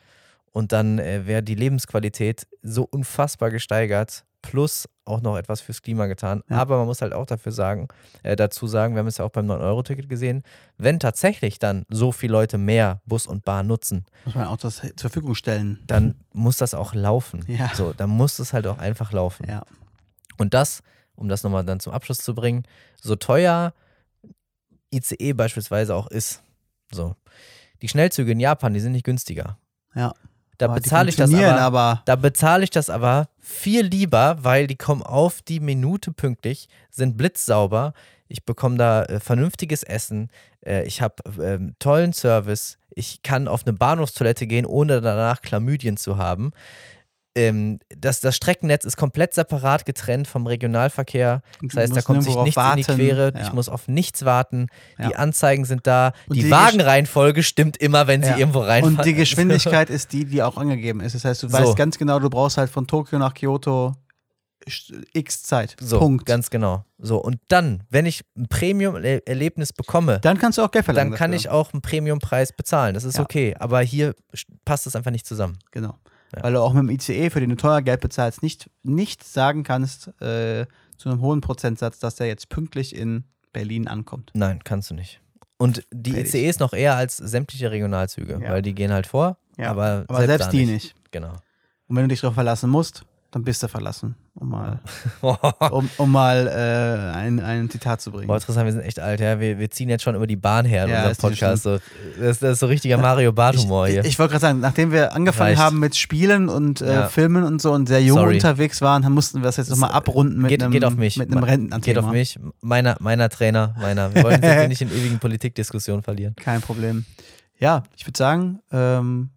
[0.53, 6.07] und dann äh, wäre die Lebensqualität so unfassbar gesteigert, plus auch noch etwas fürs Klima
[6.07, 6.41] getan.
[6.49, 6.57] Ja.
[6.57, 7.87] Aber man muss halt auch dafür sagen,
[8.23, 10.43] äh, dazu sagen, wir haben es ja auch beim 9-Euro-Ticket gesehen,
[10.77, 14.77] wenn tatsächlich dann so viele Leute mehr Bus und Bahn nutzen, Muss man auch das
[14.77, 15.79] zur Verfügung stellen.
[15.87, 17.43] dann muss das auch laufen.
[17.47, 17.71] Ja.
[17.75, 19.47] So, dann muss es halt auch einfach laufen.
[19.47, 19.63] Ja.
[20.37, 20.81] Und das,
[21.15, 22.63] um das nochmal dann zum Abschluss zu bringen,
[23.01, 23.73] so teuer
[24.93, 26.41] ICE beispielsweise auch ist,
[26.91, 27.15] so,
[27.81, 29.57] die Schnellzüge in Japan, die sind nicht günstiger.
[29.95, 30.13] Ja.
[30.59, 34.67] Da die bezahle ich das aber, aber da bezahle ich das aber viel lieber, weil
[34.67, 37.93] die kommen auf die Minute pünktlich, sind blitzsauber.
[38.27, 40.29] Ich bekomme da äh, vernünftiges Essen.
[40.63, 42.77] Äh, ich habe ähm, tollen Service.
[42.93, 46.51] Ich kann auf eine Bahnhofstoilette gehen, ohne danach Chlamydien zu haben.
[47.35, 51.41] Ähm, das, das Streckennetz ist komplett separat getrennt vom Regionalverkehr.
[51.61, 52.99] Das heißt, da kommt sich nichts drauf in die warten.
[52.99, 53.31] Quere.
[53.35, 53.41] Ja.
[53.41, 54.67] Ich muss auf nichts warten.
[54.97, 55.09] Die Ja.
[55.11, 56.13] Anzeigen sind da.
[56.27, 58.37] Die, die Wagenreihenfolge stimmt immer, wenn sie Ja.
[58.37, 58.97] irgendwo reinfahren.
[58.97, 61.13] Und die Geschwindigkeit ist die, die auch angegeben ist.
[61.15, 61.75] Das heißt, du weißt So.
[61.75, 63.95] ganz genau, du brauchst halt von Tokio nach Kyoto
[65.13, 65.75] x Zeit.
[65.79, 66.25] So, Punkt.
[66.25, 66.83] ganz genau.
[66.97, 71.11] So, und dann, wenn ich ein Premium-Erlebnis bekomme, dann kannst du auch Geld verlangen.
[71.11, 71.39] dann kann dafür.
[71.39, 72.93] ich auch einen Premiumpreis bezahlen.
[72.93, 73.23] Das ist Ja.
[73.23, 73.55] okay.
[73.59, 74.15] Aber hier
[74.65, 75.57] passt es einfach nicht zusammen.
[75.71, 75.95] Genau.
[76.35, 76.43] Ja.
[76.43, 79.63] Weil du auch mit dem ICE, für den du teuer Geld bezahlst, nicht, nicht sagen
[79.63, 80.65] kannst, äh,
[80.97, 83.23] zu einem hohen Prozentsatz, dass der jetzt pünktlich in
[83.53, 84.31] Berlin ankommt.
[84.33, 85.21] Nein, kannst du nicht.
[85.57, 86.33] Und die Fertig.
[86.35, 88.51] ICEs noch eher als sämtliche Regionalzüge, Ja.
[88.51, 89.71] weil die gehen halt vor, Ja.
[89.71, 90.95] aber, Aber selbst, da die nicht.
[91.11, 91.33] Genau.
[91.87, 94.15] Und wenn du dich darauf verlassen musst, dann bist du verlassen.
[94.33, 94.79] Um mal,
[95.71, 98.27] um, um mal äh, ein, ein Zitat zu bringen.
[98.27, 99.39] Boah, interessant, wir sind echt alt, ja.
[99.39, 101.63] Wir, wir ziehen jetzt schon über die Bahn her in Ja, unserem Podcast.
[101.63, 101.77] So,
[102.19, 104.05] das, das ist so richtiger Mario Bart-Humor ich hier.
[104.05, 105.61] ich wollte gerade sagen, nachdem wir angefangen Reicht.
[105.61, 107.07] haben mit Spielen und äh, Ja.
[107.09, 108.35] Filmen und so und sehr jung Sorry.
[108.35, 111.17] unterwegs waren, dann mussten wir das jetzt nochmal abrunden mit geht, einem, geht auf mich.
[111.17, 111.79] mit einem Rententhema.
[111.83, 112.39] Geht auf mich.
[112.61, 114.15] Meiner, meiner Trainer, meiner.
[114.15, 116.33] Wir wollen uns nicht in ewigen Politikdiskussionen verlieren.
[116.39, 117.05] Kein Problem.
[117.59, 119.29] Ja, ich würde sagen, ähm,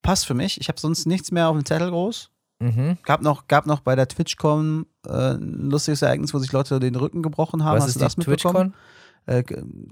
[0.00, 0.60] passt für mich.
[0.60, 2.30] Ich habe sonst nichts mehr auf dem Zettel groß.
[2.60, 2.98] Mhm.
[3.04, 6.94] Gab noch, gab noch bei der TwitchCon äh, ein lustiges Ereignis, wo sich Leute den
[6.96, 7.76] Rücken gebrochen haben.
[7.76, 8.72] Was Hast ist du das die mitbekommen?
[8.72, 8.74] TwitchCon?
[9.26, 9.42] Äh,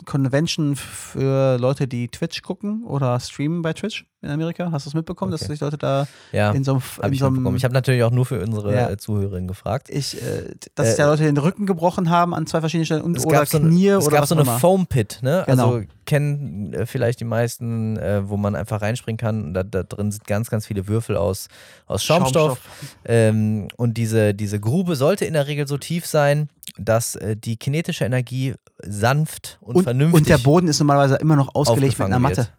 [0.04, 4.70] Convention für Leute, die Twitch gucken oder streamen bei Twitch in Amerika.
[4.70, 5.52] Hast du es mitbekommen, dass Okay.
[5.52, 6.80] sich Leute da Ja, in so einem.
[6.82, 7.56] habe in ich so einem mitbekommen.
[7.56, 8.90] Ich habe natürlich auch nur für unsere Ja.
[8.90, 9.88] äh, Zuhörerinnen gefragt.
[9.90, 13.02] ich, äh, dass sich Äh, da Leute den Rücken gebrochen haben an zwei verschiedenen Stellen
[13.02, 14.58] und Es oder gab so, Knie eine, es oder gab was so eine immer.
[14.58, 15.44] Foam Pit, ne?
[15.46, 15.74] Genau.
[15.76, 17.96] Also kennen äh, vielleicht die meisten,
[18.28, 19.44] wo man einfach reinspringen kann.
[19.46, 21.48] Und Da, da drin sind ganz, ganz viele Würfel aus,
[21.86, 22.58] aus Schaumstoff.
[23.04, 26.48] Ähm, und diese, diese Grube sollte in der Regel so tief sein,
[26.78, 31.36] dass äh, die kinetische Energie sanft und, Und, vernünftig und der Boden ist normalerweise immer
[31.36, 32.36] noch ausgelegt mit einer Matte.
[32.38, 32.52] wird.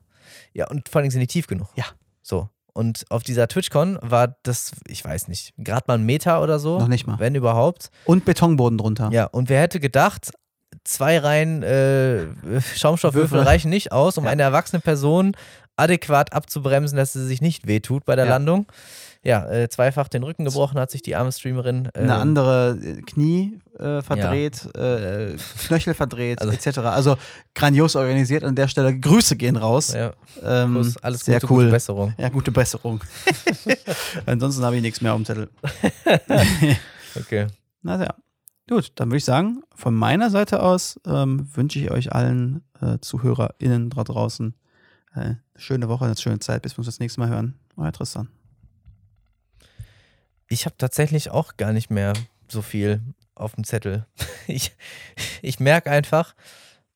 [0.53, 1.67] Ja, und vor allem sind die tief genug.
[1.75, 1.85] Ja.
[2.21, 2.49] So.
[2.73, 6.79] Und auf dieser TwitchCon war das, ich weiß nicht, gerade mal ein Meter oder so.
[6.79, 7.19] Noch nicht mal.
[7.19, 7.89] Wenn überhaupt.
[8.05, 9.09] Und Betonboden drunter.
[9.11, 10.31] Ja, und wer hätte gedacht,
[10.83, 12.25] zwei Reihen äh,
[12.75, 13.47] Schaumstoffwürfel Würfel.
[13.47, 14.31] reichen nicht aus, um Ja.
[14.31, 15.35] eine erwachsene Person
[15.75, 18.31] adäquat abzubremsen, dass sie sich nicht wehtut bei der Ja.
[18.31, 18.65] Landung.
[19.25, 21.85] Ja, äh, zweifach den Rücken gebrochen hat sich die arme Streamerin.
[21.93, 26.79] Äh, Eine andere Knie äh, verdreht, äh, Knöchel verdreht, Also- etc.
[26.79, 27.15] Also
[27.55, 28.43] grandios organisiert.
[28.43, 29.93] An der Stelle Grüße gehen raus.
[29.93, 30.11] Ja,
[30.43, 31.59] ähm, Kuss, alles sehr gute, cool.
[31.63, 32.13] gute Besserung.
[32.17, 33.01] Ja, gute Besserung.
[34.25, 35.49] Ansonsten habe ich nichts mehr auf dem Zettel.
[37.15, 37.47] Okay.
[37.83, 38.13] Na ja.
[38.67, 42.97] Gut, dann würde ich sagen, von meiner Seite aus ähm, wünsche ich euch allen äh,
[42.99, 44.55] ZuhörerInnen da draußen
[45.15, 47.55] äh, eine schöne Woche, eine schöne Zeit, bis wir uns das nächste Mal hören.
[47.77, 48.29] Euer Tristan.
[50.53, 52.13] Ich habe tatsächlich auch gar nicht mehr
[52.47, 53.01] so viel
[53.33, 54.05] auf dem Zettel.
[54.45, 54.73] Ich,
[55.41, 56.35] ich merke einfach,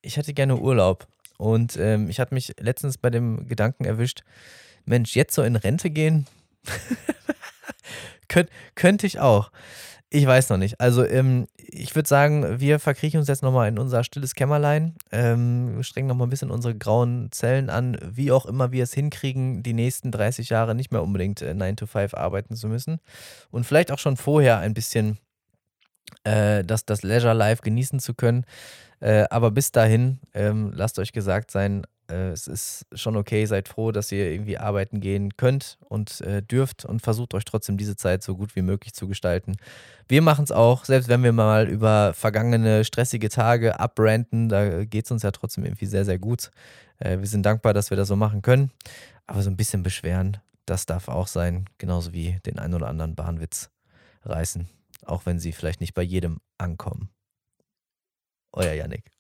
[0.02, 1.08] ich hätte gerne Urlaub.
[1.38, 4.24] Und ähm, ich hatte mich letztens bei dem Gedanken erwischt,
[4.84, 6.28] Mensch, jetzt so in Rente gehen?
[8.28, 9.52] Könnt, könnte ich auch.
[10.10, 10.80] Ich weiß noch nicht.
[10.80, 15.84] Also ähm, ich würde sagen, wir verkriechen uns jetzt nochmal in unser stilles Kämmerlein, ähm,
[15.84, 19.74] strengen nochmal ein bisschen unsere grauen Zellen an, wie auch immer wir es hinkriegen, die
[19.74, 23.00] nächsten 30 Jahre nicht mehr unbedingt äh, 9 to 5 arbeiten zu müssen.
[23.52, 25.18] Und vielleicht auch schon vorher ein bisschen
[26.24, 28.46] äh, das, das Leisure Life genießen zu können.
[29.02, 33.68] Äh, aber bis dahin, ähm, lasst euch gesagt sein, äh, es ist schon okay, seid
[33.68, 37.96] froh, dass ihr irgendwie arbeiten gehen könnt und äh, dürft und versucht euch trotzdem diese
[37.96, 39.58] Zeit so gut wie möglich zu gestalten.
[40.08, 45.06] Wir machen es auch, selbst wenn wir mal über vergangene stressige Tage abbranden, da geht
[45.06, 46.52] es uns ja trotzdem irgendwie sehr, sehr gut.
[47.00, 48.72] Äh, wir sind dankbar, dass wir das so machen können,
[49.26, 53.16] aber so ein bisschen beschweren, das darf auch sein, genauso wie den einen oder anderen
[53.16, 53.70] Bahnwitz
[54.24, 54.68] reißen,
[55.06, 57.10] auch wenn sie vielleicht nicht bei jedem ankommen.
[58.54, 59.17] Euer Yannick.